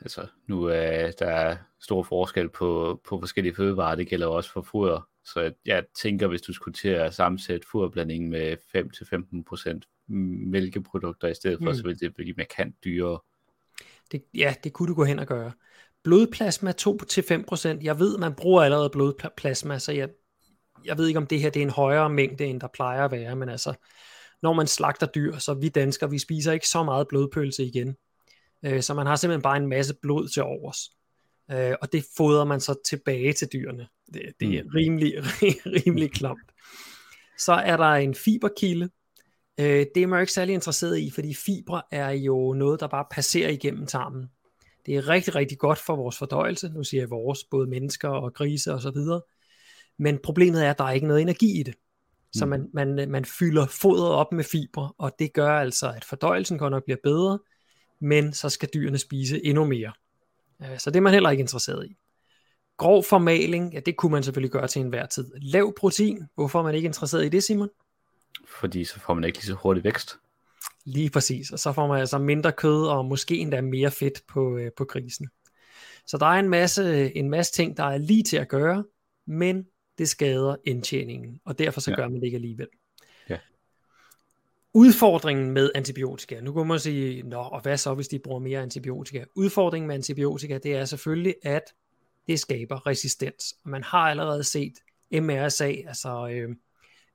altså, 0.00 0.26
nu 0.46 0.64
er 0.64 1.10
der 1.10 1.56
stor 1.80 2.02
forskel 2.02 2.48
på, 2.48 3.00
på 3.08 3.18
forskellige 3.18 3.54
fødevarer, 3.54 3.94
det 3.94 4.08
gælder 4.08 4.26
også 4.26 4.52
for 4.52 4.62
foder, 4.62 5.08
så 5.24 5.52
jeg 5.66 5.84
tænker, 6.02 6.26
hvis 6.26 6.42
du 6.42 6.52
skulle 6.52 6.74
til 6.74 6.88
at 6.88 7.14
sammensætte 7.14 7.66
foderblandingen 7.70 8.30
med 8.30 8.56
5-15% 8.76 10.06
mælkeprodukter 10.46 11.28
i 11.28 11.34
stedet 11.34 11.58
for, 11.62 11.70
mm. 11.70 11.74
så 11.74 11.82
ville 11.82 11.98
det 11.98 12.14
blive 12.14 12.34
markant 12.36 12.74
dyrere. 12.84 13.18
Det, 14.12 14.24
ja, 14.34 14.54
det 14.64 14.72
kunne 14.72 14.88
du 14.88 14.94
gå 14.94 15.04
hen 15.04 15.18
og 15.18 15.26
gøre. 15.26 15.52
Blodplasma 16.06 16.72
2-5%. 16.80 17.78
Jeg 17.82 17.98
ved, 17.98 18.18
man 18.18 18.34
bruger 18.34 18.62
allerede 18.62 18.90
blodplasma, 18.90 19.78
så 19.78 19.92
jeg, 19.92 20.08
jeg 20.84 20.98
ved 20.98 21.06
ikke, 21.06 21.18
om 21.18 21.26
det 21.26 21.40
her 21.40 21.50
det 21.50 21.60
er 21.60 21.66
en 21.66 21.70
højere 21.70 22.10
mængde, 22.10 22.44
end 22.44 22.60
der 22.60 22.68
plejer 22.74 23.04
at 23.04 23.10
være, 23.10 23.36
men 23.36 23.48
altså, 23.48 23.74
når 24.42 24.52
man 24.52 24.66
slagter 24.66 25.06
dyr, 25.06 25.38
så 25.38 25.54
vi 25.54 25.68
danskere, 25.68 26.10
vi 26.10 26.18
spiser 26.18 26.52
ikke 26.52 26.68
så 26.68 26.82
meget 26.82 27.08
blodpølse 27.08 27.64
igen. 27.64 27.96
Øh, 28.62 28.82
så 28.82 28.94
man 28.94 29.06
har 29.06 29.16
simpelthen 29.16 29.42
bare 29.42 29.56
en 29.56 29.66
masse 29.66 29.94
blod 30.02 30.28
til 30.28 30.42
overs. 30.42 30.90
Øh, 31.50 31.74
og 31.82 31.92
det 31.92 32.04
fodrer 32.16 32.44
man 32.44 32.60
så 32.60 32.74
tilbage 32.88 33.32
til 33.32 33.48
dyrene. 33.52 33.86
Det, 34.14 34.22
det 34.40 34.54
er 34.54 34.62
rimelig, 34.74 35.14
rimelig 35.86 36.12
klamt. 36.12 36.52
Så 37.38 37.52
er 37.52 37.76
der 37.76 37.92
en 37.92 38.14
fiberkilde. 38.14 38.88
Øh, 39.60 39.86
det 39.94 40.02
er 40.02 40.06
man 40.06 40.16
jo 40.16 40.20
ikke 40.20 40.32
særlig 40.32 40.54
interesseret 40.54 40.98
i, 40.98 41.10
fordi 41.10 41.34
fibre 41.34 41.82
er 41.90 42.10
jo 42.10 42.52
noget, 42.52 42.80
der 42.80 42.86
bare 42.86 43.04
passerer 43.10 43.50
igennem 43.50 43.86
tarmen. 43.86 44.30
Det 44.86 44.96
er 44.96 45.08
rigtig, 45.08 45.34
rigtig 45.34 45.58
godt 45.58 45.78
for 45.78 45.96
vores 45.96 46.18
fordøjelse. 46.18 46.68
Nu 46.68 46.84
siger 46.84 47.00
jeg 47.00 47.10
vores, 47.10 47.44
både 47.44 47.66
mennesker 47.66 48.08
og 48.08 48.34
grise 48.34 48.74
og 48.74 48.82
så 48.82 48.90
videre. 48.90 49.20
Men 49.98 50.18
problemet 50.22 50.64
er, 50.64 50.70
at 50.70 50.78
der 50.78 50.84
er 50.84 50.92
ikke 50.92 51.06
noget 51.06 51.22
energi 51.22 51.60
i 51.60 51.62
det. 51.62 51.74
Så 52.32 52.44
mm. 52.44 52.50
man, 52.50 52.70
man, 52.96 53.10
man 53.10 53.24
fylder 53.24 53.66
fodret 53.66 54.10
op 54.10 54.32
med 54.32 54.44
fibre, 54.44 54.92
og 54.98 55.12
det 55.18 55.32
gør 55.32 55.50
altså, 55.50 55.92
at 55.96 56.04
fordøjelsen 56.04 56.58
godt 56.58 56.70
nok 56.70 56.84
bliver 56.84 56.98
bedre, 57.02 57.38
men 58.00 58.32
så 58.32 58.48
skal 58.48 58.68
dyrene 58.74 58.98
spise 58.98 59.44
endnu 59.44 59.64
mere. 59.64 59.92
Øh, 60.62 60.78
så 60.78 60.90
det 60.90 60.96
er 60.96 61.00
man 61.00 61.12
heller 61.12 61.30
ikke 61.30 61.40
interesseret 61.40 61.86
i. 61.86 61.96
Grov 62.76 63.04
formaling, 63.04 63.72
ja 63.72 63.80
det 63.80 63.96
kunne 63.96 64.12
man 64.12 64.22
selvfølgelig 64.22 64.50
gøre 64.50 64.68
til 64.68 64.80
enhver 64.80 65.06
tid. 65.06 65.30
Lav 65.36 65.74
protein, 65.76 66.26
hvorfor 66.34 66.58
er 66.58 66.62
man 66.62 66.74
ikke 66.74 66.86
interesseret 66.86 67.24
i 67.24 67.28
det, 67.28 67.44
Simon? 67.44 67.68
Fordi 68.60 68.84
så 68.84 69.00
får 69.00 69.14
man 69.14 69.24
ikke 69.24 69.38
lige 69.38 69.46
så 69.46 69.54
hurtig 69.54 69.84
vækst. 69.84 70.18
Lige 70.86 71.10
præcis, 71.10 71.50
og 71.50 71.58
så 71.58 71.72
får 71.72 71.86
man 71.86 72.00
altså 72.00 72.18
mindre 72.18 72.52
kød 72.52 72.86
og 72.86 73.04
måske 73.04 73.38
endda 73.38 73.60
mere 73.60 73.90
fedt 73.90 74.22
på, 74.28 74.56
øh, 74.56 74.70
på 74.76 74.84
grisen. 74.84 75.28
Så 76.06 76.18
der 76.18 76.26
er 76.26 76.38
en 76.38 76.48
masse, 76.48 77.16
en 77.16 77.30
masse 77.30 77.52
ting, 77.52 77.76
der 77.76 77.84
er 77.84 77.98
lige 77.98 78.22
til 78.22 78.36
at 78.36 78.48
gøre, 78.48 78.84
men 79.26 79.66
det 79.98 80.08
skader 80.08 80.56
indtjeningen, 80.64 81.40
og 81.44 81.58
derfor 81.58 81.80
så 81.80 81.90
ja. 81.90 81.96
gør 81.96 82.08
man 82.08 82.20
det 82.20 82.24
ikke 82.24 82.36
alligevel. 82.36 82.68
Ja. 83.28 83.38
Udfordringen 84.74 85.50
med 85.50 85.70
antibiotika, 85.74 86.40
nu 86.40 86.52
kan 86.52 86.66
man 86.66 86.80
sige, 86.80 87.22
nå, 87.22 87.40
og 87.40 87.60
hvad 87.60 87.76
så, 87.76 87.94
hvis 87.94 88.08
de 88.08 88.18
bruger 88.18 88.40
mere 88.40 88.62
antibiotika? 88.62 89.24
Udfordringen 89.34 89.86
med 89.86 89.94
antibiotika, 89.94 90.58
det 90.58 90.74
er 90.74 90.84
selvfølgelig, 90.84 91.34
at 91.42 91.62
det 92.26 92.40
skaber 92.40 92.86
resistens. 92.86 93.54
Og 93.64 93.70
man 93.70 93.82
har 93.82 94.10
allerede 94.10 94.44
set 94.44 94.74
MRSA, 95.12 95.72
altså 95.86 96.28
øh, 96.28 96.48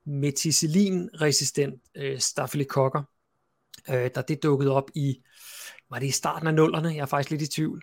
meticillin-resistent 0.04 1.80
øh, 1.94 2.18
staphylokokker, 2.18 3.02
øh, 3.88 4.10
der 4.14 4.22
det 4.22 4.42
dukkede 4.42 4.70
op 4.70 4.90
i, 4.94 5.22
var 5.90 5.98
det 5.98 6.06
i 6.06 6.10
starten 6.10 6.48
af 6.48 6.54
nullerne? 6.54 6.88
Jeg 6.88 7.02
er 7.02 7.06
faktisk 7.06 7.30
lidt 7.30 7.42
i 7.42 7.46
tvivl. 7.46 7.82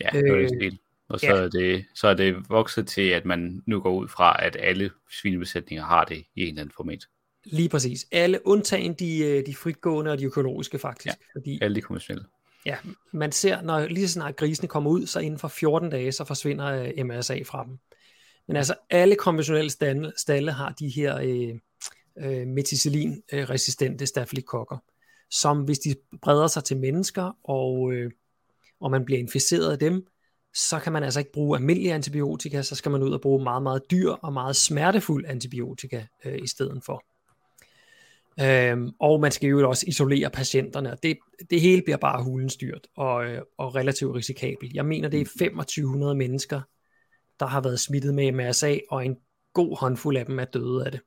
Ja, 0.00 0.18
øh, 0.18 0.48
det 0.48 0.78
og 1.08 1.20
så, 1.20 1.26
ja. 1.26 1.32
er 1.32 1.48
det, 1.48 1.84
så 1.94 2.08
er 2.08 2.14
det 2.14 2.50
vokset 2.50 2.86
til, 2.86 3.08
at 3.08 3.24
man 3.24 3.62
nu 3.66 3.80
går 3.80 3.94
ud 3.94 4.08
fra, 4.08 4.44
at 4.46 4.56
alle 4.60 4.90
svinebesætninger 5.20 5.84
har 5.84 6.04
det 6.04 6.24
i 6.34 6.42
en 6.42 6.48
eller 6.48 6.60
anden 6.60 6.74
format. 6.76 7.06
Lige 7.44 7.68
præcis. 7.68 8.06
Alle 8.12 8.46
undtagen 8.46 8.94
de, 8.94 9.18
øh, 9.18 9.46
de 9.46 9.54
fritgående 9.54 10.10
og 10.10 10.18
de 10.18 10.24
økologiske 10.24 10.78
faktisk. 10.78 11.06
Ja, 11.06 11.38
fordi, 11.38 11.58
alle 11.62 11.74
de 11.74 11.80
konventionelle. 11.80 12.26
Ja, 12.66 12.76
man 13.12 13.32
ser, 13.32 13.62
når 13.62 13.86
lige 13.86 14.08
så 14.08 14.12
snart 14.12 14.36
grisene 14.36 14.68
kommer 14.68 14.90
ud, 14.90 15.06
så 15.06 15.20
inden 15.20 15.38
for 15.38 15.48
14 15.48 15.90
dage, 15.90 16.12
så 16.12 16.24
forsvinder 16.24 16.66
øh, 16.66 17.06
MRSA 17.06 17.42
fra 17.42 17.64
dem. 17.64 17.78
Men 18.48 18.56
altså 18.56 18.74
alle 18.90 19.16
konventionelle 19.16 19.70
stalle, 19.70 20.12
stalle 20.16 20.52
har 20.52 20.72
de 20.72 20.88
her 20.88 21.16
øh, 21.16 21.54
øh, 22.18 22.46
meticillin-resistente 22.46 24.02
øh, 24.02 24.06
stafylokokker, 24.06 24.78
som 25.30 25.62
hvis 25.64 25.78
de 25.78 25.94
breder 26.22 26.46
sig 26.46 26.64
til 26.64 26.76
mennesker, 26.76 27.36
og, 27.44 27.92
øh, 27.92 28.10
og 28.80 28.90
man 28.90 29.04
bliver 29.04 29.18
inficeret 29.18 29.72
af 29.72 29.78
dem, 29.78 30.06
så 30.54 30.78
kan 30.78 30.92
man 30.92 31.02
altså 31.02 31.20
ikke 31.20 31.32
bruge 31.32 31.58
almindelige 31.58 31.94
antibiotika, 31.94 32.62
så 32.62 32.74
skal 32.74 32.90
man 32.90 33.02
ud 33.02 33.10
og 33.10 33.20
bruge 33.20 33.42
meget, 33.42 33.62
meget 33.62 33.82
dyr 33.90 34.10
og 34.10 34.32
meget 34.32 34.56
smertefuld 34.56 35.24
antibiotika 35.26 36.06
øh, 36.24 36.38
i 36.42 36.46
stedet 36.46 36.84
for. 36.84 37.04
Øhm, 38.40 38.90
og 39.00 39.20
man 39.20 39.32
skal 39.32 39.48
jo 39.48 39.68
også 39.68 39.84
isolere 39.88 40.30
patienterne, 40.30 40.92
og 40.92 41.02
det, 41.02 41.18
det 41.50 41.60
hele 41.60 41.82
bliver 41.82 41.96
bare 41.96 42.24
hulenstyrt 42.24 42.86
og, 42.96 43.24
øh, 43.26 43.42
og 43.58 43.74
relativt 43.74 44.14
risikabelt. 44.16 44.74
Jeg 44.74 44.86
mener, 44.86 45.08
det 45.08 45.20
er 45.20 45.24
2500 45.24 46.14
mennesker, 46.14 46.60
der 47.40 47.46
har 47.46 47.60
været 47.60 47.80
smittet 47.80 48.14
med 48.14 48.32
MRSA, 48.32 48.78
og 48.90 49.06
en 49.06 49.16
god 49.52 49.78
håndfuld 49.78 50.16
af 50.16 50.26
dem 50.26 50.38
er 50.38 50.44
døde 50.44 50.84
af 50.86 50.92
det. 50.92 51.00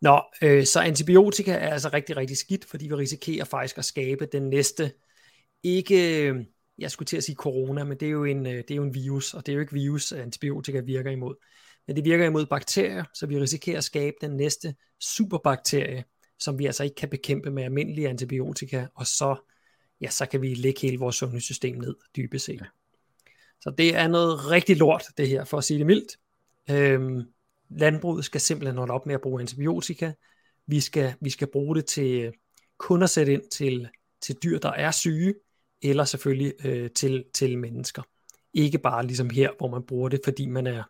Nå, 0.00 0.22
øh, 0.42 0.64
så 0.64 0.80
antibiotika 0.80 1.52
er 1.52 1.72
altså 1.72 1.88
rigtig, 1.92 2.16
rigtig 2.16 2.36
skidt, 2.36 2.64
fordi 2.64 2.86
vi 2.86 2.94
risikerer 2.94 3.44
faktisk 3.44 3.78
at 3.78 3.84
skabe 3.84 4.26
den 4.32 4.42
næste, 4.42 4.92
ikke, 5.62 6.46
jeg 6.78 6.90
skulle 6.90 7.06
til 7.06 7.16
at 7.16 7.24
sige 7.24 7.36
corona, 7.36 7.84
men 7.84 8.00
det 8.00 8.06
er 8.06 8.10
jo 8.10 8.24
en, 8.24 8.46
øh, 8.46 8.52
det 8.52 8.70
er 8.70 8.74
jo 8.74 8.82
en 8.82 8.94
virus, 8.94 9.34
og 9.34 9.46
det 9.46 9.52
er 9.52 9.54
jo 9.54 9.60
ikke 9.60 9.72
virus, 9.72 10.12
antibiotika 10.12 10.80
virker 10.80 11.10
imod. 11.10 11.34
Men 11.86 11.96
det 11.96 12.04
virker 12.04 12.26
imod 12.26 12.46
bakterier, 12.46 13.04
så 13.14 13.26
vi 13.26 13.40
risikerer 13.40 13.78
at 13.78 13.84
skabe 13.84 14.16
den 14.20 14.36
næste 14.36 14.74
superbakterie, 15.00 16.04
som 16.38 16.58
vi 16.58 16.66
altså 16.66 16.84
ikke 16.84 16.96
kan 16.96 17.08
bekæmpe 17.08 17.50
med 17.50 17.64
almindelige 17.64 18.08
antibiotika, 18.08 18.86
og 18.94 19.06
så, 19.06 19.36
ja, 20.00 20.10
så 20.10 20.26
kan 20.26 20.42
vi 20.42 20.54
lægge 20.54 20.80
hele 20.80 20.98
vores 20.98 21.16
sundhedssystem 21.16 21.78
ned, 21.78 21.94
dybest 22.16 22.44
set. 22.44 22.60
Ja. 22.60 22.66
Så 23.60 23.74
det 23.78 23.96
er 23.96 24.08
noget 24.08 24.50
rigtig 24.50 24.76
lort, 24.76 25.04
det 25.16 25.28
her, 25.28 25.44
for 25.44 25.58
at 25.58 25.64
sige 25.64 25.78
det 25.78 25.86
mildt. 25.86 26.16
Øhm, 26.70 27.22
landbruget 27.70 28.24
skal 28.24 28.40
simpelthen 28.40 28.78
holde 28.78 28.92
op 28.92 29.06
med 29.06 29.14
at 29.14 29.20
bruge 29.20 29.40
antibiotika. 29.40 30.12
Vi 30.66 30.80
skal, 30.80 31.14
vi 31.20 31.30
skal 31.30 31.48
bruge 31.52 31.76
det 31.76 31.86
til 31.86 32.32
kun 32.78 33.02
at 33.02 33.10
sætte 33.10 33.32
ind 33.32 33.42
til, 33.52 33.88
til 34.20 34.36
dyr, 34.42 34.58
der 34.58 34.72
er 34.72 34.90
syge, 34.90 35.34
eller 35.82 36.04
selvfølgelig 36.04 36.52
øh, 36.64 36.90
til, 36.90 37.24
til 37.34 37.58
mennesker. 37.58 38.02
Ikke 38.54 38.78
bare 38.78 39.06
ligesom 39.06 39.30
her, 39.30 39.50
hvor 39.58 39.68
man 39.68 39.82
bruger 39.82 40.08
det, 40.08 40.20
fordi 40.24 40.46
man 40.46 40.66
er 40.66 40.82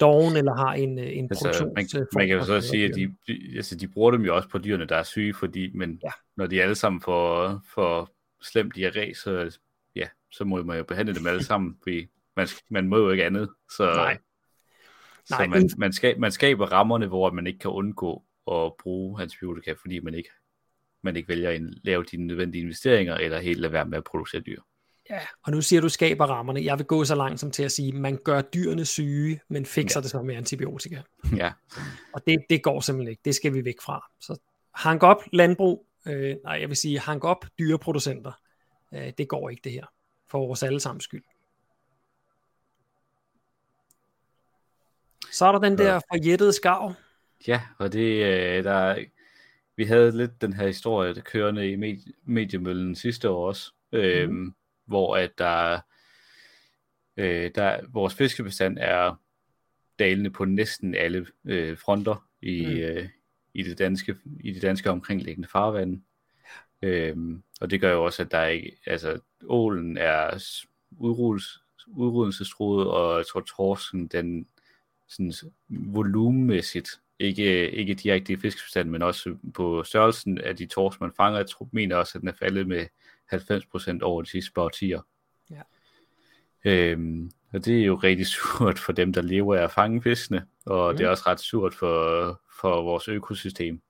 doven 0.00 0.36
eller 0.36 0.54
har 0.54 0.72
en, 0.72 0.98
øh, 0.98 1.16
en 1.16 1.24
altså, 1.30 1.44
produktion. 1.44 1.72
Man, 1.74 2.06
man 2.14 2.28
kan 2.28 2.36
jo 2.36 2.44
så 2.44 2.60
sige, 2.60 2.84
at 2.84 2.94
de, 2.94 3.14
de, 3.26 3.56
altså, 3.56 3.76
de 3.76 3.88
bruger 3.88 4.10
dem 4.10 4.22
jo 4.22 4.36
også 4.36 4.48
på 4.48 4.58
dyrene, 4.58 4.84
der 4.84 4.96
er 4.96 5.02
syge, 5.02 5.34
fordi 5.34 5.70
men 5.74 6.00
ja. 6.04 6.10
når 6.36 6.46
de 6.46 6.62
alle 6.62 6.74
sammen 6.74 7.00
får, 7.00 7.60
får 7.74 8.10
slemt 8.42 8.76
diarré, 8.76 9.14
så, 9.14 9.58
ja, 9.96 10.08
så 10.32 10.44
må 10.44 10.62
man 10.62 10.78
jo 10.78 10.84
behandle 10.84 11.14
dem 11.14 11.26
alle 11.26 11.44
sammen, 11.44 11.76
fordi 11.82 12.06
man, 12.36 12.48
man 12.70 12.88
må 12.88 12.96
jo 12.98 13.10
ikke 13.10 13.24
andet. 13.24 13.48
Så, 13.76 13.84
Nej. 13.84 14.18
Så 15.26 15.34
Nej, 15.38 15.46
man, 15.46 15.70
man, 15.78 15.92
skaber, 15.92 16.20
man 16.20 16.32
skaber 16.32 16.66
rammerne, 16.66 17.06
hvor 17.06 17.30
man 17.30 17.46
ikke 17.46 17.58
kan 17.58 17.70
undgå 17.70 18.24
at 18.52 18.72
bruge 18.82 19.22
antibiotika, 19.22 19.72
fordi 19.72 20.00
man 20.00 20.14
ikke 20.14 20.30
man 21.02 21.16
ikke 21.16 21.28
vælger 21.28 21.50
at 21.50 21.60
lave 21.84 22.04
de 22.04 22.16
nødvendige 22.16 22.62
investeringer, 22.62 23.14
eller 23.14 23.38
helt 23.38 23.60
lade 23.60 23.72
være 23.72 23.86
med 23.86 23.98
at 23.98 24.04
producere 24.04 24.40
dyr. 24.40 24.60
Ja, 25.10 25.20
og 25.42 25.52
nu 25.52 25.60
siger 25.60 25.80
du 25.80 25.88
skaber 25.88 26.26
rammerne. 26.26 26.64
Jeg 26.64 26.78
vil 26.78 26.86
gå 26.86 27.04
så 27.04 27.14
langt 27.14 27.40
som 27.40 27.50
til 27.50 27.62
at 27.62 27.72
sige, 27.72 27.92
man 27.92 28.18
gør 28.24 28.40
dyrene 28.42 28.84
syge, 28.84 29.40
men 29.48 29.66
fikser 29.66 30.00
ja. 30.00 30.02
det 30.02 30.10
så 30.10 30.22
med 30.22 30.34
antibiotika. 30.34 31.02
Ja. 31.36 31.52
Og 32.14 32.22
det, 32.26 32.38
det 32.50 32.62
går 32.62 32.80
simpelthen 32.80 33.10
ikke. 33.10 33.22
Det 33.24 33.34
skal 33.34 33.54
vi 33.54 33.64
væk 33.64 33.80
fra. 33.82 34.10
Så 34.20 34.40
hank 34.74 35.02
op 35.02 35.22
landbrug, 35.32 35.86
øh, 36.06 36.36
nej, 36.44 36.52
jeg 36.60 36.68
vil 36.68 36.76
sige 36.76 36.98
hank 36.98 37.24
op 37.24 37.44
dyreproducenter. 37.58 38.32
Øh, 38.94 39.12
det 39.18 39.28
går 39.28 39.50
ikke 39.50 39.60
det 39.64 39.72
her. 39.72 39.86
For 40.30 40.38
vores 40.38 40.62
allesammens 40.62 41.04
skyld. 41.04 41.22
Så 45.36 45.46
er 45.46 45.52
der 45.52 45.58
den 45.58 45.78
der 45.78 46.00
forjættede 46.12 46.52
skav. 46.52 46.92
Ja, 47.48 47.60
og 47.78 47.92
det, 47.92 48.24
øh, 48.24 48.64
der 48.64 49.04
vi 49.76 49.84
havde 49.84 50.16
lidt 50.16 50.40
den 50.40 50.52
her 50.52 50.66
historie 50.66 51.14
der 51.14 51.20
kørende 51.20 51.70
i 51.70 51.76
med, 51.76 51.96
mediemøllen 52.24 52.94
sidste 52.94 53.30
år 53.30 53.48
også, 53.48 53.72
mm. 53.92 53.98
øhm, 53.98 54.54
hvor 54.86 55.16
at 55.16 55.38
der, 55.38 55.80
øh, 57.16 57.50
der 57.54 57.80
vores 57.88 58.14
fiskebestand 58.14 58.78
er 58.80 59.20
dalende 59.98 60.30
på 60.30 60.44
næsten 60.44 60.94
alle 60.94 61.26
øh, 61.44 61.78
fronter 61.78 62.28
i, 62.42 62.66
mm. 62.66 62.72
øh, 62.72 63.08
i, 63.54 63.62
det 63.62 63.78
danske, 63.78 64.16
i 64.40 64.52
det 64.52 64.62
danske 64.62 64.90
omkringliggende 64.90 65.48
farvand. 65.48 66.02
Øhm, 66.82 67.42
og 67.60 67.70
det 67.70 67.80
gør 67.80 67.92
jo 67.92 68.04
også, 68.04 68.22
at 68.22 68.30
der 68.30 68.44
ikke, 68.44 68.76
altså 68.86 69.20
ålen 69.44 69.96
er 69.96 70.44
udrulles, 70.90 71.60
udryddelsestruet, 71.86 72.90
og 72.90 73.16
jeg 73.16 73.26
tror 73.26 73.40
torsken, 73.40 74.06
den 74.06 74.46
sådan 75.08 75.32
volumenmæssigt 75.68 77.00
ikke, 77.18 77.70
ikke 77.70 77.94
direkte 77.94 78.32
i 78.32 78.36
fiskebestanden, 78.36 78.92
men 78.92 79.02
også 79.02 79.36
på 79.54 79.84
størrelsen 79.84 80.38
af 80.38 80.56
de 80.56 80.66
torsk, 80.66 81.00
man 81.00 81.12
fanger. 81.16 81.38
Jeg 81.38 81.50
tror, 81.50 81.68
mener 81.72 81.96
også, 81.96 82.12
at 82.14 82.20
den 82.20 82.28
er 82.28 82.32
faldet 82.32 82.66
med 82.66 82.86
90% 83.34 83.98
over 84.02 84.22
de 84.22 84.28
sidste 84.30 84.52
par 84.52 84.62
årtier. 84.62 85.00
Ja. 85.50 85.62
Øhm, 86.64 87.30
og 87.52 87.64
det 87.64 87.80
er 87.80 87.84
jo 87.84 87.94
rigtig 87.94 88.26
surt 88.36 88.78
for 88.78 88.92
dem, 88.92 89.12
der 89.12 89.22
lever 89.22 89.56
af 89.56 89.62
at 89.62 89.70
fange 89.70 90.02
fiskene, 90.02 90.46
og 90.66 90.92
mm. 90.92 90.98
det 90.98 91.06
er 91.06 91.10
også 91.10 91.24
ret 91.26 91.40
surt 91.40 91.74
for, 91.74 92.40
for 92.60 92.82
vores 92.82 93.08
økosystem. 93.08 93.80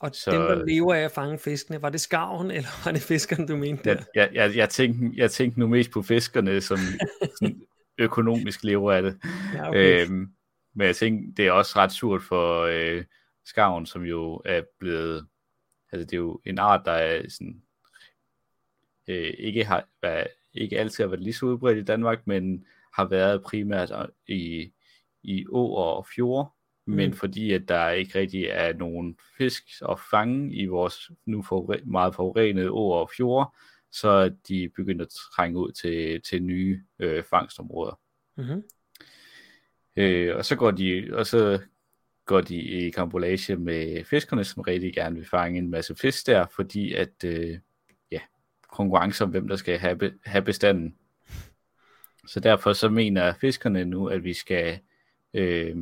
Og 0.00 0.10
så, 0.14 0.30
dem, 0.30 0.40
der 0.40 0.64
lever 0.64 0.94
af 0.94 1.00
at 1.00 1.12
fange 1.12 1.38
fiskene, 1.38 1.82
var 1.82 1.90
det 1.90 2.00
skarven, 2.00 2.50
eller 2.50 2.68
var 2.84 2.92
det 2.92 3.02
fiskerne, 3.02 3.46
du 3.46 3.56
mente? 3.56 3.88
Jeg, 3.88 4.04
jeg, 4.14 4.30
jeg, 4.32 4.56
jeg, 4.56 4.68
tænkte, 4.68 5.18
jeg 5.18 5.30
tænkte 5.30 5.60
nu 5.60 5.66
mest 5.66 5.90
på 5.90 6.02
fiskerne, 6.02 6.60
som 6.60 6.78
sådan 7.40 7.65
økonomisk 7.98 8.64
lever 8.64 8.92
af 8.92 9.02
det. 9.02 9.18
Ja, 9.54 9.68
okay. 9.68 10.06
øhm, 10.06 10.28
men 10.74 10.86
jeg 10.86 10.96
tænker, 10.96 11.34
det 11.36 11.46
er 11.46 11.52
også 11.52 11.72
ret 11.76 11.92
surt 11.92 12.22
for 12.22 12.62
øh, 12.62 13.04
skarven, 13.44 13.86
som 13.86 14.02
jo 14.02 14.42
er 14.44 14.62
blevet, 14.78 15.26
altså 15.92 16.04
det 16.04 16.12
er 16.12 16.16
jo 16.20 16.40
en 16.44 16.58
art, 16.58 16.82
der 16.84 16.92
er 16.92 17.28
sådan 17.28 17.62
øh, 19.08 19.34
ikke 19.38 19.64
har 19.64 19.88
været, 20.02 20.26
ikke 20.54 20.78
altid 20.78 21.04
har 21.04 21.08
været 21.08 21.22
lige 21.22 21.34
så 21.34 21.46
udbredt 21.46 21.78
i 21.78 21.84
Danmark, 21.84 22.26
men 22.26 22.66
har 22.92 23.04
været 23.04 23.42
primært 23.42 23.92
i, 24.28 24.72
i 25.22 25.46
åer 25.48 25.84
og 25.84 26.06
fjorde, 26.06 26.48
mm. 26.86 26.94
men 26.94 27.14
fordi 27.14 27.52
at 27.52 27.68
der 27.68 27.90
ikke 27.90 28.18
rigtig 28.18 28.44
er 28.44 28.72
nogen 28.72 29.18
fisk 29.38 29.64
at 29.88 30.00
fange 30.10 30.54
i 30.54 30.66
vores 30.66 31.10
nu 31.26 31.42
for, 31.42 31.76
meget 31.84 32.14
forurenede 32.14 32.70
åer 32.70 32.98
og 33.00 33.10
fjorde, 33.16 33.50
så 34.00 34.08
er 34.08 34.28
de 34.48 34.68
begyndt 34.76 35.02
at 35.02 35.08
trænge 35.08 35.58
ud 35.58 35.72
til, 35.72 36.22
til 36.22 36.42
nye 36.42 36.82
øh, 36.98 37.24
fangstområder. 37.24 38.00
Mm-hmm. 38.36 38.62
Øh, 39.96 40.36
og 40.36 40.44
så 40.44 40.56
går 40.56 40.70
de, 40.70 41.10
og 41.12 41.26
så 41.26 41.60
går 42.26 42.40
de 42.40 42.56
i 42.56 42.90
kambolage 42.90 43.56
med 43.56 44.04
fiskerne, 44.04 44.44
som 44.44 44.62
rigtig 44.62 44.94
gerne 44.94 45.16
vil 45.16 45.28
fange 45.28 45.58
en 45.58 45.70
masse 45.70 45.94
fisk 45.94 46.26
der, 46.26 46.46
fordi 46.46 46.92
at 46.92 47.24
øh, 47.24 47.58
ja, 48.10 48.20
konkurrence 48.68 49.24
om 49.24 49.30
hvem 49.30 49.48
der 49.48 49.56
skal 49.56 49.78
have, 49.78 49.96
be, 49.96 50.14
have 50.24 50.44
bestanden. 50.44 50.96
Så 52.26 52.40
derfor 52.40 52.72
så 52.72 52.88
mener 52.88 53.34
fiskerne 53.40 53.84
nu, 53.84 54.06
at 54.06 54.24
vi 54.24 54.32
skal 54.32 54.80
øh, 55.34 55.76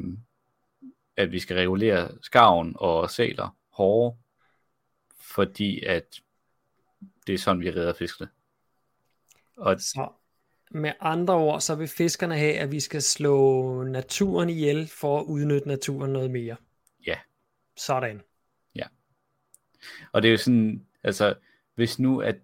at 1.16 1.32
vi 1.32 1.38
skal 1.38 1.56
regulere 1.56 2.10
skarven 2.22 2.72
og 2.76 3.10
sæler 3.10 3.56
hårdere, 3.72 4.16
fordi 5.20 5.84
at 5.84 6.20
det 7.26 7.34
er 7.34 7.38
sådan, 7.38 7.60
vi 7.60 7.70
redder 7.70 7.92
fiskene. 7.92 8.28
Og 9.56 9.80
så 9.80 10.08
med 10.70 10.92
andre 11.00 11.34
ord, 11.34 11.60
så 11.60 11.74
vil 11.74 11.88
fiskerne 11.88 12.38
have, 12.38 12.54
at 12.54 12.72
vi 12.72 12.80
skal 12.80 13.02
slå 13.02 13.82
naturen 13.82 14.48
ihjel 14.48 14.88
for 14.88 15.20
at 15.20 15.24
udnytte 15.24 15.68
naturen 15.68 16.12
noget 16.12 16.30
mere. 16.30 16.56
Ja. 17.06 17.18
Sådan. 17.76 18.20
Ja. 18.74 18.86
Og 20.12 20.22
det 20.22 20.28
er 20.28 20.32
jo 20.32 20.38
sådan, 20.38 20.86
altså, 21.02 21.34
hvis 21.74 21.98
nu, 21.98 22.20
at, 22.20 22.36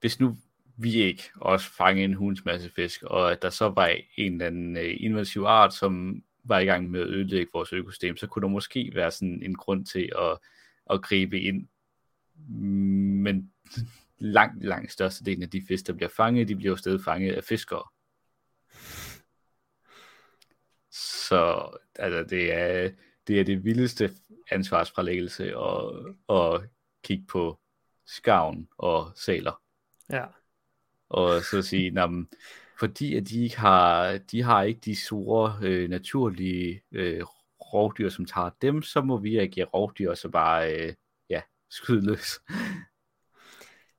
hvis 0.00 0.20
nu 0.20 0.36
vi 0.76 0.94
ikke 0.94 1.30
også 1.40 1.70
fange 1.70 2.04
en 2.04 2.14
hunds 2.14 2.44
masse 2.44 2.70
fisk, 2.70 3.02
og 3.02 3.32
at 3.32 3.42
der 3.42 3.50
så 3.50 3.68
var 3.68 3.96
en 4.16 4.32
eller 4.32 4.46
anden 4.46 4.76
uh, 4.76 5.02
invasiv 5.04 5.42
art, 5.42 5.74
som 5.74 6.22
var 6.44 6.58
i 6.58 6.64
gang 6.64 6.90
med 6.90 7.00
at 7.00 7.08
ødelægge 7.08 7.50
vores 7.52 7.72
økosystem, 7.72 8.16
så 8.16 8.26
kunne 8.26 8.42
der 8.42 8.48
måske 8.48 8.92
være 8.94 9.10
sådan 9.10 9.42
en 9.42 9.54
grund 9.54 9.86
til 9.86 10.12
at, 10.18 10.38
at 10.90 11.02
gribe 11.02 11.40
ind. 11.40 11.68
Men 13.22 13.52
langt, 14.18 14.64
langt 14.64 14.92
størstedelen 14.92 15.42
af 15.42 15.50
de 15.50 15.62
fisk, 15.68 15.86
der 15.86 15.92
bliver 15.92 16.08
fanget, 16.08 16.48
de 16.48 16.56
bliver 16.56 16.72
jo 16.72 16.76
stadig 16.76 17.00
fanget 17.04 17.32
af 17.32 17.44
fiskere. 17.44 17.82
Så 20.90 21.70
altså, 21.98 22.24
det, 22.30 22.52
er, 22.52 22.90
det 23.26 23.40
er 23.40 23.44
det 23.44 23.64
vildeste 23.64 24.10
ansvarsfralæggelse 24.50 25.44
at, 25.44 26.36
at 26.36 26.70
kigge 27.04 27.24
på 27.28 27.60
skavn 28.06 28.68
og 28.78 29.12
sæler. 29.16 29.62
Ja. 30.10 30.24
Og 31.08 31.42
så 31.42 31.62
sige, 31.62 31.92
jamen, 31.94 32.28
fordi 32.78 33.16
at 33.16 33.28
de 33.28 33.42
ikke 33.42 33.58
har, 33.58 34.18
de 34.18 34.42
har 34.42 34.62
ikke 34.62 34.80
de 34.80 34.96
store 34.96 35.58
øh, 35.62 35.90
naturlige 35.90 36.82
øh, 36.92 37.22
rovdyr, 37.72 38.08
som 38.08 38.24
tager 38.24 38.50
dem, 38.62 38.82
så 38.82 39.00
må 39.02 39.18
vi 39.18 39.38
agere 39.38 39.64
rovdyr, 39.64 40.10
og 40.10 40.18
så 40.18 40.28
bare 40.28 40.74
øh, 40.74 40.94
ja, 41.30 41.42
skyde 41.70 42.06
løs. 42.06 42.40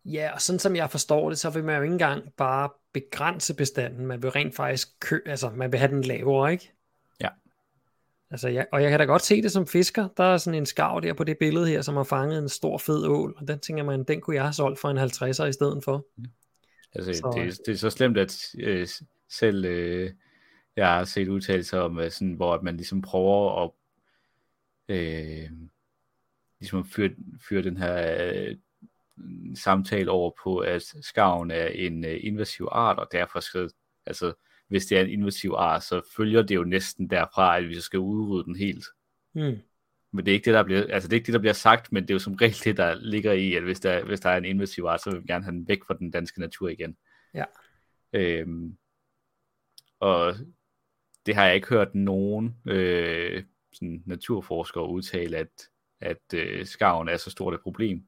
Ja, 0.06 0.34
og 0.34 0.42
sådan 0.42 0.60
som 0.60 0.76
jeg 0.76 0.92
forstår 0.92 1.30
det, 1.30 1.40
så 1.40 1.50
vil 1.50 1.64
man 1.64 1.76
jo 1.76 1.82
ikke 1.82 1.94
engang 1.94 2.34
bare 2.38 2.70
begrænse 2.94 3.56
bestanden, 3.56 4.06
man 4.06 4.24
vil 4.24 4.32
rent 4.32 4.56
faktisk 4.56 5.00
kø, 5.00 5.20
altså 5.26 5.50
man 5.50 5.72
vil 5.72 5.80
have 5.80 5.92
den 5.92 6.02
lavere, 6.02 6.52
ikke? 6.52 6.72
Ja. 7.22 7.30
Altså, 8.32 8.50
ja, 8.50 8.64
og 8.72 8.84
jeg 8.84 8.90
kan 8.90 9.00
da 9.00 9.06
godt 9.06 9.22
se 9.22 9.42
det 9.42 9.52
som 9.52 9.68
fisker. 9.68 10.08
Der 10.18 10.24
er 10.24 10.38
sådan 10.38 10.58
en 10.58 10.66
skav 10.66 11.00
der 11.04 11.14
på 11.14 11.24
det 11.24 11.38
billede 11.38 11.68
her, 11.68 11.82
som 11.82 11.96
har 11.96 12.04
fanget 12.04 12.40
en 12.40 12.50
stor 12.50 12.78
fed 12.78 13.08
ål, 13.08 13.36
og 13.38 13.48
den 13.48 13.60
tænker 13.60 13.84
man, 13.84 14.04
den 14.04 14.22
kunne 14.22 14.36
jeg 14.36 14.44
have 14.44 14.54
solgt 14.54 14.80
for 14.80 14.90
en 14.90 14.98
50'er 14.98 15.46
i 15.46 15.54
stedet 15.54 15.84
for. 15.84 16.06
Ja. 16.18 16.24
Altså, 16.96 17.14
så... 17.14 17.34
det, 17.36 17.60
det 17.66 17.74
er 17.74 17.78
så 17.78 17.90
slemt, 17.90 18.18
at 18.18 18.56
øh, 18.60 18.88
selv 19.30 19.66
øh, 19.66 20.12
jeg 20.76 20.88
har 20.88 21.04
set 21.04 21.28
udtalelser 21.28 21.80
om, 21.80 22.00
sådan, 22.10 22.34
hvor 22.34 22.62
man 22.62 22.76
ligesom 22.76 23.02
prøver 23.02 23.64
at 23.64 23.72
øh, 24.88 25.50
ligesom 26.60 26.86
fyre, 26.86 27.10
fyre 27.50 27.62
den 27.62 27.78
her 27.78 28.18
øh, 28.34 28.56
samtale 29.56 30.12
over 30.12 30.32
på, 30.44 30.58
at 30.58 30.84
skarven 31.02 31.52
er 31.52 31.68
en 31.68 32.06
øh, 32.06 32.20
invasiv 32.24 32.68
art, 32.72 33.00
og 33.00 33.08
derfor 33.12 33.40
skal, 33.40 33.70
altså, 34.06 34.34
hvis 34.68 34.86
det 34.86 34.98
er 34.98 35.02
en 35.02 35.10
invasiv 35.10 35.54
art, 35.58 35.84
så 35.84 36.02
følger 36.18 36.42
det 36.42 36.56
jo 36.56 36.64
næsten 36.64 37.10
derfra, 37.10 37.58
at 37.58 37.68
vi 37.68 37.76
så 37.76 37.82
skal 37.82 38.00
udrydde 38.00 38.46
den 38.46 38.56
helt. 38.56 38.86
Mm. 39.34 39.58
Men 40.12 40.26
det 40.26 40.32
er 40.32 40.36
ikke 40.36 40.46
det, 40.46 40.54
der 40.54 40.64
bliver, 40.64 40.86
altså 40.90 41.10
det 41.10 41.14
er 41.14 41.18
ikke 41.18 41.26
det, 41.26 41.34
der 41.34 41.40
bliver 41.40 41.54
sagt, 41.54 41.92
men 41.92 42.04
det 42.04 42.10
er 42.10 42.16
jo 42.16 42.20
som 42.20 42.34
regel 42.34 42.64
det, 42.64 42.78
der 42.78 42.96
ligger 42.96 43.34
i, 43.34 43.54
at 43.54 43.64
hvis 43.64 43.80
der, 43.80 44.04
hvis 44.06 44.20
der 44.20 44.30
er 44.30 44.38
en 44.38 44.46
invasiv 44.46 44.84
art, 44.84 45.02
så 45.02 45.12
vil 45.12 45.22
vi 45.22 45.28
gerne 45.28 45.44
have 45.44 45.56
den 45.56 45.68
væk 45.68 45.84
fra 45.88 45.94
den 45.94 46.12
danske 46.12 46.40
natur 46.40 46.70
igen. 46.70 46.98
Ja. 47.34 47.44
Øhm, 48.14 48.78
og 50.00 50.36
det 51.26 51.36
har 51.36 51.46
jeg 51.46 51.56
ikke 51.56 51.70
hørt 51.70 51.96
nogen 51.96 52.56
øh, 52.66 53.44
sådan 53.74 54.04
naturforskere 54.06 54.90
udtale, 54.90 55.38
at, 55.38 55.70
at 56.00 56.34
øh, 56.34 56.66
skarven 56.66 57.10
er 57.10 57.18
så 57.18 57.32
stort 57.32 57.54
et 57.54 57.62
problem. 57.62 58.06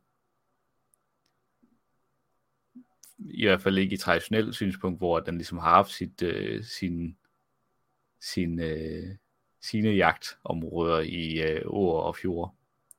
I 3.20 3.46
hvert 3.46 3.62
fald 3.62 3.78
ikke 3.78 3.94
i 3.94 3.98
traditionelt 3.98 4.56
synspunkt, 4.56 5.00
hvor 5.00 5.20
den 5.20 5.38
ligesom 5.38 5.58
har 5.58 5.70
haft 5.70 5.92
sit, 5.92 6.22
øh, 6.22 6.64
sin, 6.64 7.18
sin 8.22 8.60
øh, 8.60 9.16
sine 9.62 9.90
jagtområder 9.90 11.00
i 11.00 11.42
øh, 11.42 11.62
åer 11.66 12.02
og 12.02 12.16
fjorde. 12.16 12.52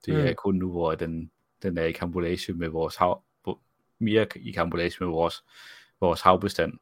Det 0.07 0.15
mm. 0.15 0.21
er 0.21 0.33
kun 0.33 0.55
nu, 0.55 0.71
hvor 0.71 0.95
den, 0.95 1.31
den 1.63 1.79
er 1.79 1.85
i 1.85 1.93
kambolage 1.93 2.53
med 2.53 2.69
vores 2.69 2.97
hav, 2.97 3.23
mere 3.99 4.27
i 4.37 4.53
kambolage 4.53 4.97
med 5.01 5.09
vores, 5.09 5.45
vores 6.01 6.21
havbestand. 6.21 6.73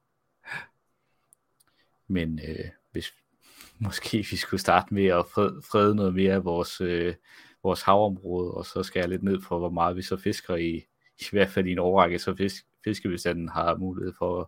Men 2.09 2.41
øh, 2.49 2.65
hvis 2.93 3.15
måske 3.79 4.19
vi 4.31 4.37
skulle 4.37 4.61
starte 4.61 4.95
med 4.95 5.07
at 5.07 5.27
frede, 5.27 5.63
frede 5.71 5.95
noget 5.95 6.15
mere 6.15 6.35
af 6.35 6.45
vores, 6.45 6.81
øh, 6.81 7.15
vores 7.63 7.83
havområde, 7.83 8.51
og 8.51 8.67
så 8.67 8.83
skal 8.83 9.01
jeg 9.01 9.09
lidt 9.09 9.23
ned 9.23 9.43
for, 9.43 9.59
hvor 9.59 9.71
meget 9.71 9.97
vi 9.97 10.03
så 10.03 10.17
fisker 10.17 10.57
i, 10.57 10.85
i 11.19 11.25
hvert 11.31 11.49
fald 11.49 11.67
i 11.67 11.73
en 11.73 11.79
overrække, 11.79 12.19
så 12.19 12.35
fisk, 12.35 12.67
fiskebestanden 12.87 13.49
har 13.49 13.77
mulighed 13.77 14.13
for 14.19 14.41
at, 14.41 14.47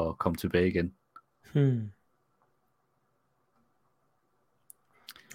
at 0.00 0.18
komme 0.18 0.36
tilbage 0.36 0.68
igen. 0.68 0.92
Hmm. 1.52 1.90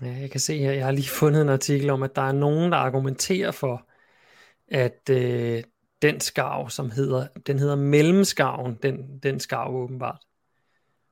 Ja, 0.01 0.12
jeg 0.12 0.32
kan 0.32 0.39
se 0.39 0.58
her, 0.58 0.72
jeg 0.72 0.86
har 0.86 0.91
lige 0.91 1.10
fundet 1.10 1.41
en 1.41 1.49
artikel 1.49 1.89
om, 1.89 2.04
at 2.04 2.16
der 2.16 2.22
er 2.22 2.32
nogen, 2.32 2.72
der 2.72 2.78
argumenterer 2.78 3.51
for, 3.51 3.89
at 4.68 5.10
øh, 5.10 5.64
den 6.01 6.20
skarv, 6.20 6.70
som 6.70 6.91
hedder, 6.91 7.28
den 7.47 7.60
hedder 7.60 7.76
mellemskarven, 7.76 8.78
den, 8.84 9.20
den 9.20 9.39
skarv 9.39 9.76
åbenbart. 9.76 10.22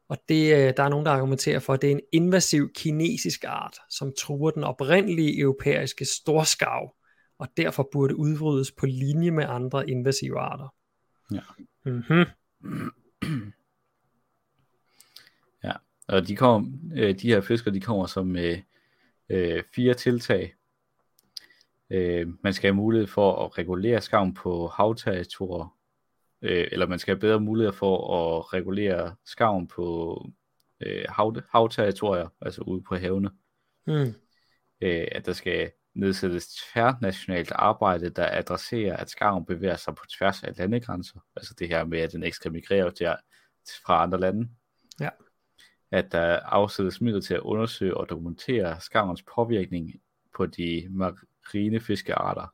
Og 0.10 0.18
det, 0.30 0.54
øh, 0.54 0.74
der 0.78 0.84
er 0.84 0.90
nogen, 0.90 1.06
der 1.06 1.12
argumenterer 1.12 1.60
for, 1.60 1.74
at 1.74 1.82
det 1.82 1.88
er 1.88 1.96
en 1.96 2.02
invasiv 2.14 2.70
kinesisk 2.76 3.44
art, 3.48 3.78
som 3.90 4.14
truer 4.18 4.52
den 4.52 4.64
oprindelige 4.64 5.40
europæiske 5.40 6.06
storskarv, 6.06 6.96
og 7.40 7.48
derfor 7.58 7.90
burde 7.92 8.16
udryddes 8.16 8.72
på 8.72 8.86
linje 8.86 9.32
med 9.32 9.46
andre 9.48 9.90
invasive 9.90 10.40
arter. 10.40 10.74
Ja. 11.32 11.42
Mm-hmm. 11.86 12.26
Ja, 15.64 15.74
og 16.08 16.28
de, 16.28 16.36
kom, 16.36 16.82
øh, 16.96 17.20
de 17.20 17.28
her 17.28 17.42
fisker, 17.42 17.72
de 17.72 17.82
kommer 17.82 18.06
som 18.06 18.36
øh, 18.36 18.58
øh, 19.30 19.64
fire 19.76 19.94
tiltag. 19.94 20.56
Øh, 21.90 22.28
man 22.44 22.54
skal 22.54 22.68
have 22.68 22.76
mulighed 22.76 23.08
for 23.08 23.46
at 23.46 23.58
regulere 23.58 24.02
skavn 24.02 24.34
på 24.34 24.68
havterritorier, 24.68 25.78
øh, 26.42 26.68
eller 26.72 26.88
man 26.88 27.00
skal 27.00 27.16
have 27.16 27.20
bedre 27.20 27.40
mulighed 27.40 27.74
for 27.74 28.18
at 28.18 28.54
regulere 28.54 29.16
skavn 29.26 29.68
på 29.68 30.18
øh, 30.80 31.06
hav, 31.10 31.36
havterritorier, 31.52 32.28
altså 32.42 32.62
ude 32.62 32.82
på 32.82 32.96
havene. 32.96 33.30
Mm. 33.88 34.14
Øh, 34.82 35.08
at 35.12 35.26
der 35.26 35.34
skal 35.34 35.72
nedsættes 35.94 36.48
tværnationalt 36.48 37.52
arbejde, 37.52 38.10
der 38.10 38.30
adresserer, 38.32 38.98
at 38.98 39.10
skarven 39.10 39.46
bevæger 39.46 39.76
sig 39.76 39.96
på 39.96 40.04
tværs 40.18 40.44
af 40.44 40.58
landegrænser. 40.58 41.20
Altså 41.36 41.54
det 41.60 41.68
her 41.68 41.86
med, 41.86 42.00
at 42.00 42.12
den 42.12 42.24
ikke 42.24 42.36
skal 42.36 42.52
migrere 42.52 42.92
til, 42.92 43.08
fra 43.86 44.04
andre 44.04 44.20
lande. 44.20 44.50
Ja 45.00 45.10
at 45.92 46.12
der 46.12 46.40
afsættes 46.40 47.02
midler 47.02 47.22
til 47.22 47.34
at 47.34 47.40
undersøge 47.40 47.98
og 47.98 48.10
dokumentere 48.10 48.82
skarvens 48.82 49.24
påvirkning 49.36 50.02
på 50.36 50.46
de 50.46 50.88
marine 50.90 51.80
fiskearter, 51.80 52.54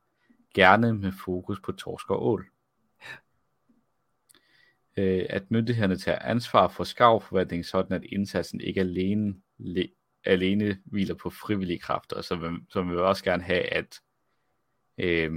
gerne 0.53 0.93
med 0.93 1.11
fokus 1.25 1.59
på 1.59 1.71
torsk 1.71 2.09
og 2.09 2.27
ål. 2.27 2.47
Øh, 4.97 5.25
at 5.29 5.51
myndighederne 5.51 5.97
tager 5.97 6.19
ansvar 6.19 6.67
for 6.67 6.83
skarvforvaltning, 6.83 7.65
sådan 7.65 7.93
at 7.93 8.03
indsatsen 8.03 8.61
ikke 8.61 8.79
alene, 8.79 9.35
alene 10.23 10.77
hviler 10.85 11.15
på 11.15 11.29
frivillige 11.29 11.79
kræfter, 11.79 12.21
så 12.21 12.35
vil, 12.35 12.51
så 12.69 12.81
vil 12.81 12.95
vi 12.95 13.01
også 13.01 13.23
gerne 13.23 13.43
have, 13.43 13.73
at, 13.73 14.01
øh, 14.97 15.31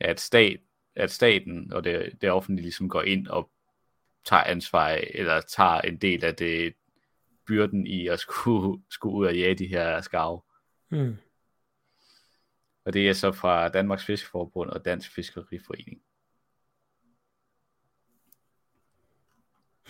at, 0.00 0.20
stat, 0.20 0.60
at 0.96 1.10
staten 1.10 1.72
og 1.72 1.84
det, 1.84 2.12
det 2.20 2.30
offentlige 2.30 2.62
ligesom 2.62 2.88
går 2.88 3.02
ind 3.02 3.26
og 3.26 3.50
tager 4.24 4.44
ansvar, 4.44 4.88
eller 5.14 5.40
tager 5.40 5.80
en 5.80 5.96
del 5.96 6.24
af 6.24 6.34
det, 6.34 6.74
byrden 7.46 7.86
i 7.86 8.06
at 8.06 8.18
skulle, 8.18 8.82
skulle 8.90 9.14
ud 9.14 9.26
og 9.26 9.36
jage 9.36 9.54
de 9.54 9.66
her 9.66 10.00
skarve. 10.00 10.40
Mm. 10.90 11.16
Og 12.84 12.92
det 12.92 13.08
er 13.08 13.12
så 13.12 13.32
fra 13.32 13.68
Danmarks 13.68 14.04
Fiskeforbund 14.04 14.70
og 14.70 14.84
Dansk 14.84 15.14
Fiskeriforening. 15.14 16.02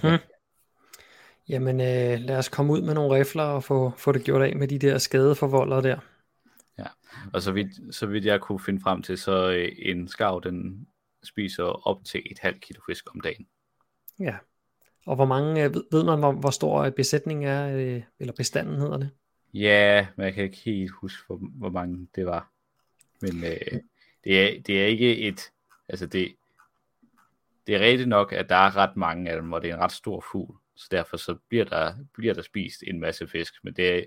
Hmm. 0.03 0.19
Jamen, 1.49 1.80
øh, 1.80 2.20
lad 2.20 2.38
os 2.38 2.49
komme 2.49 2.72
ud 2.72 2.82
med 2.82 2.94
nogle 2.94 3.18
rifler 3.18 3.42
og 3.42 3.64
få, 3.64 3.92
få 3.96 4.12
det 4.12 4.24
gjort 4.24 4.42
af 4.42 4.57
med 4.57 4.68
de 4.68 4.78
der 4.78 4.99
skadeforvoldere 4.99 5.82
der. 5.82 5.99
Ja, 6.78 6.86
og 7.32 7.42
så 7.42 7.53
vidt, 7.53 7.94
så 7.94 8.07
vidt 8.07 8.24
jeg 8.24 8.40
kunne 8.40 8.61
finde 8.61 8.80
frem 8.80 9.03
til, 9.03 9.18
så 9.18 9.51
øh, 9.51 9.72
en 9.78 10.09
skarv, 10.09 10.40
den 10.44 10.86
spiser 11.22 11.64
op 11.88 12.05
til 12.05 12.22
et 12.30 12.38
halvt 12.38 12.61
kilo 12.61 12.80
fisk 12.86 13.14
om 13.14 13.20
dagen. 13.20 13.46
Ja, 14.18 14.36
og 15.07 15.16
hvor 15.16 15.24
mange, 15.24 15.64
øh, 15.64 15.74
ved, 15.74 15.84
ved 15.90 16.05
man, 16.05 16.18
hvor, 16.18 16.32
hvor 16.32 16.51
stor 16.51 16.90
besætningen 16.90 17.49
er, 17.49 17.76
øh, 17.76 18.03
eller 18.18 18.32
bestanden 18.32 18.78
hedder 18.78 18.96
det? 18.96 19.11
Ja, 19.55 20.07
men 20.16 20.24
jeg 20.24 20.34
kan 20.34 20.44
ikke 20.44 20.62
helt 20.64 20.90
huske, 20.90 21.26
hvor, 21.26 21.36
hvor 21.36 21.70
mange 21.70 22.09
det 22.14 22.26
var. 22.26 22.53
Men 23.20 23.44
øh, 23.44 23.80
det, 24.24 24.57
er, 24.57 24.62
det 24.62 24.82
er 24.82 24.86
ikke 24.86 25.18
et, 25.18 25.40
altså 25.88 26.07
det, 26.07 26.34
det 27.66 27.76
er 27.76 27.80
rigtigt 27.80 28.09
nok, 28.09 28.32
at 28.32 28.49
der 28.49 28.57
er 28.57 28.76
ret 28.76 28.96
mange 28.96 29.30
af 29.30 29.36
dem, 29.36 29.53
og 29.53 29.62
det 29.62 29.70
er 29.70 29.74
en 29.74 29.80
ret 29.80 29.92
stor 29.92 30.24
fugl, 30.32 30.57
så 30.79 30.89
derfor 30.91 31.16
så 31.16 31.37
bliver 31.49 31.64
der, 31.64 31.95
bliver 32.14 32.35
der 32.35 32.43
spist 32.43 32.83
en 32.87 33.01
masse 33.01 33.29
fisk, 33.29 33.55
men 33.64 33.74
det 33.74 33.99
er, 33.99 34.05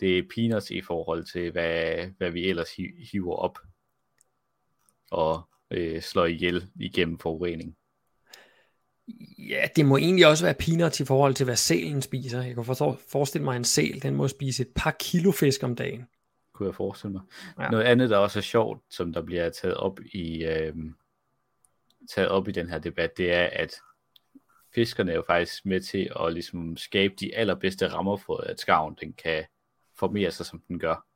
det 0.00 0.18
er 0.18 0.22
peanuts 0.34 0.70
i 0.70 0.80
forhold 0.80 1.24
til, 1.24 1.50
hvad, 1.50 2.06
hvad 2.18 2.30
vi 2.30 2.48
ellers 2.48 2.76
hiver 3.12 3.36
op 3.36 3.58
og 5.10 5.48
øh, 5.70 6.02
slår 6.02 6.26
ihjel 6.26 6.70
igennem 6.74 7.18
forurening. 7.18 7.76
Ja, 9.38 9.66
det 9.76 9.86
må 9.86 9.96
egentlig 9.96 10.26
også 10.26 10.44
være 10.44 10.54
peanuts 10.54 11.00
i 11.00 11.04
forhold 11.04 11.34
til, 11.34 11.44
hvad 11.44 11.56
sælen 11.56 12.02
spiser. 12.02 12.42
Jeg 12.42 12.54
kan 12.54 12.64
forestille 13.08 13.44
mig, 13.44 13.54
at 13.54 13.58
en 13.58 13.64
sæl, 13.64 14.02
den 14.02 14.14
må 14.14 14.28
spise 14.28 14.62
et 14.62 14.72
par 14.74 14.96
kilo 15.00 15.32
fisk 15.32 15.62
om 15.62 15.76
dagen. 15.76 16.04
Kunne 16.52 16.66
jeg 16.66 16.74
forestille 16.74 17.12
mig. 17.12 17.22
Ja. 17.58 17.70
Noget 17.70 17.84
andet, 17.84 18.10
der 18.10 18.16
også 18.16 18.38
er 18.38 18.42
sjovt, 18.42 18.82
som 18.90 19.12
der 19.12 19.22
bliver 19.22 19.50
taget 19.50 19.76
op 19.76 20.00
i, 20.12 20.44
øh, 20.44 20.74
taget 22.10 22.28
op 22.28 22.48
i 22.48 22.52
den 22.52 22.68
her 22.68 22.78
debat, 22.78 23.16
det 23.16 23.32
er, 23.32 23.48
at 23.52 23.74
fiskerne 24.74 25.12
er 25.12 25.16
jo 25.16 25.24
faktisk 25.26 25.66
med 25.66 25.80
til 25.80 26.12
at 26.20 26.32
ligesom 26.32 26.76
skabe 26.76 27.14
de 27.20 27.34
allerbedste 27.34 27.88
rammer 27.88 28.16
for, 28.16 28.36
at 28.36 28.60
skarven 28.60 28.96
den 29.00 29.12
kan 29.12 29.44
formere 29.94 30.30
sig, 30.30 30.46
som 30.46 30.62
den 30.68 30.78
gør. 30.78 31.06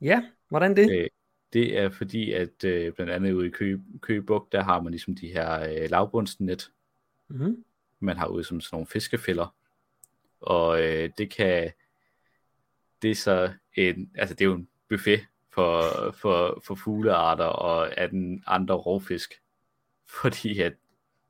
Ja, 0.00 0.22
hvordan 0.48 0.76
det? 0.76 0.90
Øh, 0.90 1.08
det 1.52 1.78
er 1.78 1.90
fordi, 1.90 2.32
at 2.32 2.64
øh, 2.64 2.92
blandt 2.92 3.12
andet 3.12 3.32
ude 3.32 3.46
i 3.46 3.50
Køge, 3.50 3.84
Køgebuk, 4.00 4.52
der 4.52 4.62
har 4.62 4.80
man 4.80 4.90
ligesom 4.90 5.14
de 5.14 5.32
her 5.32 5.60
øh, 5.60 5.90
lavbundsnet, 5.90 6.70
mm-hmm. 7.28 7.64
man 8.00 8.16
har 8.16 8.26
ude 8.26 8.44
som 8.44 8.60
sådan 8.60 8.76
nogle 8.76 8.86
fiskefælder. 8.86 9.54
Og 10.40 10.82
øh, 10.82 11.10
det 11.18 11.30
kan, 11.30 11.72
det 13.02 13.10
er 13.10 13.14
så 13.14 13.52
en, 13.76 14.10
altså 14.14 14.34
det 14.34 14.44
er 14.44 14.48
jo 14.48 14.54
en 14.54 14.68
buffet 14.88 15.20
for, 15.50 15.82
for, 16.10 16.62
for 16.64 16.74
fuglearter 16.74 17.44
og 17.44 17.98
af 17.98 18.10
den 18.10 18.42
andre 18.46 18.74
rovfisk. 18.74 19.34
Fordi 20.20 20.60
at 20.60 20.72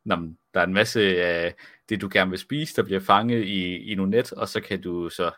når 0.04 0.34
der 0.54 0.60
er 0.60 0.64
en 0.64 0.74
masse 0.74 1.00
af 1.22 1.54
det, 1.88 2.00
du 2.00 2.08
gerne 2.12 2.30
vil 2.30 2.38
spise, 2.38 2.76
der 2.76 2.82
bliver 2.82 3.00
fanget 3.00 3.44
i, 3.44 3.76
i 3.76 3.94
nogle 3.94 4.10
net, 4.10 4.32
og 4.32 4.48
så 4.48 4.60
kan 4.60 4.82
du 4.82 5.08
så, 5.08 5.30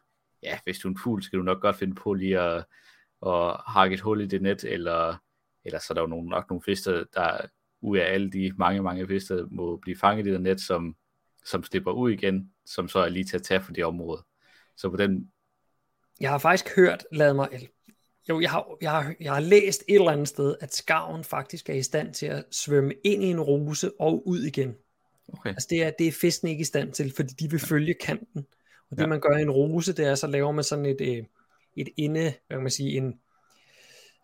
ja, 0.43 0.59
hvis 0.65 0.79
du 0.79 0.89
er 0.89 0.93
en 0.93 0.99
fugl, 0.99 1.23
så 1.23 1.31
kan 1.31 1.39
du 1.39 1.45
nok 1.45 1.61
godt 1.61 1.77
finde 1.77 1.95
på 1.95 2.15
lige 2.15 2.41
at, 2.41 2.65
at 3.27 3.57
hakke 3.67 3.95
et 3.95 4.01
hul 4.01 4.21
i 4.21 4.27
det 4.27 4.43
net, 4.43 4.65
eller, 4.65 5.17
eller 5.65 5.79
så 5.79 5.87
er 5.91 5.95
der 5.95 6.01
jo 6.01 6.07
nogle, 6.07 6.29
nok 6.29 6.51
nogle 6.51 6.63
fisk, 6.63 6.85
der 6.85 7.41
ud 7.83 7.99
af 7.99 8.13
alle 8.13 8.31
de 8.31 8.53
mange, 8.59 8.83
mange 8.83 9.07
fisk, 9.07 9.29
der 9.29 9.47
må 9.51 9.77
blive 9.77 9.97
fanget 9.97 10.27
i 10.27 10.31
det 10.31 10.41
net, 10.41 10.61
som, 10.61 10.97
som 11.45 11.65
slipper 11.65 11.93
ud 11.93 12.11
igen, 12.11 12.51
som 12.67 12.89
så 12.89 12.99
er 12.99 13.09
lige 13.09 13.25
til 13.25 13.37
at 13.37 13.43
tage 13.43 13.61
for 13.61 13.73
det 13.73 13.85
område. 13.85 14.25
Så 14.77 14.91
på 14.91 14.97
den... 14.97 15.31
Jeg 16.21 16.31
har 16.31 16.39
faktisk 16.39 16.77
hørt, 16.77 17.07
lad 17.13 17.35
mig, 17.35 17.49
jo, 18.29 18.41
jeg 18.41 18.51
har, 18.51 18.77
jeg, 18.81 18.91
har, 18.91 19.15
jeg 19.21 19.33
har 19.33 19.41
læst 19.41 19.85
et 19.89 19.95
eller 19.95 20.11
andet 20.11 20.29
sted, 20.29 20.57
at 20.61 20.75
skarven 20.75 21.25
faktisk 21.25 21.69
er 21.69 21.75
i 21.75 21.83
stand 21.83 22.15
til 22.15 22.27
at 22.27 22.45
svømme 22.51 22.95
ind 23.05 23.25
i 23.25 23.27
en 23.27 23.41
rose 23.41 23.91
og 24.01 24.29
ud 24.29 24.43
igen. 24.43 24.77
Okay. 25.29 25.51
Altså 25.51 25.67
det 25.71 25.83
er, 25.83 25.91
det 25.99 26.09
er 26.09 26.13
fisken 26.13 26.49
ikke 26.49 26.61
i 26.61 26.65
stand 26.65 26.93
til, 26.93 27.13
fordi 27.17 27.35
de 27.35 27.51
vil 27.51 27.61
følge 27.61 27.95
kanten. 27.95 28.47
Og 28.91 28.97
det 28.97 29.03
ja. 29.03 29.07
man 29.07 29.21
gør 29.21 29.37
i 29.37 29.43
en 29.43 29.51
rose, 29.51 29.93
det 29.93 30.07
er, 30.07 30.15
så 30.15 30.27
laver 30.27 30.53
man 30.53 30.65
sådan 30.65 30.87
et, 30.87 31.01
øh, 31.01 31.25
et 31.77 31.89
inde, 31.97 32.21
hvad 32.21 32.57
kan 32.57 32.63
man 32.63 32.71
sige, 32.71 32.97
en, 32.97 33.15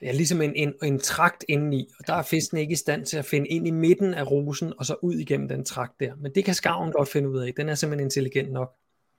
ja, 0.02 0.12
ligesom 0.12 0.42
en, 0.42 0.56
en, 0.56 0.74
en 0.82 0.98
trakt 0.98 1.44
indeni, 1.48 1.88
og 1.98 2.06
der 2.06 2.14
er 2.14 2.22
fisken 2.22 2.58
ikke 2.58 2.72
i 2.72 2.76
stand 2.76 3.06
til 3.06 3.16
at 3.16 3.24
finde 3.24 3.48
ind 3.48 3.66
i 3.66 3.70
midten 3.70 4.14
af 4.14 4.30
rosen, 4.30 4.72
og 4.78 4.86
så 4.86 4.96
ud 5.02 5.14
igennem 5.14 5.48
den 5.48 5.64
trakt 5.64 6.00
der. 6.00 6.14
Men 6.16 6.34
det 6.34 6.44
kan 6.44 6.54
skarven 6.54 6.92
godt 6.92 7.08
finde 7.08 7.28
ud 7.28 7.38
af, 7.38 7.52
den 7.56 7.68
er 7.68 7.74
simpelthen 7.74 8.06
intelligent 8.06 8.52
nok. 8.52 8.72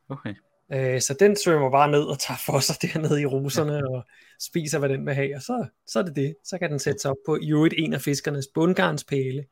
Okay. 0.09 0.33
Øh, 0.73 1.01
så 1.01 1.15
den 1.19 1.35
svømmer 1.35 1.71
bare 1.71 1.91
ned 1.91 2.03
og 2.03 2.19
tager 2.19 2.37
for 2.45 2.59
sig 2.59 2.75
dernede 2.93 3.21
i 3.21 3.25
roserne, 3.25 3.73
ja. 3.73 3.89
og 3.89 4.03
spiser, 4.39 4.79
hvad 4.79 4.89
den 4.89 5.05
vil 5.05 5.13
have, 5.13 5.35
og 5.35 5.41
så, 5.41 5.65
så 5.87 5.99
er 5.99 6.03
det 6.03 6.15
det. 6.15 6.35
Så 6.43 6.57
kan 6.57 6.71
den 6.71 6.79
sætte 6.79 6.99
sig 6.99 7.11
op 7.11 7.17
på 7.25 7.37
i 7.41 7.51
øvrigt 7.51 7.73
en 7.77 7.93
af 7.93 8.01
fiskernes 8.01 8.47
bundgarnspæle, 8.53 9.45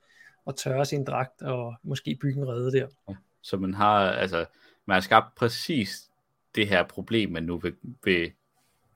og 0.45 0.57
tørre 0.57 0.85
sin 0.85 1.03
dragt, 1.03 1.41
og 1.41 1.75
måske 1.83 2.17
bygge 2.21 2.41
en 2.41 2.47
rede 2.47 2.71
der. 2.71 2.87
Så 3.41 3.57
man 3.57 3.73
har, 3.73 4.11
altså, 4.11 4.45
man 4.85 4.95
har 4.95 5.01
skabt 5.01 5.35
præcis 5.35 6.09
det 6.55 6.67
her 6.67 6.87
problem, 6.87 7.31
man 7.31 7.43
nu 7.43 7.57
vil, 7.57 7.75
vil 8.03 8.31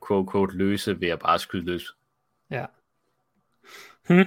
quote, 0.07 0.31
quote, 0.31 0.57
løse 0.57 1.01
ved 1.01 1.07
at 1.07 1.19
bare 1.19 1.39
skyde 1.39 1.65
løs. 1.65 1.95
Ja. 2.51 2.65
Hmm. 4.07 4.25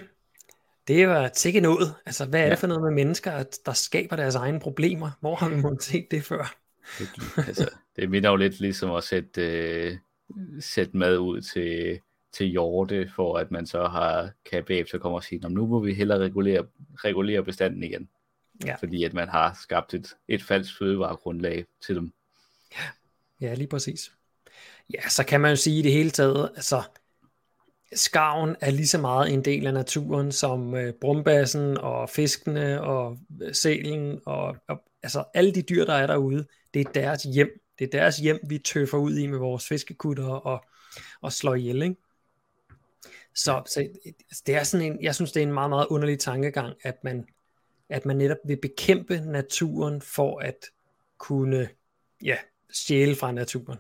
Det 0.89 1.03
jo 1.03 1.29
ikke 1.47 1.61
noget. 1.61 1.95
Altså, 2.07 2.27
hvad 2.27 2.41
er 2.41 2.45
ja. 2.45 2.51
det 2.51 2.59
for 2.59 2.67
noget 2.67 2.83
med 2.83 2.91
mennesker, 2.91 3.45
der 3.67 3.73
skaber 3.73 4.17
deres 4.17 4.35
egne 4.35 4.61
problemer? 4.61 5.11
Hvor 5.21 5.35
har 5.35 5.49
vi 5.49 5.57
måttet 5.63 5.83
set 5.83 6.07
det 6.11 6.25
før? 6.25 6.55
Det, 6.99 7.09
altså, 7.49 7.71
det 7.97 8.11
minder 8.11 8.31
jo 8.31 8.37
lidt 8.37 8.61
ligesom 8.61 8.91
at 8.91 9.05
sætte, 9.05 9.43
øh, 9.43 9.97
sætte 10.61 10.97
mad 10.97 11.19
ud 11.19 11.41
til, 11.41 12.01
til 12.33 12.47
hjorte, 12.47 13.11
for 13.17 13.39
at 13.39 13.51
man 13.51 13.67
så 13.67 13.87
har, 13.87 14.31
kan 14.51 14.65
bagefter 14.65 14.99
komme 14.99 15.17
og 15.19 15.25
sige, 15.25 15.49
nu 15.49 15.67
må 15.67 15.81
vi 15.81 15.95
hellere 15.95 16.19
regulere, 16.19 16.67
regulere 17.05 17.45
bestanden 17.45 17.83
igen. 17.83 18.09
Ja. 18.67 18.75
Fordi 18.75 19.05
at 19.05 19.15
man 19.15 19.29
har 19.29 19.59
skabt 19.63 19.95
et, 19.95 20.17
et 20.29 20.43
falsk 20.43 20.79
fødevaregrundlag 20.79 21.65
til 21.87 21.95
dem. 21.95 22.13
Ja. 22.73 22.85
ja, 23.47 23.55
lige 23.55 23.69
præcis. 23.69 24.13
Ja, 24.95 25.09
så 25.09 25.25
kan 25.25 25.41
man 25.41 25.51
jo 25.51 25.57
sige 25.57 25.79
i 25.79 25.83
det 25.83 25.93
hele 25.93 26.11
taget, 26.11 26.51
altså 26.57 26.83
skarven 27.93 28.57
er 28.61 28.71
lige 28.71 28.89
så 28.89 28.99
meget 28.99 29.33
en 29.33 29.45
del 29.45 29.67
af 29.67 29.75
naturen 29.75 30.33
som 30.33 30.75
øh, 30.75 30.93
brumbassen 30.93 31.79
og 31.79 32.11
fiskene 32.11 32.83
og 32.83 33.19
øh, 33.43 33.55
sælen 33.55 34.21
og, 34.27 34.57
og 34.69 34.83
altså 35.03 35.25
alle 35.35 35.55
de 35.55 35.63
dyr, 35.63 35.85
der 35.85 35.95
er 35.95 36.07
derude, 36.07 36.47
det 36.75 36.81
er 36.81 36.93
deres 36.93 37.23
hjem. 37.23 37.49
Det 37.79 37.85
er 37.85 37.99
deres 37.99 38.17
hjem, 38.17 38.41
vi 38.49 38.59
tøffer 38.59 38.99
ud 38.99 39.19
i 39.19 39.27
med 39.27 39.39
vores 39.39 39.69
fiskekutter 39.69 40.29
og, 40.29 40.65
og 41.21 41.33
slår 41.33 41.55
ihjel, 41.55 41.83
ikke? 41.83 41.97
Så, 43.39 43.63
så 43.67 43.81
altså, 43.81 44.43
det 44.47 44.55
er 44.55 44.63
sådan 44.63 44.87
en, 44.87 45.03
jeg 45.03 45.15
synes, 45.15 45.33
det 45.33 45.43
er 45.43 45.47
en 45.47 45.53
meget, 45.53 45.71
meget 45.71 45.87
underlig 45.87 46.19
tankegang, 46.19 46.77
at 46.83 47.05
man, 47.05 47.27
at 47.89 48.07
man 48.07 48.17
netop 48.17 48.37
vil 48.47 48.59
bekæmpe 48.63 49.21
naturen 49.21 50.03
for 50.03 50.39
at 50.41 50.59
kunne 51.19 51.69
ja, 52.25 52.37
stjæle 52.71 53.15
fra 53.15 53.33
naturen. 53.33 53.79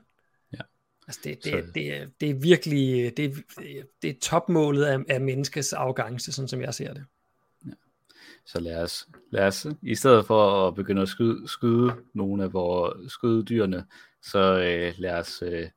Ja. 0.53 0.59
Altså 1.07 1.21
det, 1.25 1.45
det, 1.45 1.53
det, 1.53 1.75
det, 1.75 1.97
er, 1.97 2.07
det 2.21 2.31
er 2.31 2.35
virkelig 2.35 3.17
det 3.17 3.25
er, 3.25 3.83
det 4.03 4.11
er 4.11 4.15
topmålet 4.23 4.85
af, 4.85 4.99
af 5.09 5.21
menneskets 5.21 5.73
arrogance, 5.73 6.33
sådan 6.33 6.49
som 6.49 6.61
jeg 6.61 6.75
ser 6.75 6.95
det. 6.95 7.05
Så 8.47 8.61
lad 8.61 8.83
os, 8.83 9.09
lad 9.31 9.47
os 9.47 9.67
i 9.83 9.95
stedet 9.95 10.27
for 10.27 10.69
at 10.69 10.75
begynde 10.75 11.03
at 11.03 11.09
skyde, 11.09 11.49
skyde 11.49 11.97
nogle 12.15 12.45
af 12.45 12.53
vores 12.53 13.13
skyde 13.13 13.45
dyrene, 13.45 13.87
så 14.23 14.39
øh, 14.39 14.95
lad 14.99 15.13
os 15.13 15.43
øh, 15.43 15.69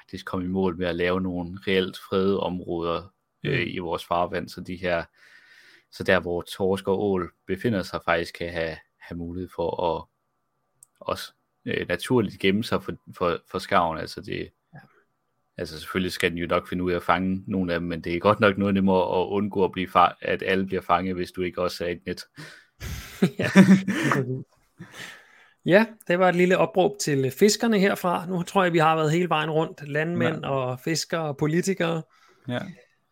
faktisk 0.00 0.26
komme 0.26 0.46
i 0.46 0.48
mål 0.48 0.78
med 0.78 0.86
at 0.86 0.96
lave 0.96 1.20
nogle 1.20 1.58
reelt 1.66 1.98
fredede 2.08 2.40
områder 2.40 3.12
øh, 3.44 3.60
mm. 3.60 3.66
i 3.66 3.78
vores 3.78 4.04
farvand, 4.04 4.48
så 4.48 4.60
de 4.60 4.76
her, 4.76 5.04
så 5.92 6.04
der 6.04 6.20
hvor 6.20 6.42
torsk 6.42 6.88
og 6.88 7.02
ål 7.02 7.32
befinder 7.46 7.82
sig, 7.82 8.00
faktisk 8.04 8.34
kan 8.34 8.52
have, 8.52 8.76
have 9.00 9.18
mulighed 9.18 9.48
for 9.56 9.96
at 9.96 10.04
også 11.00 11.32
øh, 11.64 11.88
naturligt 11.88 12.40
gemme 12.40 12.64
sig 12.64 12.82
for, 12.82 12.92
for, 13.16 13.38
for 13.50 13.58
skarven. 13.58 13.98
Altså 13.98 14.20
det, 14.20 14.50
Altså 15.56 15.80
selvfølgelig 15.80 16.12
skal 16.12 16.30
den 16.30 16.38
jo 16.38 16.46
nok 16.46 16.68
finde 16.68 16.84
ud 16.84 16.92
af 16.92 16.96
at 16.96 17.02
fange 17.02 17.44
nogle 17.46 17.74
af 17.74 17.80
dem, 17.80 17.88
men 17.88 18.00
det 18.00 18.14
er 18.14 18.18
godt 18.18 18.40
nok 18.40 18.58
noget 18.58 18.74
nemmere 18.74 19.20
at 19.20 19.26
undgå 19.26 19.64
at 19.64 19.72
blive 19.72 19.88
far- 19.88 20.18
at 20.20 20.42
alle 20.46 20.66
bliver 20.66 20.82
fanget, 20.82 21.14
hvis 21.14 21.32
du 21.32 21.42
ikke 21.42 21.62
også 21.62 21.84
er 21.84 21.88
et 21.88 22.00
net. 22.06 22.24
ja. 23.38 23.50
Ja, 25.66 25.86
det 26.08 26.18
var 26.18 26.28
et 26.28 26.36
lille 26.36 26.58
opråb 26.58 26.98
til 27.00 27.30
fiskerne 27.30 27.78
herfra. 27.78 28.26
Nu 28.26 28.42
tror 28.42 28.62
jeg, 28.62 28.72
vi 28.72 28.78
har 28.78 28.96
været 28.96 29.12
hele 29.12 29.28
vejen 29.28 29.50
rundt. 29.50 29.88
Landmænd 29.88 30.44
ja. 30.44 30.50
og 30.50 30.80
fiskere 30.80 31.22
og 31.22 31.36
politikere. 31.36 32.02
Ja. 32.48 32.60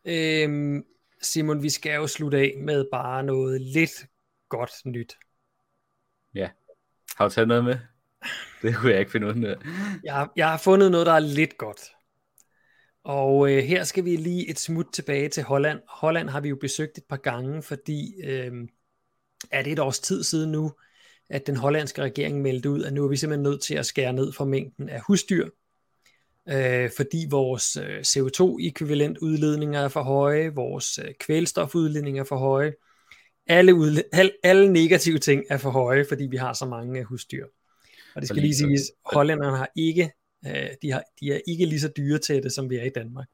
Øhm, 0.05 0.85
Simon, 1.23 1.63
vi 1.63 1.71
skal 1.71 1.95
jo 1.95 2.07
slutte 2.07 2.39
af 2.39 2.55
med 2.59 2.87
bare 2.93 3.23
noget 3.23 3.61
lidt 3.61 4.07
godt 4.49 4.73
nyt. 4.85 5.17
Ja. 6.35 6.49
Har 7.17 7.29
du 7.29 7.35
taget 7.35 7.49
noget 7.49 7.65
med? 7.65 7.79
Det 8.63 8.77
kunne 8.77 8.91
jeg 8.91 9.01
ikke 9.01 9.13
finde 9.13 9.27
ud 9.27 9.45
af. 9.45 9.57
Jeg, 10.05 10.29
jeg 10.37 10.51
har 10.51 10.59
fundet 10.59 10.91
noget, 10.91 11.07
der 11.07 11.13
er 11.13 11.21
lidt 11.21 11.59
godt. 11.59 11.81
Og 13.05 13.53
øh, 13.53 13.63
her 13.63 13.85
skal 13.85 14.05
vi 14.05 14.17
lige 14.17 14.51
et 14.51 14.59
smut 14.59 14.87
tilbage 14.93 15.29
til 15.29 15.43
Holland. 15.43 15.81
Holland 15.89 16.29
har 16.29 16.41
vi 16.41 16.49
jo 16.49 16.57
besøgt 16.61 16.99
et 16.99 17.05
par 17.09 17.17
gange, 17.17 17.63
fordi 17.63 18.23
øh, 18.25 18.53
er 19.51 19.63
det 19.63 19.73
et 19.73 19.79
års 19.79 20.01
tid 20.01 20.23
siden 20.23 20.53
nu, 20.53 20.73
at 21.33 21.47
den 21.47 21.57
hollandske 21.57 22.03
regering 22.03 22.43
meldte 22.43 22.71
ud, 22.71 22.85
at 22.85 22.93
nu 22.93 23.05
er 23.05 23.09
vi 23.09 23.17
simpelthen 23.17 23.43
nødt 23.43 23.61
til 23.63 23.75
at 23.75 23.87
skære 23.87 24.13
ned 24.13 24.33
for 24.33 24.45
mængden 24.45 24.89
af 24.89 25.01
husdyr, 25.07 25.49
øh, 26.49 26.91
fordi 26.97 27.27
vores 27.31 27.77
øh, 27.77 28.01
CO2-ekvivalent 28.01 29.19
udledninger 29.19 29.81
er 29.81 29.89
for 29.89 30.03
høje, 30.03 30.49
vores 30.55 30.99
øh, 30.99 31.15
kvælstofudledninger 31.21 32.23
er 32.23 32.27
for 32.27 32.37
høje. 32.37 32.73
alle, 33.47 33.73
udle- 33.73 34.09
alle, 34.13 34.33
alle 34.43 34.73
negative 34.73 35.19
ting 35.19 35.45
er 35.51 35.57
for 35.57 35.71
høje, 35.71 36.05
fordi 36.09 36.25
vi 36.25 36.37
har 36.37 36.53
så 36.53 36.67
mange 36.67 37.01
uh, 37.01 37.07
husdyr. 37.07 37.47
Og 38.15 38.23
det 38.23 38.29
skal 38.29 38.43
lige 38.43 38.55
siges, 38.55 38.93
hollænderne 39.05 39.57
har 39.57 39.71
ikke, 39.77 40.11
uh, 40.47 40.53
de, 40.83 40.93
har, 40.93 41.03
de 41.21 41.33
er 41.33 41.41
ikke 41.49 41.67
lige 41.67 41.81
så 41.81 41.93
dyre 41.97 42.19
til 42.19 42.43
det, 42.43 42.53
som 42.53 42.71
vi 42.71 42.77
er 42.77 42.85
i 42.85 42.91
Danmark. 42.95 43.27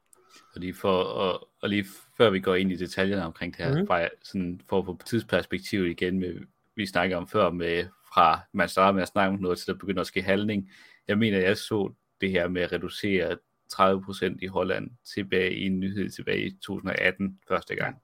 Fordi 0.53 0.73
for, 0.73 1.03
og, 1.03 1.47
og 1.61 1.69
lige 1.69 1.85
før 2.17 2.29
vi 2.29 2.39
går 2.39 2.55
ind 2.55 2.71
i 2.71 2.75
detaljerne 2.75 3.25
omkring 3.25 3.57
det 3.57 3.65
her, 3.65 3.81
mm. 3.81 3.87
bare 3.87 4.09
sådan 4.23 4.61
for 4.69 4.79
at 4.79 4.85
få 4.85 4.99
tidsperspektiv 5.05 5.85
igen, 5.85 6.19
med, 6.19 6.35
vi 6.79 6.85
snakker 6.85 7.17
om 7.17 7.27
før, 7.27 7.51
med 7.51 7.85
fra 8.13 8.39
man 8.51 8.69
starter 8.69 8.93
med 8.93 9.01
at 9.01 9.07
snakke 9.07 9.33
om 9.33 9.41
noget, 9.41 9.57
til 9.57 9.67
der 9.67 9.79
begynder 9.79 10.01
at 10.01 10.07
ske 10.07 10.21
handling. 10.21 10.71
Jeg 11.07 11.17
mener, 11.17 11.39
jeg 11.39 11.57
så 11.57 11.93
det 12.21 12.31
her 12.31 12.47
med 12.47 12.61
at 12.61 12.71
reducere 12.71 13.37
30% 13.73 14.37
i 14.41 14.47
Holland 14.47 14.91
tilbage 15.15 15.55
i 15.55 15.65
en 15.65 15.79
nyhed 15.79 16.09
tilbage 16.09 16.45
i 16.45 16.51
2018 16.51 17.39
første 17.47 17.75
gang. 17.75 18.01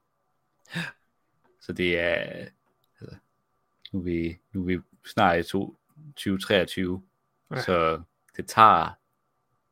Så 1.60 1.72
det 1.72 1.98
er, 1.98 2.14
altså, 3.00 3.16
nu 3.92 3.98
er 3.98 4.02
vi, 4.02 4.38
nu 4.52 4.62
er 4.62 4.66
vi 4.66 4.80
snart 5.06 5.38
i 5.38 5.42
2023, 5.42 7.02
ja. 7.50 7.60
så 7.60 8.02
det 8.36 8.46
tager 8.46 8.98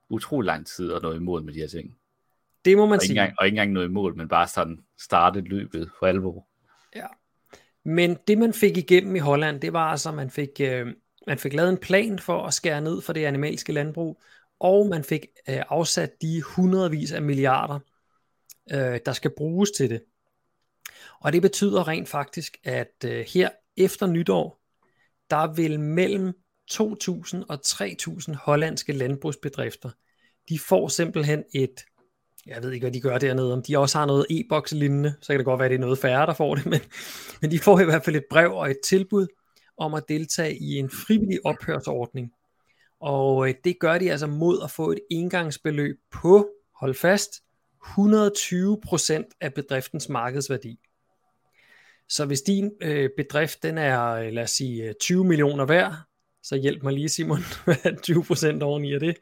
utrolig 0.09 0.47
lang 0.47 0.67
tid 0.67 0.93
at 0.93 1.03
nå 1.03 1.13
i 1.13 1.19
mål 1.19 1.43
med 1.43 1.53
de 1.53 1.59
her 1.59 1.69
ting. 1.69 1.99
Det 2.65 2.77
må 2.77 2.87
man 2.87 2.97
og 2.97 3.03
sige. 3.03 3.13
Ikke 3.13 3.21
engang, 3.21 3.39
og 3.39 3.47
ikke 3.47 3.55
engang 3.55 3.73
nå 3.73 3.83
i 3.83 3.89
mål, 3.89 4.17
men 4.17 4.29
bare 4.29 4.49
sådan 4.49 4.85
starte 4.99 5.41
løbet 5.41 5.91
for 5.99 6.07
alvor. 6.07 6.47
Ja. 6.95 7.07
Men 7.85 8.17
det 8.29 8.39
man 8.39 8.53
fik 8.53 8.77
igennem 8.77 9.17
i 9.17 9.19
Holland, 9.19 9.61
det 9.61 9.73
var 9.73 9.91
altså, 9.91 10.09
at 10.09 10.15
man 10.15 10.31
fik, 10.31 10.51
øh, 10.61 10.87
man 11.27 11.39
fik 11.39 11.53
lavet 11.53 11.71
en 11.71 11.79
plan 11.79 12.19
for 12.19 12.47
at 12.47 12.55
skære 12.55 12.81
ned 12.81 13.01
for 13.01 13.13
det 13.13 13.25
animalske 13.25 13.73
landbrug, 13.73 14.23
og 14.61 14.89
man 14.89 15.05
fik 15.05 15.27
øh, 15.49 15.63
afsat 15.69 16.23
de 16.23 16.43
hundredvis 16.43 17.13
af 17.13 17.23
milliarder, 17.23 17.79
øh, 18.73 19.01
der 19.07 19.13
skal 19.13 19.31
bruges 19.37 19.71
til 19.71 19.91
det. 19.91 20.03
Og 21.21 21.33
det 21.33 21.43
betyder 21.43 21.89
rent 21.89 22.09
faktisk, 22.09 22.57
at 22.65 23.05
øh, 23.05 23.25
her 23.35 23.49
efter 23.77 24.07
nytår, 24.07 24.61
der 25.31 25.55
vil 25.55 25.81
mellem 25.81 26.33
2.000 26.73 27.45
og 27.49 27.59
3.000 27.67 28.35
hollandske 28.35 28.93
landbrugsbedrifter, 28.93 29.91
de 30.49 30.59
får 30.59 30.89
simpelthen 30.89 31.45
et, 31.55 31.85
jeg 32.47 32.63
ved 32.63 32.73
ikke 32.73 32.85
hvad 32.85 32.93
de 32.93 33.01
gør 33.01 33.19
dernede, 33.19 33.53
om 33.53 33.63
de 33.63 33.79
også 33.79 33.99
har 33.99 34.07
noget 34.07 34.27
e-boks 34.31 34.73
lignende, 34.73 35.15
så 35.21 35.33
kan 35.33 35.39
det 35.39 35.45
godt 35.45 35.59
være, 35.59 35.67
at 35.67 35.71
det 35.71 35.77
er 35.77 35.81
noget 35.81 35.99
færre, 35.99 36.27
der 36.27 36.35
får 36.35 36.55
det, 36.55 36.67
men, 36.73 36.81
men 37.41 37.51
de 37.51 37.59
får 37.59 37.81
i 37.81 37.85
hvert 37.85 38.05
fald 38.05 38.17
et 38.17 38.25
brev 38.31 38.53
og 38.53 38.71
et 38.71 38.81
tilbud 38.85 39.27
om 39.79 39.95
at 39.95 40.05
deltage 40.09 40.57
i 40.57 40.79
en 40.79 40.91
frivillig 40.91 41.47
ophørsordning. 41.47 42.33
Og 43.01 43.49
øh, 43.49 43.55
det 43.65 43.79
gør 43.79 43.99
de 43.99 44.11
altså 44.11 44.27
mod 44.27 44.63
at 44.65 44.71
få 44.71 44.91
et 44.91 45.01
engangsbeløb 45.11 45.97
på, 46.13 46.49
hold 46.75 46.95
fast, 46.95 47.31
120% 47.85 49.39
af 49.41 49.55
bedriftens 49.55 50.09
markedsværdi. 50.09 50.79
Så 52.09 52.25
hvis 52.25 52.43
din 52.43 52.71
øh, 52.81 53.11
bedrift 53.17 53.63
den 53.63 53.79
er, 53.79 54.11
øh, 54.11 54.33
lad 54.33 54.43
os 54.43 54.51
sige, 54.51 54.85
øh, 54.85 54.95
20 55.01 55.25
millioner 55.25 55.65
værd, 55.65 55.95
så 56.43 56.57
hjælp 56.57 56.83
mig 56.83 56.93
lige 56.93 57.09
Simon, 57.09 57.39
20% 58.09 58.63
oveni 58.63 58.95
af 58.95 59.01
det, 59.01 59.17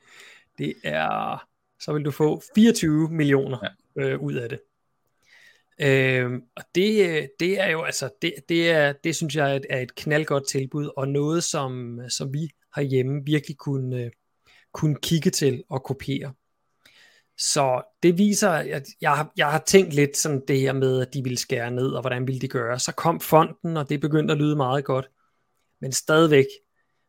det 0.59 0.75
er, 0.85 1.47
så 1.85 1.93
vil 1.93 2.05
du 2.05 2.11
få 2.11 2.43
24 2.55 3.09
millioner 3.11 3.59
øh, 3.97 4.20
ud 4.20 4.35
af 4.35 4.49
det. 4.49 4.61
Øh, 5.80 6.33
og 6.57 6.62
det, 6.74 7.30
det 7.41 7.61
er 7.61 7.70
jo 7.70 7.83
altså, 7.83 8.11
det, 8.22 8.35
det, 8.49 8.70
er, 8.70 8.93
det 9.05 9.16
synes 9.16 9.37
jeg 9.37 9.53
er 9.53 9.57
et, 9.57 9.66
er 9.70 9.80
et 9.80 9.95
knaldgodt 9.95 10.49
tilbud, 10.49 10.91
og 10.97 11.09
noget 11.09 11.45
som, 11.45 12.01
som 12.09 12.35
vi 12.35 12.51
herhjemme 12.76 13.24
virkelig 13.24 13.57
kunne, 13.57 14.11
kunne 14.72 14.97
kigge 15.03 15.30
til 15.30 15.64
og 15.68 15.83
kopiere. 15.83 16.33
Så 17.39 17.83
det 18.03 18.18
viser, 18.18 18.51
at 18.51 18.87
jeg, 19.01 19.16
har, 19.16 19.33
jeg 19.37 19.51
har 19.51 19.62
tænkt 19.66 19.95
lidt 19.95 20.16
sådan 20.16 20.43
det 20.49 20.61
her 20.61 20.72
med, 20.72 21.01
at 21.01 21.14
de 21.14 21.22
ville 21.22 21.39
skære 21.39 21.70
ned, 21.70 21.91
og 21.91 22.01
hvordan 22.01 22.26
ville 22.26 22.41
de 22.41 22.49
gøre. 22.49 22.78
Så 22.78 22.93
kom 22.93 23.20
fonden, 23.20 23.76
og 23.76 23.89
det 23.89 24.01
begyndte 24.01 24.33
at 24.33 24.39
lyde 24.39 24.57
meget 24.57 24.85
godt. 24.85 25.11
Men 25.80 25.93
stadigvæk, 25.93 26.47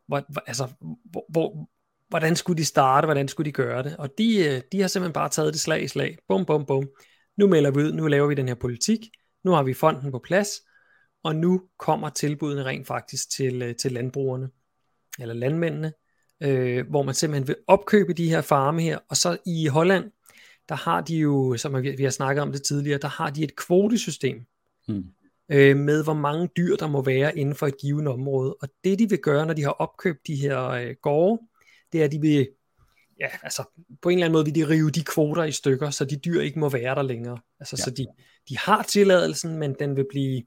hvor, 0.07 0.47
altså, 0.47 0.67
hvor, 1.05 1.25
hvor, 1.29 1.69
hvordan 2.13 2.35
skulle 2.35 2.57
de 2.57 2.65
starte, 2.65 3.05
hvordan 3.05 3.27
skulle 3.27 3.45
de 3.45 3.51
gøre 3.51 3.83
det? 3.83 3.97
Og 3.97 4.09
de, 4.17 4.45
øh, 4.47 4.61
de 4.71 4.81
har 4.81 4.87
simpelthen 4.87 5.13
bare 5.13 5.29
taget 5.29 5.53
det 5.53 5.61
slag 5.61 5.83
i 5.83 5.87
slag. 5.87 6.17
Bum, 6.27 6.45
bum, 6.45 6.65
bum. 6.65 6.89
Nu 7.37 7.47
melder 7.47 7.71
vi 7.71 7.77
ud, 7.77 7.93
nu 7.93 8.07
laver 8.07 8.27
vi 8.27 8.35
den 8.35 8.47
her 8.47 8.55
politik, 8.55 8.99
nu 9.43 9.51
har 9.51 9.63
vi 9.63 9.73
fonden 9.73 10.11
på 10.11 10.19
plads, 10.19 10.49
og 11.23 11.35
nu 11.35 11.61
kommer 11.79 12.09
tilbudene 12.09 12.63
rent 12.63 12.87
faktisk 12.87 13.29
til, 13.29 13.61
øh, 13.61 13.75
til 13.75 13.91
landbrugerne, 13.91 14.49
eller 15.19 15.33
landmændene, 15.33 15.93
øh, 16.43 16.89
hvor 16.89 17.03
man 17.03 17.15
simpelthen 17.15 17.47
vil 17.47 17.55
opkøbe 17.67 18.13
de 18.13 18.29
her 18.29 18.41
farme 18.41 18.81
her, 18.81 18.99
og 19.09 19.17
så 19.17 19.37
i 19.45 19.67
Holland, 19.67 20.11
der 20.69 20.75
har 20.75 21.01
de 21.01 21.17
jo, 21.17 21.57
som 21.57 21.83
vi 21.83 22.03
har 22.03 22.09
snakket 22.09 22.41
om 22.41 22.51
det 22.51 22.63
tidligere, 22.63 22.99
der 22.99 23.07
har 23.07 23.29
de 23.29 23.43
et 23.43 23.55
kvotesystem, 23.55 24.45
hmm. 24.87 25.03
øh, 25.51 25.77
med 25.77 26.03
hvor 26.03 26.13
mange 26.13 26.49
dyr 26.57 26.75
der 26.75 26.87
må 26.87 27.01
være 27.01 27.37
inden 27.37 27.55
for 27.55 27.67
et 27.67 27.77
givet 27.77 28.07
område, 28.07 28.55
og 28.61 28.69
det 28.83 28.99
de 28.99 29.09
vil 29.09 29.19
gøre, 29.19 29.45
når 29.45 29.53
de 29.53 29.63
har 29.63 29.71
opkøbt 29.71 30.27
de 30.27 30.35
her 30.35 30.67
øh, 30.67 30.95
gårde, 31.01 31.41
det 31.93 32.01
er, 32.01 32.05
at 32.05 32.11
de 32.11 32.21
vil, 32.21 32.47
ja, 33.19 33.27
altså 33.43 33.63
på 34.01 34.09
en 34.09 34.17
eller 34.17 34.25
anden 34.25 34.33
måde 34.33 34.45
vil 34.45 34.55
de 34.55 34.69
rive 34.69 34.91
de 34.91 35.03
kvoter 35.03 35.43
i 35.43 35.51
stykker, 35.51 35.89
så 35.89 36.05
de 36.05 36.15
dyr 36.15 36.41
ikke 36.41 36.59
må 36.59 36.69
være 36.69 36.95
der 36.95 37.01
længere. 37.01 37.39
Altså, 37.59 37.75
ja. 37.79 37.83
så 37.83 37.91
de, 37.91 38.07
de 38.49 38.57
har 38.57 38.83
tilladelsen, 38.83 39.57
men 39.57 39.75
den 39.79 39.95
vil 39.95 40.05
blive 40.09 40.43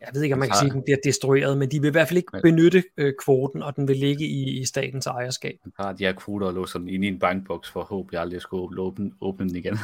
jeg 0.00 0.08
ved 0.14 0.22
ikke, 0.22 0.32
om 0.32 0.38
man 0.38 0.48
kan 0.48 0.56
sige, 0.56 0.66
at 0.66 0.74
den 0.74 0.82
bliver 0.82 0.98
destrueret, 1.04 1.58
men 1.58 1.70
de 1.70 1.80
vil 1.80 1.88
i 1.88 1.90
hvert 1.90 2.08
fald 2.08 2.16
ikke 2.16 2.40
benytte 2.42 2.84
øh, 2.96 3.12
kvoten, 3.24 3.62
og 3.62 3.76
den 3.76 3.88
vil 3.88 3.96
ligge 3.96 4.24
i, 4.24 4.60
i 4.60 4.64
statens 4.64 5.06
ejerskab. 5.06 5.58
Man 5.64 5.72
har 5.76 5.92
de 5.92 6.04
her 6.04 6.12
kvoter 6.12 6.46
og 6.46 6.54
låser 6.54 6.78
den 6.78 6.88
ind 6.88 7.04
i 7.04 7.08
en 7.08 7.18
bankboks, 7.18 7.70
for 7.70 7.80
at 7.80 7.86
håbe, 7.86 8.08
jeg 8.12 8.20
aldrig 8.20 8.40
skulle 8.40 8.82
åbne, 8.82 9.10
åbne 9.20 9.48
den 9.48 9.56
igen. 9.56 9.78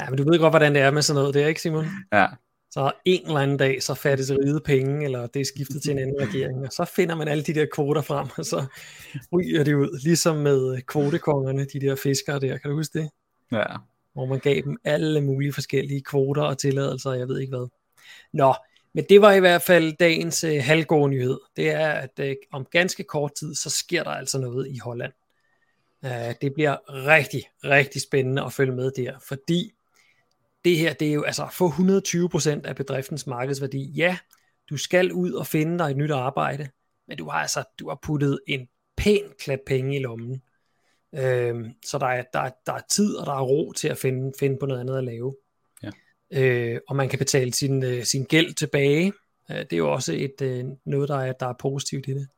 ja, 0.00 0.08
men 0.08 0.18
du 0.18 0.30
ved 0.30 0.38
godt, 0.38 0.52
hvordan 0.52 0.74
det 0.74 0.82
er 0.82 0.90
med 0.90 1.02
sådan 1.02 1.20
noget, 1.20 1.34
det 1.34 1.42
er 1.42 1.46
ikke, 1.46 1.62
Simon? 1.62 1.86
Ja. 2.12 2.26
Så 2.72 2.92
en 3.04 3.26
eller 3.26 3.40
anden 3.40 3.56
dag, 3.56 3.82
så 3.82 3.94
fattes 3.94 4.30
ride 4.30 4.60
penge, 4.64 5.04
eller 5.04 5.26
det 5.26 5.40
er 5.40 5.44
skiftet 5.44 5.82
til 5.82 5.92
en 5.92 5.98
anden 5.98 6.20
regering, 6.26 6.66
og 6.66 6.72
så 6.72 6.84
finder 6.84 7.14
man 7.14 7.28
alle 7.28 7.44
de 7.44 7.54
der 7.54 7.66
kvoter 7.72 8.02
frem, 8.02 8.28
og 8.36 8.44
så 8.44 8.64
ryger 9.32 9.64
det 9.64 9.74
ud, 9.74 10.00
ligesom 10.02 10.36
med 10.36 10.82
kvotekongerne, 10.82 11.64
de 11.64 11.80
der 11.80 11.96
fiskere 11.96 12.40
der, 12.40 12.58
kan 12.58 12.70
du 12.70 12.76
huske 12.76 12.98
det? 12.98 13.10
Ja. 13.52 13.64
Hvor 14.12 14.26
man 14.26 14.38
gav 14.38 14.62
dem 14.64 14.76
alle 14.84 15.20
mulige 15.20 15.52
forskellige 15.52 16.02
kvoter 16.02 16.42
og 16.42 16.58
tilladelser, 16.58 17.12
jeg 17.12 17.28
ved 17.28 17.40
ikke 17.40 17.56
hvad. 17.56 17.68
Nå, 18.32 18.54
men 18.94 19.04
det 19.08 19.20
var 19.20 19.32
i 19.32 19.40
hvert 19.40 19.62
fald 19.62 19.96
dagens 19.96 20.44
øh, 20.44 20.62
halvgode 20.62 21.10
nyhed. 21.10 21.38
Det 21.56 21.70
er, 21.70 21.88
at 21.88 22.18
øh, 22.20 22.36
om 22.52 22.66
ganske 22.70 23.04
kort 23.04 23.34
tid, 23.34 23.54
så 23.54 23.70
sker 23.70 24.02
der 24.02 24.10
altså 24.10 24.38
noget 24.38 24.68
i 24.68 24.78
Holland. 24.78 25.12
Uh, 26.02 26.34
det 26.42 26.54
bliver 26.54 26.76
rigtig, 26.88 27.42
rigtig 27.64 28.02
spændende 28.02 28.44
at 28.44 28.52
følge 28.52 28.72
med 28.72 28.90
der, 28.90 29.12
fordi 29.28 29.72
det 30.64 30.78
her, 30.78 30.92
det 30.92 31.08
er 31.08 31.12
jo 31.12 31.22
altså 31.22 31.48
få 31.52 31.68
120% 31.68 32.66
af 32.66 32.76
bedriftens 32.76 33.26
markedsværdi. 33.26 33.92
Ja, 33.96 34.18
du 34.70 34.76
skal 34.76 35.12
ud 35.12 35.32
og 35.32 35.46
finde 35.46 35.78
dig 35.78 35.90
et 35.90 35.96
nyt 35.96 36.10
arbejde, 36.10 36.68
men 37.08 37.18
du 37.18 37.28
har 37.28 37.38
altså 37.38 37.64
du 37.78 37.88
har 37.88 37.98
puttet 38.02 38.40
en 38.46 38.68
pæn 38.96 39.22
klat 39.38 39.60
penge 39.66 39.96
i 39.96 40.02
lommen. 40.02 40.42
Uh, 41.12 41.66
så 41.84 41.98
der 42.00 42.06
er, 42.06 42.22
der, 42.32 42.50
der 42.66 42.72
er 42.72 42.82
tid, 42.90 43.16
og 43.16 43.26
der 43.26 43.32
er 43.32 43.42
ro 43.42 43.72
til 43.72 43.88
at 43.88 43.98
finde, 43.98 44.32
finde 44.38 44.56
på 44.60 44.66
noget 44.66 44.80
andet 44.80 44.98
at 44.98 45.04
lave 45.04 45.34
øh, 46.32 46.80
og 46.88 46.96
man 46.96 47.08
kan 47.08 47.18
betale 47.18 47.52
sin, 47.52 47.84
øh, 47.84 48.04
sin 48.04 48.24
gæld 48.24 48.54
tilbage. 48.54 49.12
Øh, 49.50 49.56
det 49.56 49.72
er 49.72 49.76
jo 49.76 49.92
også 49.92 50.12
et 50.12 50.42
øh, 50.42 50.64
noget, 50.86 51.08
der 51.08 51.16
er, 51.16 51.32
der 51.32 51.46
er 51.46 51.54
positivt 51.58 52.08
i 52.08 52.14
det. 52.14 52.28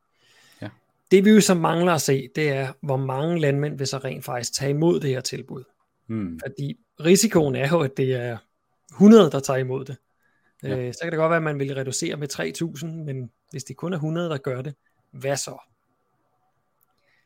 Ja. 0.61 0.69
Det 1.11 1.25
vi 1.25 1.29
jo 1.29 1.41
så 1.41 1.53
mangler 1.53 1.93
at 1.93 2.01
se, 2.01 2.29
det 2.35 2.49
er, 2.49 2.73
hvor 2.81 2.97
mange 2.97 3.39
landmænd 3.39 3.77
vil 3.77 3.87
så 3.87 3.97
rent 3.97 4.25
faktisk 4.25 4.53
tage 4.53 4.69
imod 4.69 4.99
det 4.99 5.09
her 5.09 5.21
tilbud. 5.21 5.63
Hmm. 6.07 6.39
Fordi 6.45 6.79
risikoen 6.99 7.55
er 7.55 7.69
jo, 7.69 7.79
at 7.79 7.97
det 7.97 8.13
er 8.13 8.37
100, 8.91 9.31
der 9.31 9.39
tager 9.39 9.57
imod 9.57 9.85
det. 9.85 9.97
Ja. 10.63 10.77
Øh, 10.79 10.93
så 10.93 10.99
kan 11.01 11.11
det 11.11 11.17
godt 11.17 11.29
være, 11.29 11.37
at 11.37 11.43
man 11.43 11.59
vil 11.59 11.75
reducere 11.75 12.15
med 12.15 12.33
3.000, 12.33 12.85
men 12.85 13.31
hvis 13.51 13.63
det 13.63 13.77
kun 13.77 13.93
er 13.93 13.97
100, 13.97 14.29
der 14.29 14.37
gør 14.37 14.61
det, 14.61 14.75
hvad 15.11 15.37
så? 15.37 15.57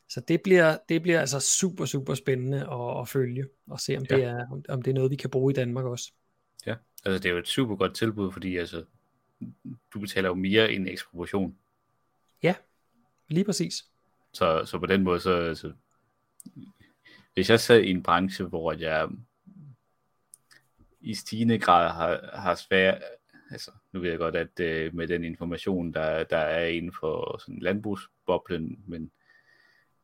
Så 0.08 0.20
det 0.28 0.42
bliver, 0.42 0.76
det 0.88 1.02
bliver 1.02 1.20
altså 1.20 1.40
super, 1.40 1.84
super 1.84 2.14
spændende 2.14 2.58
at, 2.58 3.00
at 3.00 3.08
følge, 3.08 3.46
og 3.66 3.80
se 3.80 3.96
om, 3.96 4.04
ja. 4.10 4.16
det 4.16 4.24
er, 4.24 4.46
om, 4.50 4.64
om 4.68 4.82
det 4.82 4.90
er 4.90 4.94
noget, 4.94 5.10
vi 5.10 5.16
kan 5.16 5.30
bruge 5.30 5.52
i 5.52 5.54
Danmark 5.54 5.84
også. 5.84 6.12
Ja, 6.66 6.74
altså 7.04 7.18
det 7.18 7.28
er 7.28 7.32
jo 7.32 7.38
et 7.38 7.48
super 7.48 7.76
godt 7.76 7.94
tilbud, 7.94 8.32
fordi 8.32 8.56
altså, 8.56 8.84
du 9.94 10.00
betaler 10.00 10.28
jo 10.28 10.34
mere 10.34 10.72
end 10.72 10.88
ekspropriation. 10.88 11.56
Ja, 12.42 12.54
lige 13.28 13.44
præcis. 13.44 13.84
Så, 14.32 14.64
så 14.64 14.78
på 14.78 14.86
den 14.86 15.02
måde, 15.02 15.20
så 15.20 15.32
altså, 15.32 15.72
hvis 17.34 17.50
jeg 17.50 17.60
sad 17.60 17.80
i 17.80 17.90
en 17.90 18.02
branche, 18.02 18.44
hvor 18.44 18.72
jeg 18.72 19.08
i 21.00 21.14
stigende 21.14 21.58
grad 21.58 21.90
har, 21.90 22.30
har 22.32 22.54
svært, 22.54 23.02
altså 23.50 23.70
nu 23.92 24.00
ved 24.00 24.10
jeg 24.10 24.18
godt, 24.18 24.36
at 24.36 24.48
uh, 24.60 24.94
med 24.94 25.08
den 25.08 25.24
information, 25.24 25.92
der, 25.92 26.24
der 26.24 26.36
er 26.36 26.66
inden 26.66 26.92
for 27.00 27.38
sådan 27.38 27.58
landbrugsboblen, 27.58 28.78
men 28.86 29.10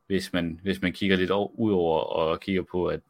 hvis 0.06 0.32
man, 0.32 0.60
hvis 0.62 0.82
man 0.82 0.92
kigger 0.92 1.16
lidt 1.16 1.30
ud 1.30 1.72
over 1.72 2.00
og 2.00 2.40
kigger 2.40 2.62
på, 2.62 2.86
at 2.86 3.00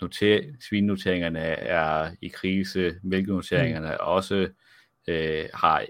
noter, 0.00 0.40
svinnoteringerne 0.60 1.38
er 1.38 2.10
i 2.20 2.28
krise, 2.28 2.94
mælkenoteringerne 3.02 3.88
mm. 3.88 3.96
også 4.00 4.48
øh, 5.08 5.48
har 5.54 5.86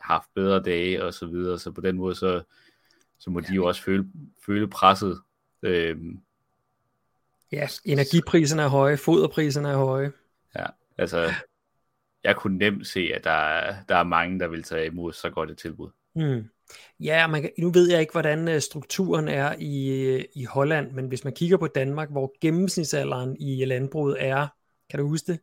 haft 0.00 0.28
bedre 0.34 0.62
dage 0.62 1.04
og 1.04 1.14
så 1.14 1.26
videre, 1.26 1.58
så 1.58 1.70
på 1.70 1.80
den 1.80 1.96
måde, 1.96 2.14
så, 2.14 2.42
så 3.18 3.30
må 3.30 3.40
de 3.40 3.54
jo 3.54 3.66
også 3.66 3.82
føle, 3.82 4.06
føle 4.46 4.68
presset. 4.68 5.20
Øh, 5.62 5.96
ja, 7.52 7.68
energipriserne 7.84 8.62
er 8.62 8.68
høje, 8.68 8.96
foderpriserne 8.96 9.68
er 9.68 9.76
høje. 9.76 10.12
Ja, 10.56 10.66
altså, 10.98 11.32
jeg 12.24 12.36
kunne 12.36 12.58
nemt 12.58 12.86
se, 12.86 13.10
at 13.14 13.24
der 13.24 13.30
er, 13.30 13.76
der 13.88 13.96
er 13.96 14.04
mange, 14.04 14.40
der 14.40 14.48
vil 14.48 14.62
tage 14.62 14.86
imod 14.86 15.12
så 15.12 15.30
godt 15.30 15.50
et 15.50 15.58
tilbud. 15.58 15.90
Mm. 16.14 16.48
Ja, 17.00 17.26
man 17.26 17.42
kan, 17.42 17.50
nu 17.58 17.70
ved 17.70 17.90
jeg 17.90 18.00
ikke, 18.00 18.12
hvordan 18.12 18.48
øh, 18.48 18.60
strukturen 18.60 19.28
er 19.28 19.54
i, 19.58 19.88
øh, 19.90 20.24
i 20.34 20.44
Holland, 20.44 20.92
men 20.92 21.08
hvis 21.08 21.24
man 21.24 21.32
kigger 21.32 21.56
på 21.56 21.66
Danmark, 21.66 22.10
hvor 22.10 22.32
gennemsnitsalderen 22.40 23.36
i 23.40 23.64
landbruget 23.64 24.16
er, 24.18 24.48
kan 24.90 24.98
du 24.98 25.08
huske 25.08 25.32
det? 25.32 25.40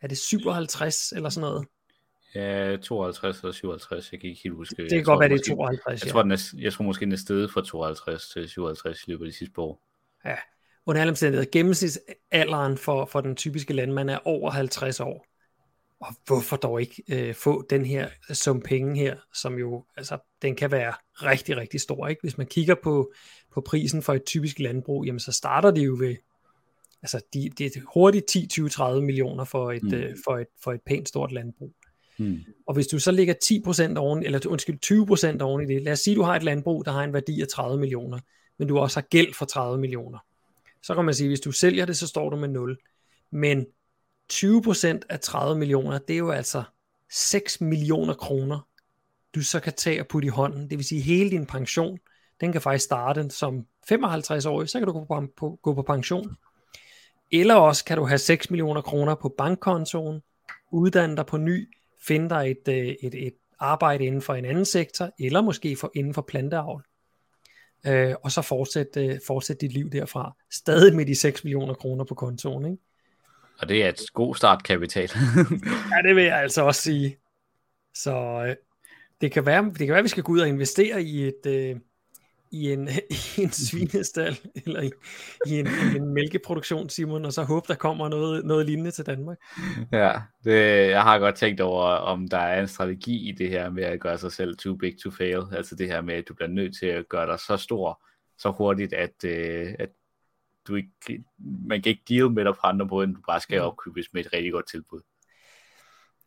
Er 0.00 0.08
det 0.08 0.18
57 0.18 1.12
eller 1.12 1.28
sådan 1.28 1.48
noget? 1.48 1.66
Ja, 2.34 2.76
52 2.76 3.40
eller 3.40 3.52
57, 3.52 4.12
jeg 4.12 4.20
kan 4.20 4.30
ikke 4.30 4.42
helt 4.42 4.54
huske. 4.54 4.82
Det 4.82 4.90
kan 4.90 5.04
godt 5.04 5.20
være, 5.20 5.28
det 5.28 5.40
er 5.40 5.54
52, 5.54 6.00
jeg, 6.00 6.06
ja. 6.06 6.12
tror, 6.12 6.22
den 6.22 6.30
er, 6.30 6.54
jeg 6.58 6.72
tror 6.72 6.84
måske, 6.84 7.04
den 7.04 7.12
er 7.12 7.16
stedet 7.16 7.50
fra 7.50 7.62
52 7.64 8.28
til 8.28 8.48
57 8.48 9.02
i 9.02 9.10
løbet 9.10 9.24
af 9.24 9.30
de 9.32 9.36
sidste 9.36 9.60
år. 9.60 9.82
Ja, 10.24 10.36
under 10.88 11.00
alle 11.00 11.10
omstændigheder, 11.10 11.50
gennemsnitsalderen 11.52 12.78
for, 12.78 13.04
for 13.04 13.20
den 13.20 13.36
typiske 13.36 13.72
landmand 13.72 14.10
er 14.10 14.18
over 14.24 14.50
50 14.50 15.00
år. 15.00 15.26
Og 16.00 16.14
hvorfor 16.26 16.56
dog 16.56 16.80
ikke 16.80 17.02
øh, 17.08 17.34
få 17.34 17.66
den 17.70 17.84
her 17.84 18.08
sum 18.32 18.60
penge 18.60 18.98
her, 18.98 19.16
som 19.34 19.58
jo, 19.58 19.84
altså, 19.96 20.18
den 20.42 20.56
kan 20.56 20.70
være 20.70 20.94
rigtig, 21.14 21.56
rigtig 21.56 21.80
stor, 21.80 22.08
ikke? 22.08 22.20
Hvis 22.22 22.38
man 22.38 22.46
kigger 22.46 22.74
på, 22.82 23.12
på 23.54 23.60
prisen 23.60 24.02
for 24.02 24.14
et 24.14 24.24
typisk 24.24 24.58
landbrug, 24.58 25.04
jamen 25.04 25.20
så 25.20 25.32
starter 25.32 25.70
det 25.70 25.86
jo 25.86 25.96
ved, 26.00 26.16
altså 27.02 27.20
de, 27.34 27.50
det 27.58 27.76
er 27.76 27.80
hurtigt 27.94 28.26
10, 28.26 28.46
20, 28.46 28.68
30 28.68 29.02
millioner 29.02 29.44
for 29.44 29.72
et, 29.72 29.82
mm. 29.82 29.94
øh, 29.94 30.16
for 30.24 30.38
et, 30.38 30.48
for 30.62 30.72
et 30.72 30.80
pænt 30.86 31.08
stort 31.08 31.32
landbrug. 31.32 31.74
Mm. 32.18 32.38
Og 32.66 32.74
hvis 32.74 32.86
du 32.86 32.98
så 32.98 33.10
ligger 33.10 33.34
10% 33.94 33.98
oven, 33.98 34.22
eller 34.22 34.40
undskyld, 34.48 35.38
20% 35.38 35.42
oven 35.42 35.70
i 35.70 35.74
det, 35.74 35.82
lad 35.82 35.92
os 35.92 36.00
sige, 36.00 36.16
du 36.16 36.22
har 36.22 36.36
et 36.36 36.42
landbrug, 36.42 36.84
der 36.84 36.92
har 36.92 37.04
en 37.04 37.12
værdi 37.12 37.40
af 37.40 37.48
30 37.48 37.78
millioner, 37.80 38.18
men 38.58 38.68
du 38.68 38.78
også 38.78 39.00
har 39.00 39.06
gæld 39.10 39.34
for 39.34 39.44
30 39.44 39.78
millioner. 39.78 40.18
Så 40.88 40.94
kan 40.94 41.04
man 41.04 41.14
sige, 41.14 41.28
hvis 41.28 41.40
du 41.40 41.52
sælger 41.52 41.84
det, 41.84 41.96
så 41.96 42.06
står 42.06 42.30
du 42.30 42.36
med 42.36 42.48
0. 42.48 42.78
Men 43.30 43.66
20% 44.32 45.00
af 45.08 45.20
30 45.20 45.58
millioner, 45.58 45.98
det 45.98 46.14
er 46.14 46.18
jo 46.18 46.30
altså 46.30 46.62
6 47.12 47.60
millioner 47.60 48.14
kroner, 48.14 48.68
du 49.34 49.42
så 49.42 49.60
kan 49.60 49.72
tage 49.72 50.00
og 50.00 50.06
putte 50.06 50.26
i 50.26 50.28
hånden. 50.28 50.70
Det 50.70 50.78
vil 50.78 50.84
sige, 50.84 51.00
hele 51.00 51.30
din 51.30 51.46
pension, 51.46 51.98
den 52.40 52.52
kan 52.52 52.60
faktisk 52.60 52.84
starte 52.84 53.30
som 53.30 53.66
55-årig, 53.92 54.68
så 54.68 54.78
kan 54.78 54.86
du 54.86 54.92
gå 54.92 55.04
på, 55.04 55.26
på, 55.36 55.58
gå 55.62 55.74
på 55.74 55.82
pension. 55.82 56.36
Eller 57.32 57.54
også 57.54 57.84
kan 57.84 57.98
du 57.98 58.04
have 58.04 58.18
6 58.18 58.50
millioner 58.50 58.80
kroner 58.80 59.14
på 59.14 59.34
bankkontoen, 59.38 60.20
uddanne 60.72 61.16
dig 61.16 61.26
på 61.26 61.36
ny, 61.36 61.68
finde 62.06 62.28
dig 62.28 62.50
et, 62.50 62.68
øh, 62.68 62.94
et, 63.02 63.26
et 63.26 63.34
arbejde 63.58 64.04
inden 64.04 64.22
for 64.22 64.34
en 64.34 64.44
anden 64.44 64.64
sektor, 64.64 65.10
eller 65.18 65.40
måske 65.40 65.76
for, 65.76 65.90
inden 65.94 66.14
for 66.14 66.22
planteavl. 66.22 66.84
Øh, 67.86 68.14
og 68.22 68.32
så 68.32 68.42
fortsætte, 68.42 69.06
øh, 69.06 69.18
fortsætte 69.26 69.60
dit 69.60 69.72
liv 69.72 69.90
derfra. 69.90 70.36
Stadig 70.50 70.96
med 70.96 71.06
de 71.06 71.14
6 71.14 71.44
millioner 71.44 71.74
kroner 71.74 72.04
på 72.04 72.14
kontoen. 72.14 72.64
Ikke? 72.64 72.82
Og 73.58 73.68
det 73.68 73.84
er 73.84 73.88
et 73.88 74.12
god 74.12 74.34
startkapital. 74.34 75.10
ja, 75.92 76.08
det 76.08 76.16
vil 76.16 76.24
jeg 76.24 76.40
altså 76.40 76.62
også 76.62 76.82
sige. 76.82 77.16
Så 77.94 78.44
øh, 78.46 78.56
det, 79.20 79.32
kan 79.32 79.46
være, 79.46 79.64
det 79.64 79.78
kan 79.78 79.88
være, 79.88 79.98
at 79.98 80.04
vi 80.04 80.08
skal 80.08 80.22
gå 80.22 80.32
ud 80.32 80.40
og 80.40 80.48
investere 80.48 81.02
i 81.02 81.28
et, 81.28 81.46
øh, 81.46 81.76
i 82.50 82.72
en, 82.72 82.88
i 83.36 83.42
en 83.42 83.50
svinestal, 83.50 84.38
eller 84.66 84.82
i, 84.82 84.90
i, 85.46 85.58
en, 85.58 85.66
i 85.66 85.96
en 85.96 86.14
mælkeproduktion, 86.14 86.88
Simon, 86.88 87.24
og 87.24 87.32
så 87.32 87.42
håbe, 87.42 87.64
der 87.68 87.74
kommer 87.74 88.08
noget, 88.08 88.44
noget 88.44 88.66
lignende 88.66 88.90
til 88.90 89.06
Danmark. 89.06 89.38
Ja, 89.92 90.12
det, 90.44 90.88
jeg 90.90 91.02
har 91.02 91.18
godt 91.18 91.34
tænkt 91.34 91.60
over, 91.60 91.84
om 91.84 92.28
der 92.28 92.38
er 92.38 92.60
en 92.60 92.68
strategi 92.68 93.28
i 93.28 93.32
det 93.32 93.50
her 93.50 93.70
med 93.70 93.84
at 93.84 94.00
gøre 94.00 94.18
sig 94.18 94.32
selv 94.32 94.56
too 94.56 94.76
big 94.76 94.98
to 95.02 95.10
fail, 95.10 95.42
altså 95.52 95.74
det 95.74 95.86
her 95.86 96.00
med, 96.00 96.14
at 96.14 96.28
du 96.28 96.34
bliver 96.34 96.48
nødt 96.48 96.78
til 96.78 96.86
at 96.86 97.08
gøre 97.08 97.26
dig 97.26 97.40
så 97.40 97.56
stor, 97.56 98.02
så 98.38 98.50
hurtigt, 98.50 98.92
at, 98.92 99.24
øh, 99.24 99.74
at 99.78 99.88
du 100.68 100.74
ikke, 100.74 100.90
man 101.68 101.82
kan 101.82 101.90
ikke 101.90 102.04
deal 102.08 102.30
med 102.30 102.44
dig 102.44 102.54
på 102.54 102.60
andre 102.62 102.86
måder, 102.86 103.06
end 103.06 103.14
du 103.14 103.20
bare 103.28 103.40
skal 103.40 103.58
mm. 103.58 103.66
opkøbes 103.66 104.06
med 104.12 104.24
et 104.24 104.32
rigtig 104.32 104.52
godt 104.52 104.68
tilbud. 104.70 105.00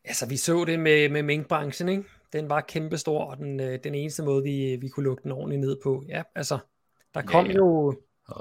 Altså, 0.03 0.30
vi 0.30 0.38
så 0.38 0.65
det 0.65 0.80
med, 0.80 1.09
med 1.09 1.24
minkbranchen, 1.24 1.89
ikke? 1.89 2.03
Den 2.34 2.49
var 2.49 2.61
kæmpestor, 2.61 3.23
og 3.23 3.38
den, 3.38 3.59
øh, 3.59 3.79
den 3.84 3.95
eneste 3.95 4.23
måde, 4.23 4.43
vi, 4.43 4.77
vi 4.82 4.88
kunne 4.88 5.03
lukke 5.03 5.23
den 5.23 5.32
ordentligt 5.32 5.61
ned 5.61 5.77
på. 5.84 6.03
Ja, 6.07 6.23
altså, 6.36 6.57
der 7.13 7.21
kom 7.21 7.45
ja, 7.45 7.51
ja. 7.51 7.57
jo 7.57 7.95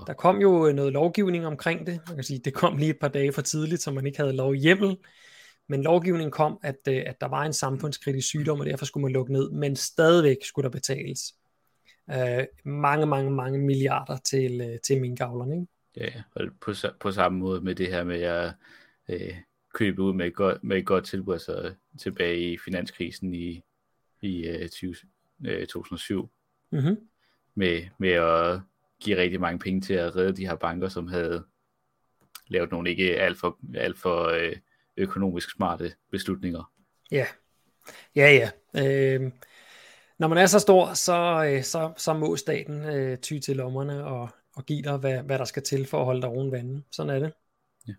der 0.06 0.12
kom 0.12 0.40
jo 0.40 0.72
noget 0.72 0.92
lovgivning 0.92 1.46
omkring 1.46 1.86
det. 1.86 2.00
Man 2.08 2.16
kan 2.16 2.24
sige, 2.24 2.40
det 2.44 2.54
kom 2.54 2.76
lige 2.76 2.90
et 2.90 2.98
par 3.00 3.08
dage 3.08 3.32
for 3.32 3.42
tidligt, 3.42 3.82
så 3.82 3.90
man 3.90 4.06
ikke 4.06 4.18
havde 4.18 4.32
lov 4.32 4.54
hjemmel. 4.54 4.96
Men 5.68 5.82
lovgivningen 5.82 6.30
kom, 6.30 6.58
at, 6.62 6.76
øh, 6.88 7.02
at 7.06 7.20
der 7.20 7.28
var 7.28 7.44
en 7.44 7.52
samfundskritisk 7.52 8.28
sygdom, 8.28 8.60
og 8.60 8.66
derfor 8.66 8.84
skulle 8.84 9.02
man 9.02 9.12
lukke 9.12 9.32
ned. 9.32 9.50
Men 9.50 9.76
stadigvæk 9.76 10.36
skulle 10.42 10.64
der 10.64 10.70
betales 10.70 11.34
øh, 12.10 12.44
mange, 12.64 13.06
mange, 13.06 13.30
mange 13.30 13.58
milliarder 13.58 14.16
til, 14.16 14.60
øh, 14.60 14.78
til 14.84 15.00
minkavlerne. 15.00 15.54
Ikke? 15.54 15.66
Ja, 15.96 16.22
og 16.34 16.42
på, 16.60 16.72
på 17.00 17.12
samme 17.12 17.38
måde 17.38 17.60
med 17.60 17.74
det 17.74 17.86
her 17.86 18.04
med 18.04 18.20
at 18.20 18.52
øh, 19.08 19.34
købe 19.74 20.02
ud 20.02 20.12
med 20.12 20.26
et 20.26 20.34
godt, 20.34 20.64
med 20.64 20.76
et 20.76 20.86
godt 20.86 21.04
tilbud, 21.04 21.32
altså 21.32 21.74
tilbage 21.98 22.52
i 22.52 22.58
finanskrisen 22.64 23.34
i, 23.34 23.62
i 24.20 24.46
øh, 24.46 24.68
20, 24.68 24.94
øh, 25.46 25.66
2007, 25.66 26.30
mm-hmm. 26.72 26.96
med, 27.54 27.82
med 27.98 28.10
at 28.10 28.60
give 29.00 29.16
rigtig 29.16 29.40
mange 29.40 29.58
penge 29.58 29.80
til 29.80 29.94
at 29.94 30.16
redde 30.16 30.36
de 30.36 30.46
her 30.46 30.56
banker, 30.56 30.88
som 30.88 31.06
havde 31.06 31.44
lavet 32.48 32.70
nogle 32.70 32.90
ikke 32.90 33.20
alt 33.20 33.38
for, 33.38 33.58
alt 33.74 33.98
for 33.98 34.24
øh, 34.24 34.56
økonomisk 34.96 35.50
smarte 35.50 35.94
beslutninger. 36.10 36.72
Ja, 37.10 37.26
ja, 38.16 38.30
ja. 38.32 38.50
Øh, 38.84 39.32
når 40.18 40.28
man 40.28 40.38
er 40.38 40.46
så 40.46 40.58
stor, 40.58 40.94
så, 40.94 41.44
øh, 41.44 41.62
så, 41.62 41.92
så 41.96 42.12
må 42.12 42.36
staten 42.36 42.84
øh, 42.84 43.18
ty 43.18 43.38
til 43.38 43.56
lommerne 43.56 44.04
og, 44.04 44.28
og 44.56 44.66
give 44.66 44.82
dig, 44.82 44.96
hvad, 44.96 45.22
hvad 45.22 45.38
der 45.38 45.44
skal 45.44 45.62
til 45.62 45.86
for 45.86 45.98
at 45.98 46.04
holde 46.04 46.22
dig 46.22 46.28
oven 46.28 46.52
vandet. 46.52 46.82
Sådan 46.90 47.10
er 47.10 47.18
det. 47.18 47.32
Ja. 47.88 47.92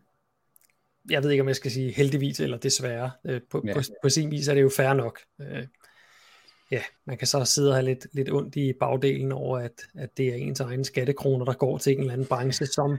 Jeg 1.09 1.23
ved 1.23 1.31
ikke, 1.31 1.41
om 1.41 1.47
jeg 1.47 1.55
skal 1.55 1.71
sige 1.71 1.91
heldigvis 1.91 2.39
eller 2.39 2.57
desværre. 2.57 3.11
Øh, 3.25 3.41
på, 3.49 3.63
ja. 3.65 3.73
på, 3.73 3.79
på 4.03 4.09
sin 4.09 4.31
vis 4.31 4.47
er 4.47 4.53
det 4.53 4.61
jo 4.61 4.69
fair 4.77 4.93
nok. 4.93 5.19
Øh, 5.41 5.67
ja, 6.71 6.81
man 7.05 7.17
kan 7.17 7.27
så 7.27 7.45
sidde 7.45 7.69
og 7.69 7.75
have 7.75 7.85
lidt, 7.85 8.07
lidt 8.13 8.31
ondt 8.31 8.55
i 8.55 8.73
bagdelen 8.73 9.31
over, 9.31 9.59
at, 9.59 9.71
at 9.95 10.17
det 10.17 10.27
er 10.27 10.35
ens 10.35 10.59
egne 10.59 10.85
skattekroner, 10.85 11.45
der 11.45 11.53
går 11.53 11.77
til 11.77 11.93
en 11.93 11.99
eller 11.99 12.13
anden 12.13 12.27
branche, 12.27 12.65
som 12.65 12.97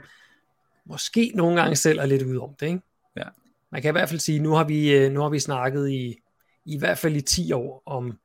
måske 0.85 1.33
nogle 1.35 1.61
gange 1.61 1.77
selv 1.77 1.99
er 1.99 2.07
lidt 2.07 2.23
ude 2.23 2.41
om 2.41 2.55
det. 2.61 2.67
Ikke? 2.67 2.81
Ja. 3.17 3.25
Man 3.71 3.83
kan 3.83 3.91
i 3.91 3.93
hvert 3.93 4.09
fald 4.09 4.21
sige, 4.21 4.39
nu 4.39 4.53
har 4.53 4.65
vi, 4.65 4.97
øh, 4.97 5.13
nu 5.13 5.21
har 5.21 5.29
vi 5.29 5.39
snakket 5.39 5.91
i, 5.91 6.19
i 6.65 6.79
hvert 6.79 6.99
fald 6.99 7.17
i 7.17 7.21
10 7.21 7.53
år 7.53 7.83
om, 7.87 8.19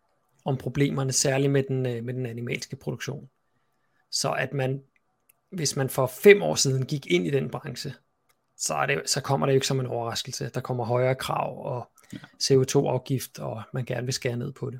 om 0.46 0.58
problemerne, 0.58 1.12
særligt 1.12 1.52
med 1.52 1.64
den, 1.64 1.86
øh, 1.86 2.04
med 2.04 2.14
den 2.14 2.26
animalske 2.26 2.76
produktion. 2.76 3.30
Så 4.12 4.32
at 4.32 4.54
man 4.54 4.82
hvis 5.50 5.76
man 5.76 5.90
for 5.90 6.08
fem 6.08 6.42
år 6.44 6.56
siden 6.56 6.86
gik 6.86 7.12
ind 7.12 7.28
i 7.28 7.30
den 7.30 7.50
branche, 7.50 7.94
så, 8.58 8.74
er 8.74 8.86
det, 8.86 9.10
så 9.10 9.22
kommer 9.22 9.46
det 9.46 9.54
jo 9.54 9.58
ikke 9.58 9.68
som 9.68 9.80
en 9.80 9.88
overraskelse. 9.88 10.50
Der 10.54 10.62
kommer 10.62 10.86
højere 10.86 11.16
krav 11.16 11.66
og 11.66 11.90
CO2-afgift, 12.44 13.40
og 13.40 13.62
man 13.74 13.86
gerne 13.86 14.06
vil 14.06 14.14
skære 14.14 14.38
ned 14.38 14.52
på 14.52 14.70
det. 14.70 14.80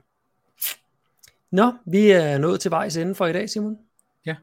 Nå, 1.52 1.74
vi 1.86 2.12
er 2.12 2.38
nået 2.38 2.60
til 2.60 2.72
vejs 2.72 2.98
ende 2.98 3.16
for 3.16 3.28
i 3.28 3.34
dag, 3.34 3.50
Simon. 3.50 3.78
Ja, 4.26 4.36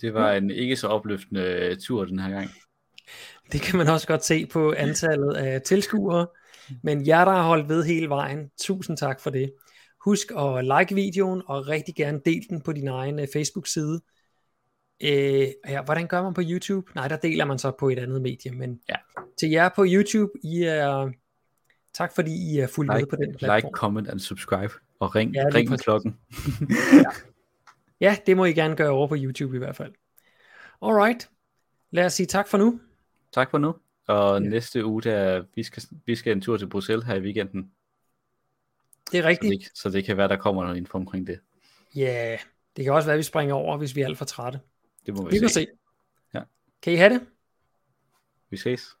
det 0.00 0.14
var 0.14 0.32
en 0.32 0.50
ikke 0.50 0.76
så 0.76 0.86
opløftende 0.86 1.76
tur 1.86 2.04
den 2.04 2.18
her 2.18 2.30
gang. 2.30 2.50
Det 3.52 3.60
kan 3.60 3.78
man 3.78 3.88
også 3.88 4.06
godt 4.06 4.24
se 4.24 4.46
på 4.46 4.72
antallet 4.76 5.34
af 5.34 5.62
tilskuere. 5.62 6.26
Men 6.82 7.06
jer, 7.06 7.24
der 7.24 7.32
har 7.32 7.42
holdt 7.42 7.68
ved 7.68 7.84
hele 7.84 8.08
vejen, 8.08 8.50
tusind 8.60 8.96
tak 8.96 9.20
for 9.20 9.30
det. 9.30 9.52
Husk 10.04 10.32
at 10.38 10.64
like 10.64 10.94
videoen, 10.94 11.42
og 11.46 11.68
rigtig 11.68 11.94
gerne 11.94 12.20
del 12.24 12.46
den 12.48 12.60
på 12.60 12.72
din 12.72 12.88
egen 12.88 13.18
øh, 13.18 13.26
Facebook-side. 13.32 14.00
Øh, 15.00 15.48
ja, 15.68 15.82
hvordan 15.82 16.06
gør 16.06 16.22
man 16.22 16.34
på 16.34 16.42
YouTube? 16.44 16.90
Nej, 16.94 17.08
der 17.08 17.16
deler 17.16 17.44
man 17.44 17.58
så 17.58 17.70
på 17.78 17.88
et 17.88 17.98
andet 17.98 18.22
medie, 18.22 18.52
men 18.52 18.80
ja. 18.88 18.94
til 19.38 19.50
jer 19.50 19.68
på 19.76 19.84
YouTube, 19.88 20.32
I 20.44 20.62
er, 20.62 21.10
tak 21.94 22.14
fordi 22.14 22.52
I 22.52 22.58
er 22.58 22.66
fuldt 22.66 22.90
like, 22.90 23.00
med 23.00 23.06
på 23.06 23.16
den 23.16 23.36
platform. 23.38 23.56
Like, 23.56 23.68
comment 23.72 24.08
and 24.08 24.20
subscribe, 24.20 24.72
og 25.00 25.14
ring, 25.14 25.34
ja, 25.34 25.44
ring 25.54 25.70
med 25.70 25.78
klokken. 25.78 26.16
ja. 26.92 27.10
ja, 28.06 28.16
det 28.26 28.36
må 28.36 28.44
I 28.44 28.52
gerne 28.52 28.76
gøre 28.76 28.90
over 28.90 29.06
på 29.06 29.14
YouTube 29.18 29.56
i 29.56 29.58
hvert 29.58 29.76
fald. 29.76 29.92
Alright, 30.82 31.30
lad 31.90 32.06
os 32.06 32.12
sige 32.12 32.26
tak 32.26 32.48
for 32.48 32.58
nu. 32.58 32.80
Tak 33.32 33.50
for 33.50 33.58
nu, 33.58 33.74
og 34.06 34.42
ja. 34.42 34.48
næste 34.48 34.84
uge, 34.84 35.02
der, 35.02 35.44
vi, 35.54 35.62
skal, 35.62 35.82
vi 36.06 36.16
skal 36.16 36.32
en 36.32 36.40
tur 36.40 36.56
til 36.56 36.68
Bruxelles 36.68 37.06
her 37.06 37.14
i 37.14 37.20
weekenden. 37.20 37.70
Det 39.12 39.18
er 39.18 39.24
rigtigt. 39.24 39.64
Så 39.64 39.68
det, 39.68 39.78
så 39.78 39.90
det 39.90 40.04
kan 40.04 40.16
være, 40.16 40.28
der 40.28 40.36
kommer 40.36 40.62
noget 40.62 40.76
info 40.76 40.98
omkring 40.98 41.26
det. 41.26 41.40
Ja, 41.96 42.28
yeah. 42.30 42.38
det 42.76 42.84
kan 42.84 42.92
også 42.92 43.06
være, 43.06 43.14
at 43.14 43.18
vi 43.18 43.22
springer 43.22 43.54
over, 43.54 43.76
hvis 43.76 43.96
vi 43.96 44.00
er 44.00 44.06
alt 44.06 44.18
for 44.18 44.24
trætte. 44.24 44.60
Det 45.06 45.14
må 45.14 45.28
vi, 45.28 45.38
vi 45.38 45.48
se. 45.48 45.54
se. 45.54 45.66
Ja. 46.34 46.42
Kan 46.82 46.92
I 46.92 46.96
have 46.96 47.14
det? 47.14 47.26
Vi 48.50 48.56
ses. 48.56 48.96